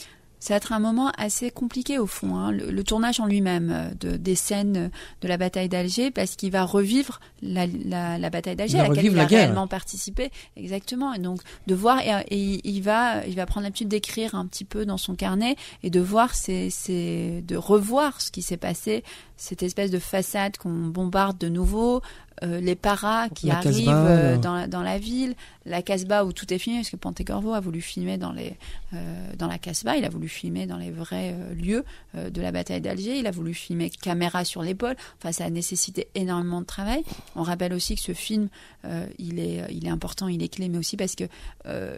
ça 0.42 0.56
va 0.56 0.58
être 0.58 0.74
un 0.74 0.80
moment 0.80 1.12
assez 1.18 1.52
compliqué 1.52 2.00
au 2.00 2.08
fond, 2.08 2.36
hein, 2.36 2.52
le, 2.52 2.84
tournage 2.84 3.20
en 3.20 3.28
lui-même 3.28 3.72
euh, 3.72 3.94
de, 4.00 4.18
des 4.18 4.34
scènes 4.34 4.90
de 5.22 5.28
la 5.28 5.38
bataille 5.38 5.70
d'Alger, 5.70 6.10
parce 6.10 6.36
qu'il 6.36 6.52
va 6.52 6.64
revivre 6.64 7.20
la, 7.44 7.68
la, 7.68 8.18
la 8.18 8.30
bataille 8.32 8.56
d'Alger 8.56 8.80
à 8.80 8.88
laquelle 8.88 9.06
il 9.06 9.12
va 9.12 9.26
réellement 9.26 9.68
participer, 9.68 10.32
exactement. 10.58 11.14
Et 11.14 11.20
donc 11.20 11.42
de 11.68 11.76
voir 11.76 12.00
et, 12.02 12.60
il 12.68 12.82
va 12.82 13.24
il 13.28 13.36
va 13.36 13.46
prendre 13.46 13.66
l'habitude 13.66 13.88
d'écrire 13.88 14.34
un 14.34 14.48
petit 14.48 14.66
peu 14.66 14.84
dans 14.84 14.98
son 14.98 15.14
carnet 15.14 15.56
et 15.84 15.92
de 15.92 16.00
voir 16.00 16.34
c'est 16.34 16.72
c'est 16.72 17.44
de 17.48 17.56
revoir 17.56 18.20
ce 18.20 18.32
qui 18.32 18.42
s'est 18.42 18.58
passé, 18.58 19.04
cette 19.38 19.62
espèce 19.62 19.92
de 19.92 20.00
façade 20.00 20.58
qu'on 20.58 20.88
bombarde 20.88 21.38
de 21.38 21.50
nouveau, 21.50 22.02
euh, 22.44 22.60
les 22.60 22.76
paras 22.76 23.30
qui 23.30 23.52
arrivent 23.52 23.88
euh, 23.88 24.36
dans, 24.38 24.56
la, 24.56 24.68
dans 24.68 24.82
la 24.82 24.98
ville, 24.98 25.36
la 25.68 25.84
Casbah 25.84 26.26
où 26.26 26.34
tout 26.34 26.52
est 26.52 26.58
filmé, 26.58 26.80
parce 26.80 26.90
que 26.90 26.96
Pontecorvo 26.96 27.54
a 27.54 27.60
voulu 27.60 27.82
filmer 27.82 28.18
dans, 28.18 28.32
les, 28.32 28.56
euh, 28.96 28.98
dans 29.38 29.48
la 29.48 29.60
Casbah, 29.60 29.96
il 29.96 30.06
a 30.06 30.10
voulu 30.10 30.28
filmer 30.28 30.66
dans 30.66 30.78
les 30.78 30.90
vrais 30.90 31.36
lieux 31.56 31.86
de 32.16 32.42
la 32.42 32.52
bataille 32.52 32.82
d'Alger, 32.82 33.20
il 33.20 33.28
a 33.28 33.32
voulu 33.32 33.54
filmer 33.54 33.92
caméra 33.92 34.44
sur 34.44 34.64
l'épaule, 34.64 34.96
enfin 35.20 35.32
ça 35.32 35.46
a 35.46 35.50
nécessité 35.52 36.08
énormément 36.16 36.62
de 36.62 36.66
travail. 36.66 37.04
On 37.36 37.44
rappelle 37.44 37.74
aussi 37.74 37.94
que 37.96 38.02
ce 38.02 38.14
film, 38.14 38.50
il, 39.20 39.40
est, 39.40 39.64
il 39.70 39.86
est 39.86 39.90
important, 39.92 40.28
il 40.28 40.42
est 40.42 40.48
clé, 40.48 40.68
mais 40.68 40.80
aussi 40.80 40.98
parce 40.98 41.16
que 41.16 41.26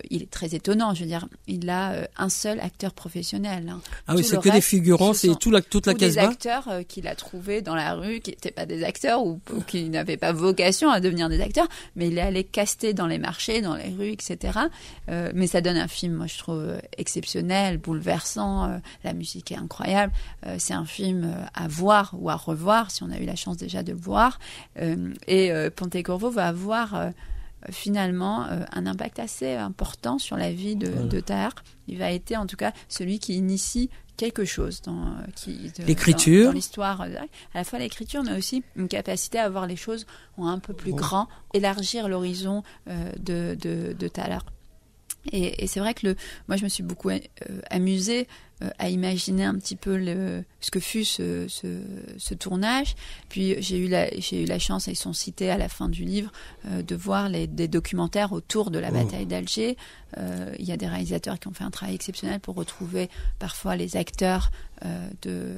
il 0.09 0.23
est 0.23 0.29
très 0.29 0.55
étonnant, 0.55 0.93
je 0.93 1.01
veux 1.01 1.09
dire, 1.09 1.27
il 1.47 1.69
a 1.69 2.07
un 2.17 2.29
seul 2.29 2.59
acteur 2.59 2.93
professionnel. 2.93 3.69
Hein. 3.69 3.79
Ah 4.07 4.15
oui, 4.15 4.25
c'est 4.25 4.41
que 4.41 4.49
des 4.49 4.61
figurants, 4.61 5.13
c'est 5.13 5.39
tout 5.39 5.51
la, 5.51 5.61
toute 5.61 5.87
la 5.87 5.93
Casbah. 5.93 6.21
des 6.21 6.27
acteurs 6.27 6.69
qu'il 6.89 7.07
a 7.07 7.15
trouvés 7.15 7.61
dans 7.61 7.75
la 7.75 7.93
rue, 7.93 8.19
qui 8.19 8.31
n'étaient 8.31 8.51
pas 8.51 8.65
des 8.65 8.83
acteurs 8.83 9.25
ou, 9.25 9.39
ou 9.53 9.61
qui 9.61 9.89
n'avaient 9.89 10.17
pas 10.17 10.32
vocation 10.33 10.89
à 10.89 10.99
devenir 10.99 11.29
des 11.29 11.41
acteurs, 11.41 11.67
mais 11.95 12.07
il 12.07 12.17
est 12.17 12.21
allé 12.21 12.43
caster 12.43 12.93
dans 12.93 13.07
les 13.07 13.17
marchés, 13.17 13.61
dans 13.61 13.75
les 13.75 13.89
rues, 13.89 14.11
etc. 14.11 14.59
Euh, 15.09 15.31
mais 15.33 15.47
ça 15.47 15.61
donne 15.61 15.77
un 15.77 15.87
film, 15.87 16.13
moi 16.13 16.27
je 16.27 16.37
trouve 16.37 16.59
euh, 16.59 16.79
exceptionnel, 16.97 17.77
bouleversant. 17.77 18.65
Euh, 18.65 18.77
la 19.03 19.13
musique 19.13 19.51
est 19.51 19.57
incroyable. 19.57 20.13
c'est 20.57 20.73
un 20.73 20.85
film 20.85 21.33
à 21.53 21.67
voir 21.67 22.13
ou 22.17 22.29
à 22.29 22.35
revoir 22.35 22.91
si 22.91 23.03
on 23.03 23.11
a 23.11 23.17
eu 23.17 23.25
la 23.25 23.35
chance 23.35 23.57
déjà 23.57 23.83
de 23.83 23.91
le 23.91 23.97
voir. 23.97 24.39
et 25.27 25.51
Pontecorvo 25.75 26.29
va 26.29 26.47
avoir 26.47 27.11
finalement 27.69 28.45
un 28.71 28.85
impact 28.85 29.19
assez 29.19 29.53
important 29.53 30.19
sur 30.19 30.37
la 30.37 30.51
vie 30.51 30.75
de, 30.75 31.07
de 31.07 31.19
Tahar. 31.19 31.53
Il 31.87 31.97
va 31.97 32.11
être 32.11 32.35
en 32.35 32.45
tout 32.45 32.55
cas 32.55 32.71
celui 32.87 33.19
qui 33.19 33.35
initie 33.35 33.89
quelque 34.17 34.45
chose 34.45 34.81
dans 34.81 35.05
euh, 35.47 35.51
l'écriture, 35.85 36.47
dans, 36.47 36.51
l'histoire, 36.51 37.01
euh, 37.01 37.15
à 37.53 37.57
la 37.57 37.63
fois 37.63 37.79
l'écriture, 37.79 38.23
mais 38.23 38.37
aussi 38.37 38.63
une 38.75 38.87
capacité 38.87 39.39
à 39.39 39.49
voir 39.49 39.67
les 39.67 39.75
choses 39.75 40.05
en 40.37 40.47
un 40.47 40.59
peu 40.59 40.73
plus 40.73 40.93
grand, 40.93 41.27
élargir 41.53 42.07
l'horizon 42.07 42.63
euh, 42.87 43.11
de 43.19 43.57
de, 43.59 43.93
de 43.93 44.07
Et, 45.31 45.63
et 45.63 45.67
c'est 45.67 45.79
vrai 45.79 45.93
que 45.93 46.07
le, 46.07 46.15
moi 46.47 46.57
je 46.57 46.63
me 46.63 46.69
suis 46.69 46.83
beaucoup 46.83 47.09
amusée 47.69 48.27
euh, 48.63 48.69
à 48.77 48.89
imaginer 48.89 49.45
un 49.45 49.55
petit 49.55 49.75
peu 49.75 49.97
le, 49.97 50.43
ce 50.59 50.69
que 50.69 50.79
fut 50.79 51.05
ce, 51.05 51.47
ce, 51.47 52.33
tournage. 52.33 52.95
Puis 53.29 53.55
j'ai 53.61 53.77
eu, 53.77 53.87
la, 53.87 54.09
j'ai 54.19 54.43
eu 54.43 54.45
la 54.45 54.59
chance, 54.59 54.87
ils 54.87 54.95
sont 54.95 55.13
cités 55.13 55.49
à 55.49 55.57
la 55.57 55.69
fin 55.69 55.89
du 55.89 56.03
livre, 56.03 56.31
euh, 56.67 56.81
de 56.81 56.95
voir 56.95 57.29
les, 57.29 57.47
des 57.47 57.67
documentaires 57.67 58.31
autour 58.31 58.69
de 58.69 58.79
la 58.79 58.89
oh. 58.89 58.93
bataille 58.93 59.25
d'Alger. 59.25 59.77
Euh, 60.17 60.53
il 60.59 60.65
y 60.65 60.71
a 60.71 60.77
des 60.77 60.87
réalisateurs 60.87 61.39
qui 61.39 61.47
ont 61.47 61.53
fait 61.53 61.63
un 61.63 61.71
travail 61.71 61.95
exceptionnel 61.95 62.39
pour 62.39 62.55
retrouver 62.55 63.09
parfois 63.39 63.75
les 63.75 63.97
acteurs 63.97 64.51
de, 65.21 65.53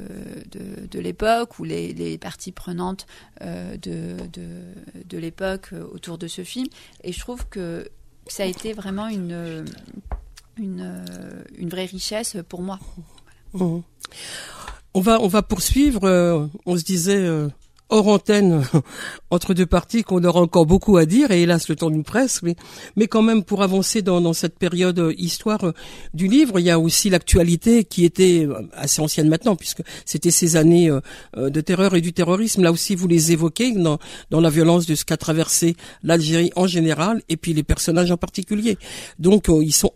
de, 0.52 0.86
de 0.86 1.00
l'époque 1.00 1.58
ou 1.58 1.64
les, 1.64 1.94
les, 1.94 2.20
parties 2.20 2.52
prenantes 2.52 3.08
de, 3.42 4.16
de, 4.32 4.48
de 5.04 5.18
l'époque 5.18 5.72
autour 5.92 6.20
de 6.20 6.28
ce 6.28 6.44
film. 6.44 6.68
Et 7.04 7.12
je 7.12 7.20
trouve 7.20 7.48
que 7.50 7.90
ça 8.28 8.44
a 8.44 8.46
été 8.46 8.74
vraiment 8.74 9.08
une 9.08 9.66
vraie 11.70 11.86
richesse 11.86 12.38
pour 12.48 12.62
moi. 12.62 12.80
Mmh. 13.54 13.80
On 14.94 15.02
va 15.02 15.22
on 15.22 15.28
va 15.28 15.42
poursuivre. 15.42 16.06
Euh, 16.06 16.48
on 16.66 16.78
se 16.78 16.84
disait 16.84 17.18
euh, 17.18 17.50
hors 17.90 18.08
antenne 18.08 18.64
entre 19.30 19.54
deux 19.54 19.66
parties 19.66 20.04
qu'on 20.04 20.24
aura 20.24 20.42
encore 20.42 20.66
beaucoup 20.66 20.98
à 20.98 21.06
dire 21.06 21.32
et 21.32 21.44
hélas 21.44 21.70
le 21.70 21.76
temps 21.76 21.90
nous 21.90 22.04
presse 22.04 22.42
mais 22.42 22.56
mais 22.96 23.08
quand 23.08 23.22
même 23.22 23.44
pour 23.44 23.62
avancer 23.62 24.02
dans, 24.02 24.34
cette 24.34 24.58
période 24.58 25.00
euh, 25.00 25.14
histoire 25.18 25.64
euh, 25.66 25.72
du 26.14 26.28
livre 26.28 26.60
il 26.60 26.66
y 26.66 26.72
a 26.72 26.80
aussi 26.80 27.10
l'actualité 27.10 27.84
qui 27.84 28.06
était 28.06 28.46
euh, 28.48 28.62
assez 28.74 29.02
ancienne 29.02 29.30
maintenant 29.30 29.56
puisque 29.56 29.82
c'était 30.06 30.32
ces 30.32 30.56
années 30.56 30.90
de 31.36 31.62
terreur 31.62 31.96
et 31.96 32.02
du 32.02 32.14
terrorisme. 32.14 32.64
Là 32.64 32.72
aussi 32.72 32.96
vous 32.96 33.08
les 33.08 33.32
évoquez 33.32 33.74
dans 33.74 34.00
la 34.32 34.50
violence 34.50 34.86
de 34.86 34.96
ce 34.96 35.06
qu'a 35.06 35.18
traversé 35.18 35.76
l'Algérie 36.04 36.52
en 36.56 36.68
général 36.68 37.22
et 37.30 37.38
puis 37.38 37.54
les 37.54 37.64
personnages 37.64 38.12
en 38.12 38.18
particulier. 38.18 38.78
Donc 39.20 39.46
ils 39.50 39.74
sont 39.74 39.94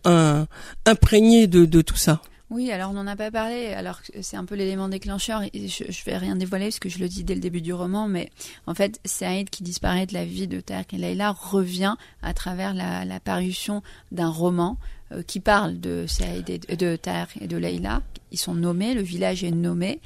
imprégnés 0.86 1.48
de 1.48 1.82
tout 1.82 1.98
ça 1.98 2.22
Oui, 2.50 2.72
alors 2.72 2.90
on 2.90 2.94
n'en 2.94 3.06
a 3.06 3.16
pas 3.16 3.30
parlé. 3.30 3.74
Alors 3.74 4.02
c'est 4.22 4.36
un 4.38 4.46
peu 4.46 4.56
l'élément 4.56 4.90
déclencheur. 4.90 5.44
Je, 5.54 5.84
je 5.88 6.06
vais 6.06 6.18
rien 6.18 6.36
dévoiler 6.36 6.66
parce 6.66 6.80
que 6.80 6.90
je 6.90 6.98
le 7.00 7.08
dis 7.08 7.24
dès 7.24 7.36
le 7.36 7.42
début 7.42 7.62
du 7.62 7.74
roman, 7.74 8.08
mais 8.08 8.32
en 8.66 8.74
fait, 8.74 9.00
Saïd 9.06 9.50
qui 9.52 9.62
disparaît 9.62 10.08
de 10.08 10.14
la 10.14 10.26
vie 10.26 10.48
de 10.48 10.60
Tarek 10.60 10.94
et 10.96 10.98
Leïla 10.98 11.32
revient 11.32 11.96
à 12.24 12.34
travers 12.34 12.74
la, 12.74 13.06
la 13.06 13.20
parution 13.20 13.84
d'un 14.12 14.30
roman 14.30 14.78
euh, 15.12 15.22
qui 15.22 15.40
parle 15.40 15.80
de 15.80 16.06
Saïd 16.08 16.50
et 16.50 16.58
de, 16.58 16.76
de 16.76 17.00
et 17.40 17.48
de 17.48 17.58
Leïla. 17.58 18.02
Ils 18.32 18.40
sont 18.40 18.56
nommés, 18.56 18.96
le 18.96 19.02
village 19.02 19.44
est 19.44 19.52
nommé, 19.52 20.00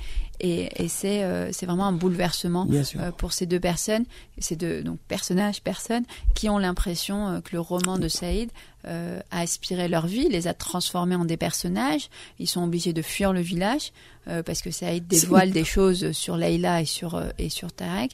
et, 0.43 0.83
et 0.83 0.87
c'est 0.89 1.23
euh, 1.23 1.51
c'est 1.53 1.65
vraiment 1.65 1.87
un 1.87 1.93
bouleversement 1.93 2.67
euh, 2.69 3.11
pour 3.11 3.31
ces 3.31 3.45
deux 3.45 3.61
personnes, 3.61 4.05
ces 4.37 4.55
deux 4.57 4.83
donc 4.83 4.99
personnages, 5.07 5.61
personnes 5.61 6.03
qui 6.35 6.49
ont 6.49 6.57
l'impression 6.57 7.29
euh, 7.29 7.39
que 7.39 7.53
le 7.53 7.61
roman 7.61 7.97
de 7.97 8.09
Saïd 8.09 8.51
euh, 8.85 9.21
a 9.31 9.39
aspiré 9.39 9.87
leur 9.87 10.05
vie, 10.05 10.27
les 10.27 10.47
a 10.47 10.53
transformés 10.53 11.15
en 11.15 11.23
des 11.23 11.37
personnages. 11.37 12.09
Ils 12.39 12.49
sont 12.49 12.63
obligés 12.63 12.91
de 12.91 13.01
fuir 13.01 13.31
le 13.31 13.39
village 13.39 13.93
euh, 14.27 14.43
parce 14.43 14.61
que 14.61 14.69
Saïd 14.69 15.07
dévoile 15.07 15.51
des 15.51 15.63
choses 15.63 16.11
sur 16.11 16.35
Leïla 16.35 16.81
et 16.81 16.85
sur 16.85 17.23
et 17.37 17.49
sur 17.49 17.71
Tarek. 17.71 18.11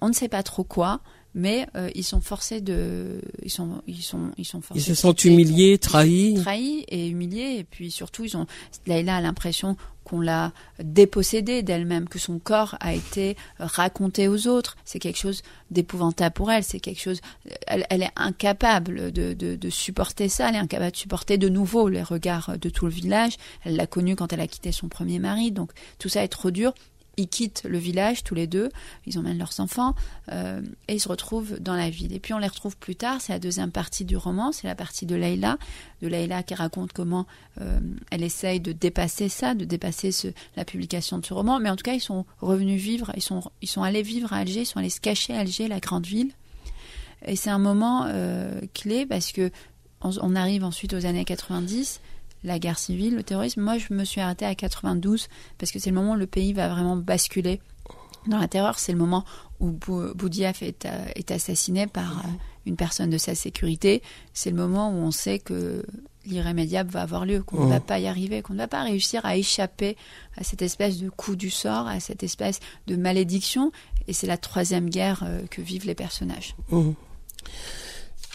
on 0.00 0.08
ne 0.08 0.12
sait 0.12 0.28
pas 0.28 0.42
trop 0.42 0.64
quoi 0.64 1.00
mais 1.34 1.66
euh, 1.76 1.90
ils 1.94 2.04
sont 2.04 2.20
forcés 2.20 2.60
de 2.60 3.20
ils 3.42 3.50
sont 3.50 3.82
ils 3.86 4.02
sont 4.02 4.32
ils 4.36 4.44
sont 4.44 4.60
forcés 4.60 4.80
ils 4.80 4.84
se 4.84 4.94
sentent 4.94 5.24
humiliés 5.24 5.78
trahis. 5.78 6.34
Trahis 6.34 6.84
et 6.88 7.08
humiliés. 7.08 7.56
Et 7.58 7.64
puis 7.64 7.90
surtout 7.90 8.24
ils 8.24 8.36
ont 8.36 8.46
a 8.88 9.20
l'impression 9.20 9.76
qu'on 10.02 10.20
l'a 10.20 10.52
dépossédée 10.82 11.62
d'elle-même 11.62 12.08
que 12.08 12.18
son 12.18 12.38
corps 12.38 12.76
a 12.80 12.94
été 12.94 13.36
raconté 13.58 14.26
aux 14.26 14.48
autres. 14.48 14.76
C'est 14.84 14.98
quelque 14.98 15.18
chose 15.18 15.42
d'épouvantable 15.70 16.34
pour 16.34 16.50
elle. 16.50 16.64
C'est 16.64 16.80
quelque 16.80 17.00
chose 17.00 17.20
elle, 17.68 17.86
elle 17.90 18.02
est 18.02 18.12
incapable 18.16 19.12
de, 19.12 19.34
de, 19.34 19.54
de, 19.54 19.70
supporter 19.70 20.28
ça. 20.28 20.48
Elle 20.48 20.56
est 20.56 20.58
incapable 20.58 20.92
de 20.92 20.96
supporter 20.96 21.38
de 21.38 21.48
nouveau 21.48 21.88
les 21.88 22.02
regards 22.02 22.58
de 22.58 22.68
tout 22.70 22.86
le 22.86 22.92
village. 22.92 23.34
Elle 23.64 23.76
l'a 23.76 23.86
connu 23.86 24.16
quand 24.16 24.32
elle 24.32 24.40
a 24.40 24.48
quitté 24.48 24.72
son 24.72 24.88
premier 24.88 25.20
mari. 25.20 25.52
Donc 25.52 25.70
tout 25.98 26.08
ça 26.08 26.24
est 26.24 26.28
trop 26.28 26.50
dur 26.50 26.74
ils 27.20 27.28
quittent 27.28 27.62
le 27.68 27.78
village 27.78 28.24
tous 28.24 28.34
les 28.34 28.46
deux, 28.46 28.70
ils 29.06 29.18
emmènent 29.18 29.38
leurs 29.38 29.60
enfants 29.60 29.94
euh, 30.32 30.62
et 30.88 30.94
ils 30.94 31.00
se 31.00 31.08
retrouvent 31.08 31.58
dans 31.60 31.76
la 31.76 31.90
ville. 31.90 32.12
Et 32.12 32.18
puis 32.18 32.34
on 32.34 32.38
les 32.38 32.46
retrouve 32.46 32.76
plus 32.76 32.96
tard, 32.96 33.20
c'est 33.20 33.32
la 33.32 33.38
deuxième 33.38 33.70
partie 33.70 34.04
du 34.04 34.16
roman, 34.16 34.52
c'est 34.52 34.66
la 34.66 34.74
partie 34.74 35.06
de 35.06 35.14
Leïla, 35.14 35.58
de 36.02 36.08
Leïla 36.08 36.42
qui 36.42 36.54
raconte 36.54 36.92
comment 36.92 37.26
euh, 37.60 37.78
elle 38.10 38.22
essaye 38.22 38.60
de 38.60 38.72
dépasser 38.72 39.28
ça, 39.28 39.54
de 39.54 39.64
dépasser 39.64 40.10
la 40.56 40.64
publication 40.64 41.18
de 41.18 41.26
ce 41.26 41.34
roman. 41.34 41.60
Mais 41.60 41.70
en 41.70 41.76
tout 41.76 41.84
cas, 41.84 41.94
ils 41.94 42.00
sont 42.00 42.24
revenus 42.40 42.80
vivre, 42.80 43.12
ils 43.16 43.22
sont, 43.22 43.42
ils 43.62 43.68
sont 43.68 43.82
allés 43.82 44.02
vivre 44.02 44.32
à 44.32 44.36
Alger, 44.36 44.60
ils 44.60 44.66
sont 44.66 44.78
allés 44.78 44.90
se 44.90 45.00
cacher 45.00 45.34
à 45.34 45.40
Alger, 45.40 45.68
la 45.68 45.80
grande 45.80 46.06
ville. 46.06 46.32
Et 47.26 47.36
c'est 47.36 47.50
un 47.50 47.58
moment 47.58 48.06
euh, 48.06 48.60
clé 48.72 49.04
parce 49.04 49.32
que 49.32 49.50
on, 50.00 50.10
on 50.22 50.34
arrive 50.34 50.64
ensuite 50.64 50.94
aux 50.94 51.04
années 51.04 51.26
90 51.26 52.00
la 52.44 52.58
guerre 52.58 52.78
civile, 52.78 53.16
le 53.16 53.22
terrorisme. 53.22 53.62
Moi, 53.62 53.78
je 53.78 53.92
me 53.92 54.04
suis 54.04 54.20
arrêtée 54.20 54.46
à 54.46 54.54
92 54.54 55.28
parce 55.58 55.72
que 55.72 55.78
c'est 55.78 55.90
le 55.90 55.96
moment 55.96 56.12
où 56.12 56.16
le 56.16 56.26
pays 56.26 56.52
va 56.52 56.68
vraiment 56.68 56.96
basculer 56.96 57.60
dans 58.26 58.38
la 58.38 58.48
terreur. 58.48 58.78
C'est 58.78 58.92
le 58.92 58.98
moment 58.98 59.24
où 59.60 59.70
Boudiaf 59.70 60.62
est, 60.62 60.86
euh, 60.86 61.06
est, 61.14 61.30
assassiné 61.30 61.86
par 61.86 62.18
euh, 62.18 62.28
une 62.66 62.76
personne 62.76 63.10
de 63.10 63.18
sa 63.18 63.34
sécurité. 63.34 64.02
C'est 64.32 64.50
le 64.50 64.56
moment 64.56 64.90
où 64.90 64.96
on 64.96 65.10
sait 65.10 65.38
que 65.38 65.84
l'irrémédiable 66.26 66.90
va 66.90 67.02
avoir 67.02 67.24
lieu, 67.24 67.42
qu'on 67.42 67.64
ne 67.64 67.70
va 67.70 67.80
pas 67.80 67.98
y 67.98 68.06
arriver, 68.06 68.42
qu'on 68.42 68.52
ne 68.52 68.58
va 68.58 68.68
pas 68.68 68.82
réussir 68.82 69.24
à 69.24 69.36
échapper 69.36 69.96
à 70.36 70.44
cette 70.44 70.62
espèce 70.62 70.98
de 70.98 71.08
coup 71.08 71.36
du 71.36 71.50
sort, 71.50 71.86
à 71.88 72.00
cette 72.00 72.22
espèce 72.22 72.60
de 72.86 72.96
malédiction. 72.96 73.72
Et 74.06 74.12
c'est 74.12 74.26
la 74.26 74.36
troisième 74.36 74.90
guerre 74.90 75.22
euh, 75.24 75.40
que 75.50 75.62
vivent 75.62 75.86
les 75.86 75.94
personnages. 75.94 76.54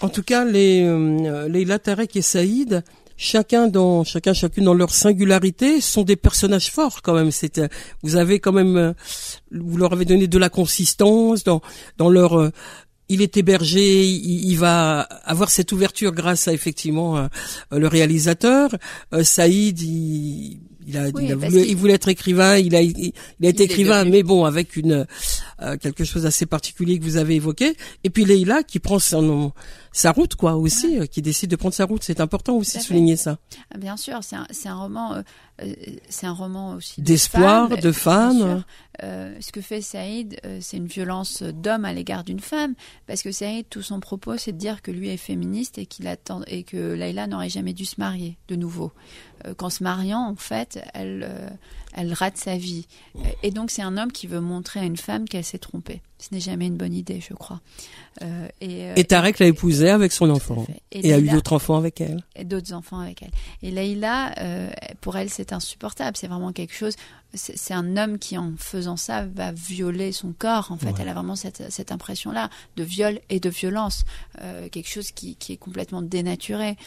En 0.01 0.09
tout 0.09 0.23
cas, 0.23 0.45
les, 0.45 0.83
euh, 0.83 1.47
les 1.47 1.65
Latarek 1.65 2.15
et 2.15 2.21
Saïd, 2.21 2.83
chacun 3.18 3.68
dans 3.68 4.03
chacun 4.03 4.34
chacune 4.34 4.66
dans 4.66 4.74
leur 4.74 4.91
singularité 4.91 5.82
sont 5.82 6.03
des 6.03 6.16
personnages 6.16 6.72
forts 6.72 7.01
quand 7.01 7.13
même 7.13 7.32
c'est 7.32 7.59
euh, 7.59 7.68
vous 8.03 8.16
avez 8.16 8.39
quand 8.39 8.51
même 8.51 8.78
euh, 8.78 8.93
vous 9.51 9.78
leur 9.78 9.93
avez 9.93 10.05
donné 10.05 10.28
de 10.28 10.38
la 10.38 10.49
consistance 10.49 11.43
dans 11.43 11.61
dans 11.97 12.09
leur 12.09 12.39
euh, 12.39 12.51
il 13.07 13.22
est 13.22 13.38
hébergé, 13.38 14.03
il, 14.03 14.49
il, 14.49 14.57
va 14.57 15.01
avoir 15.01 15.51
cette 15.51 15.72
ouverture 15.72 16.11
grâce 16.11 16.47
à 16.47 16.53
effectivement 16.53 17.30
le 17.70 17.88
réalisateur. 17.88 18.72
Saïd, 19.22 19.80
il, 19.80 20.57
il 20.88 20.97
a, 20.97 21.07
il, 21.07 21.31
a 21.31 21.36
voulu, 21.36 21.61
il, 21.67 21.75
voulait 21.75 21.93
être 21.93 22.07
écrivain, 22.07 22.57
il 22.57 22.75
a, 22.75 22.81
il, 22.81 23.13
a 23.43 23.47
été 23.47 23.63
écrivain, 23.63 24.05
mais 24.05 24.23
bon, 24.23 24.45
avec 24.45 24.75
une 24.75 25.05
euh, 25.61 25.77
quelque 25.77 26.03
chose 26.03 26.23
d'assez 26.23 26.45
particulier 26.45 26.99
que 26.99 27.03
vous 27.03 27.17
avez 27.17 27.36
évoqué. 27.36 27.75
Et 28.03 28.09
puis 28.09 28.25
Leïla 28.25 28.63
qui 28.63 28.79
prend 28.79 28.99
son, 28.99 29.51
sa 29.95 30.11
route, 30.11 30.36
quoi, 30.36 30.55
aussi, 30.55 30.99
euh, 30.99 31.05
qui 31.05 31.21
décide 31.21 31.49
de 31.49 31.55
prendre 31.55 31.73
sa 31.73 31.86
route. 31.86 32.03
C'est 32.03 32.19
important 32.19 32.57
aussi 32.57 32.79
de 32.79 32.83
souligner 32.83 33.15
ça. 33.15 33.38
Ah, 33.73 33.77
bien 33.77 33.95
sûr, 33.95 34.19
c'est 34.21 34.36
un, 34.36 34.45
un, 34.65 34.75
roman, 34.75 35.23
euh, 35.61 35.73
c'est 36.09 36.27
un 36.27 36.33
roman 36.33 36.73
aussi 36.73 37.01
d'espoir, 37.01 37.69
de, 37.69 37.91
femmes. 37.93 38.65
Euh, 39.03 39.33
ce 39.39 39.53
que 39.53 39.61
fait 39.61 39.81
Saïd, 39.81 40.38
c'est 40.59 40.77
une 40.77 40.88
violence 40.88 41.43
d'homme 41.43 41.86
à 41.86 41.93
l'égard 41.93 42.25
d'une 42.25 42.41
femme, 42.41 42.75
parce 43.07 43.21
que 43.21 43.31
Saïd, 43.31 43.67
tout 43.69 43.81
son 43.81 44.01
propos, 44.01 44.38
c'est 44.38 44.51
de 44.51 44.57
dire 44.57 44.81
que 44.81 44.91
lui 44.91 45.09
est 45.09 45.17
féministe 45.17 45.77
et 45.77 45.86
qu'il 45.86 46.07
attend 46.07 46.41
et 46.47 46.63
que 46.63 46.93
Leïla 46.93 47.27
n'aurait 47.27 47.49
jamais 47.49 47.73
dû 47.73 47.86
se 47.86 47.95
marier 47.97 48.38
de 48.49 48.57
nouveau. 48.57 48.91
Qu'en 49.57 49.69
se 49.69 49.83
mariant, 49.83 50.21
en 50.21 50.35
fait, 50.35 50.79
elle, 50.93 51.29
elle 51.93 52.13
rate 52.13 52.37
sa 52.37 52.57
vie. 52.57 52.87
Et 53.43 53.51
donc 53.51 53.71
c'est 53.71 53.81
un 53.81 53.97
homme 53.97 54.11
qui 54.11 54.27
veut 54.27 54.41
montrer 54.41 54.79
à 54.79 54.83
une 54.83 54.97
femme 54.97 55.27
qu'elle 55.27 55.43
s'est 55.43 55.57
trompée. 55.57 56.01
Ce 56.18 56.34
n'est 56.34 56.39
jamais 56.39 56.68
une 56.68 56.78
bonne 56.78 56.93
idée, 56.93 57.20
je 57.20 57.34
crois. 57.34 57.59
Euh, 58.22 58.47
et, 58.61 58.86
euh, 58.86 58.93
et, 58.95 59.03
Tarek 59.03 59.39
l'a 59.39 59.47
épousée 59.47 59.89
avec 59.89 60.13
son 60.13 60.30
enfant. 60.30 60.66
Et, 60.91 61.09
et 61.09 61.13
a 61.13 61.20
eu 61.20 61.28
d'autres 61.28 61.53
enfants 61.53 61.76
avec 61.76 61.99
elle. 61.99 62.24
Et 62.38 62.45
d'autres 62.45 62.74
enfants 62.74 62.99
avec 62.99 63.22
elle. 63.22 63.32
Et 63.61 63.72
Leïla, 63.72 64.34
euh, 64.39 64.70
pour 65.01 65.18
elle, 65.18 65.30
c'est 65.30 65.51
insupportable. 65.51 66.16
C'est 66.16 66.28
vraiment 66.28 66.53
quelque 66.53 66.74
chose. 66.74 66.95
C'est 67.34 67.74
un 67.74 67.97
homme 67.97 68.18
qui, 68.18 68.38
en 68.38 68.53
faisant 68.57 68.95
ça, 68.95 69.26
va 69.26 69.51
violer 69.51 70.13
son 70.13 70.32
corps. 70.32 70.72
En 70.72 70.78
fait, 70.78 70.91
ouais. 70.91 71.01
elle 71.01 71.09
a 71.09 71.13
vraiment 71.13 71.36
cette, 71.36 71.70
cette 71.70 71.91
impression-là 71.91 72.49
de 72.78 72.84
viol 72.84 73.20
et 73.30 73.41
de 73.41 73.49
violence. 73.49 74.05
Euh, 74.41 74.70
quelque 74.70 74.89
chose 74.89 75.11
qui, 75.11 75.36
qui, 75.36 75.51
est 75.51 75.57
complètement 75.57 76.01
dénaturé. 76.01 76.78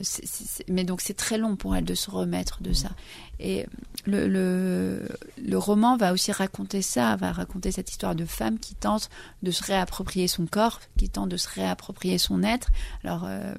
C 0.00 0.22
est, 0.22 0.26
c 0.26 0.64
est, 0.66 0.72
mais 0.72 0.84
donc, 0.84 1.02
c'est 1.02 1.14
très 1.14 1.36
long 1.36 1.56
pour 1.56 1.76
elle 1.76 1.84
de 1.84 1.94
se 1.94 2.10
remettre 2.10 2.62
de 2.62 2.72
ça. 2.72 2.88
Et 3.38 3.66
le, 4.06 4.26
le, 4.28 5.58
roman 5.58 5.96
va 5.96 6.12
aussi 6.12 6.32
raconter 6.32 6.82
ça, 6.82 7.16
va 7.16 7.32
raconter 7.32 7.72
cette 7.72 7.90
histoire 7.90 8.14
de 8.14 8.24
femme 8.24 8.58
qui 8.58 8.74
tente 8.74 9.10
de 9.42 9.50
se 9.50 9.62
réapproprier 9.64 10.28
son 10.28 10.46
corps, 10.46 10.80
qui 10.96 11.08
tente 11.08 11.28
de 11.28 11.36
se 11.36 11.48
réapproprier 11.48 12.18
son 12.18 12.42
être. 12.42 12.68
Alors, 13.04 13.24
euh, 13.26 13.54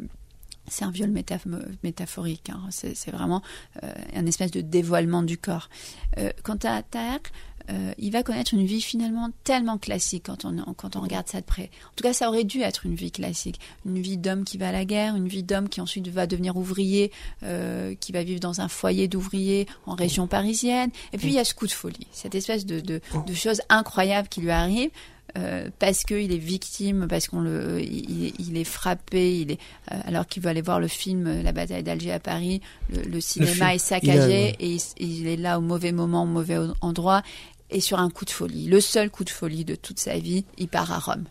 c'est 0.68 0.86
un 0.86 0.92
viol 0.92 1.10
métaph 1.10 1.46
métaphorique, 1.84 2.50
hein. 2.50 2.62
c'est 2.72 3.12
vraiment 3.12 3.42
euh, 3.84 3.94
un 4.14 4.26
espèce 4.26 4.52
de 4.52 4.62
dévoilement 4.62 5.24
du 5.24 5.38
corps. 5.38 5.70
Euh, 6.18 6.32
quant 6.44 6.58
à 6.64 6.84
Taak, 6.84 7.32
euh, 7.70 7.94
il 7.98 8.12
va 8.12 8.24
connaître 8.24 8.54
une 8.54 8.66
vie 8.66 8.82
finalement 8.82 9.30
tellement 9.44 9.78
classique 9.78 10.24
quand 10.28 10.46
on, 10.46 10.74
quand 10.74 10.96
on 10.96 11.02
regarde 11.02 11.28
ça 11.28 11.42
de 11.42 11.46
près. 11.46 11.70
En 11.86 11.96
tout 11.96 12.04
cas, 12.04 12.14
ça 12.14 12.30
aurait 12.30 12.44
dû 12.44 12.62
être 12.62 12.86
une 12.86 12.96
vie 12.96 13.12
classique. 13.12 13.60
Une 13.86 14.00
vie 14.00 14.18
d'homme 14.18 14.44
qui 14.44 14.58
va 14.58 14.70
à 14.70 14.72
la 14.72 14.86
guerre, 14.86 15.16
une 15.16 15.28
vie 15.28 15.44
d'homme 15.44 15.70
qui 15.70 15.82
ensuite 15.82 16.08
va 16.08 16.28
devenir 16.28 16.56
ouvrier, 16.58 17.12
euh, 17.44 17.96
qui 18.00 18.12
va 18.12 18.24
vivre 18.24 18.40
dans 18.40 18.62
un 18.62 18.68
foyer 18.68 19.08
d'ouvriers 19.08 19.68
en 19.86 19.96
région 19.96 20.28
parisienne. 20.28 20.92
Et 21.14 21.18
puis, 21.18 21.28
il 21.28 21.34
y 21.34 21.40
a 21.40 21.46
ce 21.46 21.54
coup 21.54 21.68
de 21.68 21.72
folie, 21.72 22.08
cette 22.12 22.36
espèce 22.36 22.66
de, 22.66 22.80
de, 22.80 23.02
de 23.26 23.34
chose 23.34 23.62
incroyable 23.70 24.30
qui 24.30 24.42
lui 24.42 24.52
arrive. 24.52 24.90
Euh, 25.38 25.70
parce 25.78 26.04
qu'il 26.04 26.32
est 26.32 26.38
victime, 26.38 27.06
parce 27.10 27.28
qu'on 27.28 27.42
le, 27.42 27.82
il, 27.82 28.34
il, 28.40 28.58
est 28.58 28.64
frappé, 28.64 29.40
il 29.40 29.52
est, 29.52 29.60
euh, 29.92 30.00
alors 30.06 30.26
qu'il 30.26 30.42
veut 30.42 30.50
aller 30.50 30.62
voir 30.62 30.80
le 30.80 30.88
film 30.88 31.44
La 31.44 31.52
bataille 31.52 31.84
d'Alger 31.84 32.14
à 32.14 32.20
Paris, 32.20 32.62
le, 32.90 33.02
le 33.02 33.20
cinéma 33.20 33.72
le 33.72 33.76
est 33.76 33.78
saccagé 33.78 34.56
a, 34.58 34.64
et 34.64 34.78
il, 34.78 34.82
il, 35.00 35.28
est 35.28 35.36
là 35.36 35.60
au 35.60 35.62
mauvais 35.62 35.92
moment, 35.92 36.24
au 36.24 36.28
mauvais 36.28 36.58
endroit, 36.82 37.24
et 37.70 37.82
sur 37.82 38.00
un 38.00 38.10
coup 38.10 38.26
de 38.26 38.30
folie, 38.30 38.68
le 38.68 38.82
seul 38.82 39.10
coup 39.10 39.24
de 39.24 39.30
folie 39.30 39.66
de 39.66 39.76
toute 39.76 40.00
sa 40.00 40.18
vie, 40.18 40.46
il 40.58 40.68
part 40.68 40.92
à 40.92 41.00
Rome. 41.00 41.26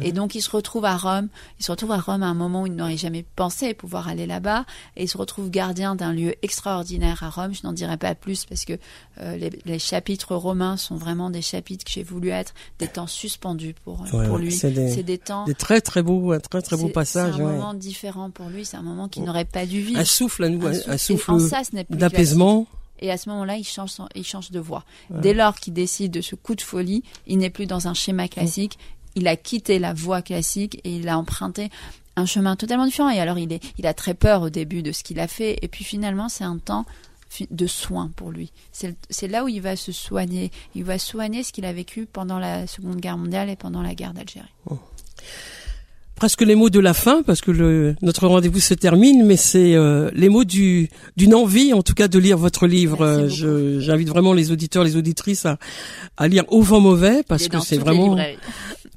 Et 0.00 0.12
donc 0.12 0.34
il 0.34 0.42
se 0.42 0.50
retrouve 0.50 0.84
à 0.84 0.96
Rome. 0.96 1.28
Il 1.60 1.64
se 1.64 1.70
retrouve 1.70 1.92
à 1.92 1.98
Rome 1.98 2.22
à 2.22 2.26
un 2.26 2.34
moment 2.34 2.62
où 2.62 2.66
il 2.66 2.74
n'aurait 2.74 2.96
jamais 2.96 3.24
pensé 3.36 3.74
pouvoir 3.74 4.08
aller 4.08 4.26
là-bas. 4.26 4.64
Et 4.96 5.04
il 5.04 5.08
se 5.08 5.18
retrouve 5.18 5.50
gardien 5.50 5.94
d'un 5.94 6.12
lieu 6.12 6.34
extraordinaire 6.42 7.22
à 7.22 7.30
Rome. 7.30 7.54
Je 7.54 7.60
n'en 7.64 7.72
dirai 7.72 7.96
pas 7.96 8.14
plus 8.14 8.44
parce 8.44 8.64
que 8.64 8.74
euh, 9.20 9.36
les, 9.36 9.50
les, 9.64 9.78
chapitres 9.78 10.34
romains 10.34 10.76
sont 10.76 10.96
vraiment 10.96 11.30
des 11.30 11.42
chapitres 11.42 11.84
que 11.84 11.90
j'ai 11.90 12.02
voulu 12.02 12.30
être 12.30 12.54
des 12.78 12.88
temps 12.88 13.06
suspendus 13.06 13.74
pour, 13.84 14.00
ouais, 14.00 14.26
pour 14.26 14.38
lui. 14.38 14.52
C'est 14.52 14.70
des, 14.70 15.02
des, 15.02 15.18
temps 15.18 15.44
des 15.44 15.54
très 15.54 15.80
très 15.80 16.02
beaux, 16.02 16.32
un 16.32 16.40
très 16.40 16.62
très 16.62 16.76
beau 16.76 16.88
passage. 16.88 17.34
C'est 17.36 17.42
un 17.42 17.44
ouais. 17.44 17.52
moment 17.52 17.74
différent 17.74 18.30
pour 18.30 18.48
lui. 18.48 18.64
C'est 18.64 18.76
un 18.76 18.82
moment 18.82 19.08
qu'il 19.08 19.24
n'aurait 19.24 19.44
pas 19.44 19.66
dû 19.66 19.80
vivre. 19.80 20.00
Un 20.00 20.04
souffle 20.04 20.44
à 20.44 20.48
nous, 20.48 20.66
un, 20.66 20.72
un 20.86 20.98
souffle, 20.98 21.32
d'apaisement. 21.90 22.66
Et 23.02 23.10
à 23.10 23.18
ce 23.18 23.28
moment-là, 23.28 23.56
il 23.56 23.64
change, 23.64 23.90
son, 23.90 24.08
il 24.14 24.24
change 24.24 24.50
de 24.50 24.60
voie. 24.60 24.84
Ouais. 25.10 25.20
Dès 25.20 25.34
lors 25.34 25.56
qu'il 25.56 25.74
décide 25.74 26.12
de 26.12 26.20
ce 26.20 26.34
coup 26.34 26.54
de 26.54 26.60
folie, 26.60 27.02
il 27.26 27.38
n'est 27.38 27.50
plus 27.50 27.66
dans 27.66 27.88
un 27.88 27.94
schéma 27.94 28.28
classique. 28.28 28.78
Il 29.14 29.28
a 29.28 29.36
quitté 29.36 29.78
la 29.78 29.92
voie 29.92 30.22
classique 30.22 30.80
et 30.84 30.96
il 30.96 31.08
a 31.08 31.18
emprunté 31.18 31.68
un 32.16 32.26
chemin 32.26 32.56
totalement 32.56 32.86
différent. 32.86 33.10
Et 33.10 33.20
alors, 33.20 33.38
il, 33.38 33.52
est, 33.52 33.62
il 33.76 33.86
a 33.86 33.92
très 33.92 34.14
peur 34.14 34.42
au 34.42 34.50
début 34.50 34.82
de 34.82 34.92
ce 34.92 35.02
qu'il 35.02 35.20
a 35.20 35.28
fait. 35.28 35.58
Et 35.62 35.68
puis 35.68 35.84
finalement, 35.84 36.28
c'est 36.28 36.44
un 36.44 36.58
temps 36.58 36.86
de 37.50 37.66
soins 37.66 38.10
pour 38.14 38.30
lui. 38.30 38.52
C'est 38.72 39.28
là 39.28 39.44
où 39.44 39.48
il 39.48 39.60
va 39.60 39.76
se 39.76 39.90
soigner. 39.90 40.50
Il 40.74 40.84
va 40.84 40.98
soigner 40.98 41.42
ce 41.42 41.52
qu'il 41.52 41.64
a 41.64 41.72
vécu 41.72 42.06
pendant 42.06 42.38
la 42.38 42.66
Seconde 42.66 43.00
Guerre 43.00 43.18
mondiale 43.18 43.50
et 43.50 43.56
pendant 43.56 43.82
la 43.82 43.94
guerre 43.94 44.12
d'Algérie. 44.12 44.46
Oh. 44.70 44.78
Presque 46.22 46.42
les 46.42 46.54
mots 46.54 46.70
de 46.70 46.78
la 46.78 46.94
fin 46.94 47.24
parce 47.24 47.40
que 47.40 47.50
le, 47.50 47.96
notre 48.00 48.28
rendez-vous 48.28 48.60
se 48.60 48.74
termine, 48.74 49.26
mais 49.26 49.36
c'est 49.36 49.74
euh, 49.74 50.08
les 50.14 50.28
mots 50.28 50.44
du 50.44 50.88
d'une 51.16 51.34
envie, 51.34 51.72
en 51.72 51.82
tout 51.82 51.94
cas, 51.94 52.06
de 52.06 52.16
lire 52.16 52.38
votre 52.38 52.68
livre. 52.68 53.04
Euh, 53.04 53.28
je, 53.28 53.80
j'invite 53.80 54.08
vraiment 54.08 54.32
les 54.32 54.52
auditeurs, 54.52 54.84
les 54.84 54.94
auditrices 54.94 55.46
à, 55.46 55.58
à 56.16 56.28
lire 56.28 56.44
Au 56.46 56.62
vent 56.62 56.78
mauvais 56.78 57.24
parce 57.26 57.48
que 57.48 57.58
c'est 57.58 57.76
vraiment. 57.76 58.16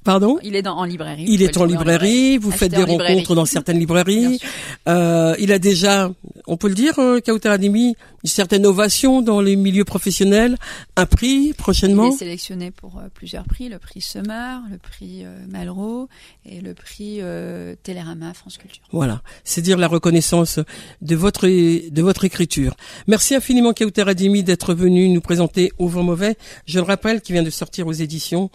Pardon? 0.05 0.37
Il 0.43 0.55
est 0.55 0.61
dans, 0.61 0.77
en 0.77 0.85
librairie. 0.85 1.25
Il 1.27 1.41
est 1.41 1.57
en 1.57 1.65
librairie. 1.65 2.37
Vous 2.37 2.51
faites 2.51 2.71
des 2.71 2.83
rencontres 2.83 3.33
dans 3.33 3.45
certaines 3.45 3.79
librairies. 3.79 4.39
Euh, 4.87 5.35
il 5.39 5.51
a 5.51 5.57
déjà, 5.57 6.11
on 6.45 6.57
peut 6.57 6.69
le 6.69 6.75
dire, 6.75 6.99
euh, 6.99 7.19
Kauter 7.19 7.49
Adimi, 7.49 7.95
une 8.23 8.29
certaine 8.29 8.67
ovation 8.67 9.23
dans 9.23 9.41
les 9.41 9.55
milieux 9.55 9.83
professionnels. 9.83 10.57
Un 10.95 11.07
prix 11.07 11.53
prochainement? 11.53 12.09
Il 12.09 12.13
est 12.13 12.17
sélectionné 12.17 12.69
pour 12.69 12.99
euh, 12.99 13.07
plusieurs 13.13 13.45
prix 13.45 13.67
le 13.67 13.79
prix 13.79 13.99
Summer, 13.99 14.61
le 14.71 14.77
prix 14.77 15.25
euh, 15.25 15.35
Malraux 15.49 16.07
et 16.45 16.61
le 16.61 16.75
prix 16.75 17.17
euh, 17.21 17.73
Télérama 17.81 18.35
France 18.35 18.57
Culture. 18.57 18.83
Voilà, 18.91 19.23
c'est 19.43 19.63
dire 19.63 19.79
la 19.79 19.87
reconnaissance 19.87 20.59
de 21.01 21.15
votre 21.15 21.47
de 21.47 22.01
votre 22.03 22.25
écriture. 22.25 22.75
Merci 23.07 23.33
infiniment 23.33 23.73
Kauter 23.73 24.07
Adimi 24.07 24.43
d'être 24.43 24.75
venu 24.75 25.09
nous 25.09 25.21
présenter 25.21 25.71
Au 25.79 25.87
vent 25.87 26.03
mauvais. 26.03 26.37
Je 26.67 26.77
le 26.77 26.85
rappelle, 26.85 27.21
qui 27.21 27.33
vient 27.33 27.43
de 27.43 27.49
sortir 27.49 27.87
aux 27.87 27.91
éditions 27.91 28.51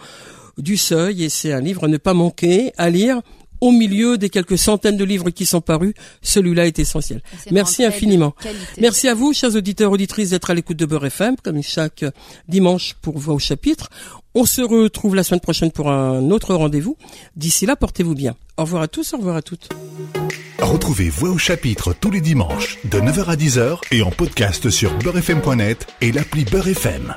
du 0.61 0.77
Seuil 0.77 1.25
et 1.25 1.29
c'est 1.29 1.53
un 1.53 1.61
livre 1.61 1.85
à 1.85 1.89
ne 1.89 1.97
pas 1.97 2.15
manquer 2.15 2.73
à 2.77 2.91
lire 2.91 3.21
au 3.61 3.73
milieu 3.73 4.19
des 4.19 4.31
quelques 4.31 4.59
centaines 4.59 4.97
de 4.97 5.05
livres 5.05 5.31
qui 5.31 5.47
sont 5.47 5.61
parus, 5.61 5.95
celui-là 6.23 6.67
est 6.67 6.79
essentiel. 6.79 7.23
Merci 7.51 7.85
infiniment. 7.85 8.35
Merci 8.81 9.09
à 9.09 9.15
vous, 9.15 9.33
chers 9.33 9.55
auditeurs, 9.55 9.93
auditrices, 9.93 10.31
d'être 10.31 10.51
à 10.51 10.55
l'écoute 10.55 10.77
de 10.77 10.87
Beurre 10.87 11.07
FM, 11.07 11.37
comme 11.43 11.63
chaque 11.63 12.05
dimanche 12.49 12.95
pour 13.03 13.19
Voix 13.19 13.35
au 13.35 13.39
chapitre. 13.39 13.91
On 14.35 14.45
se 14.45 14.63
retrouve 14.63 15.15
la 15.15 15.25
semaine 15.25 15.41
prochaine 15.41 15.71
pour 15.71 15.91
un 15.91 16.31
autre 16.31 16.55
rendez-vous. 16.55 16.97
D'ici 17.37 17.67
là, 17.67 17.77
portez-vous 17.77 18.15
bien. 18.15 18.37
Au 18.57 18.63
revoir 18.63 18.83
à 18.83 18.89
tous, 18.89 19.13
au 19.13 19.19
revoir 19.19 19.37
à 19.37 19.43
toutes. 19.43 19.69
Retrouvez 20.59 21.09
Voix 21.09 21.31
au 21.31 21.39
chapitre 21.39 21.95
tous 21.99 22.11
les 22.11 22.21
dimanches 22.21 22.79
de 22.85 22.99
9h 23.01 23.25
à 23.25 23.37
10h 23.37 23.79
et 23.93 24.03
en 24.03 24.11
podcast 24.11 24.71
sur 24.71 24.97
beurrefm.net 24.99 25.87
et 26.01 26.13
l'appli 26.13 26.45
Beurre 26.45 26.69
FM. 26.69 27.15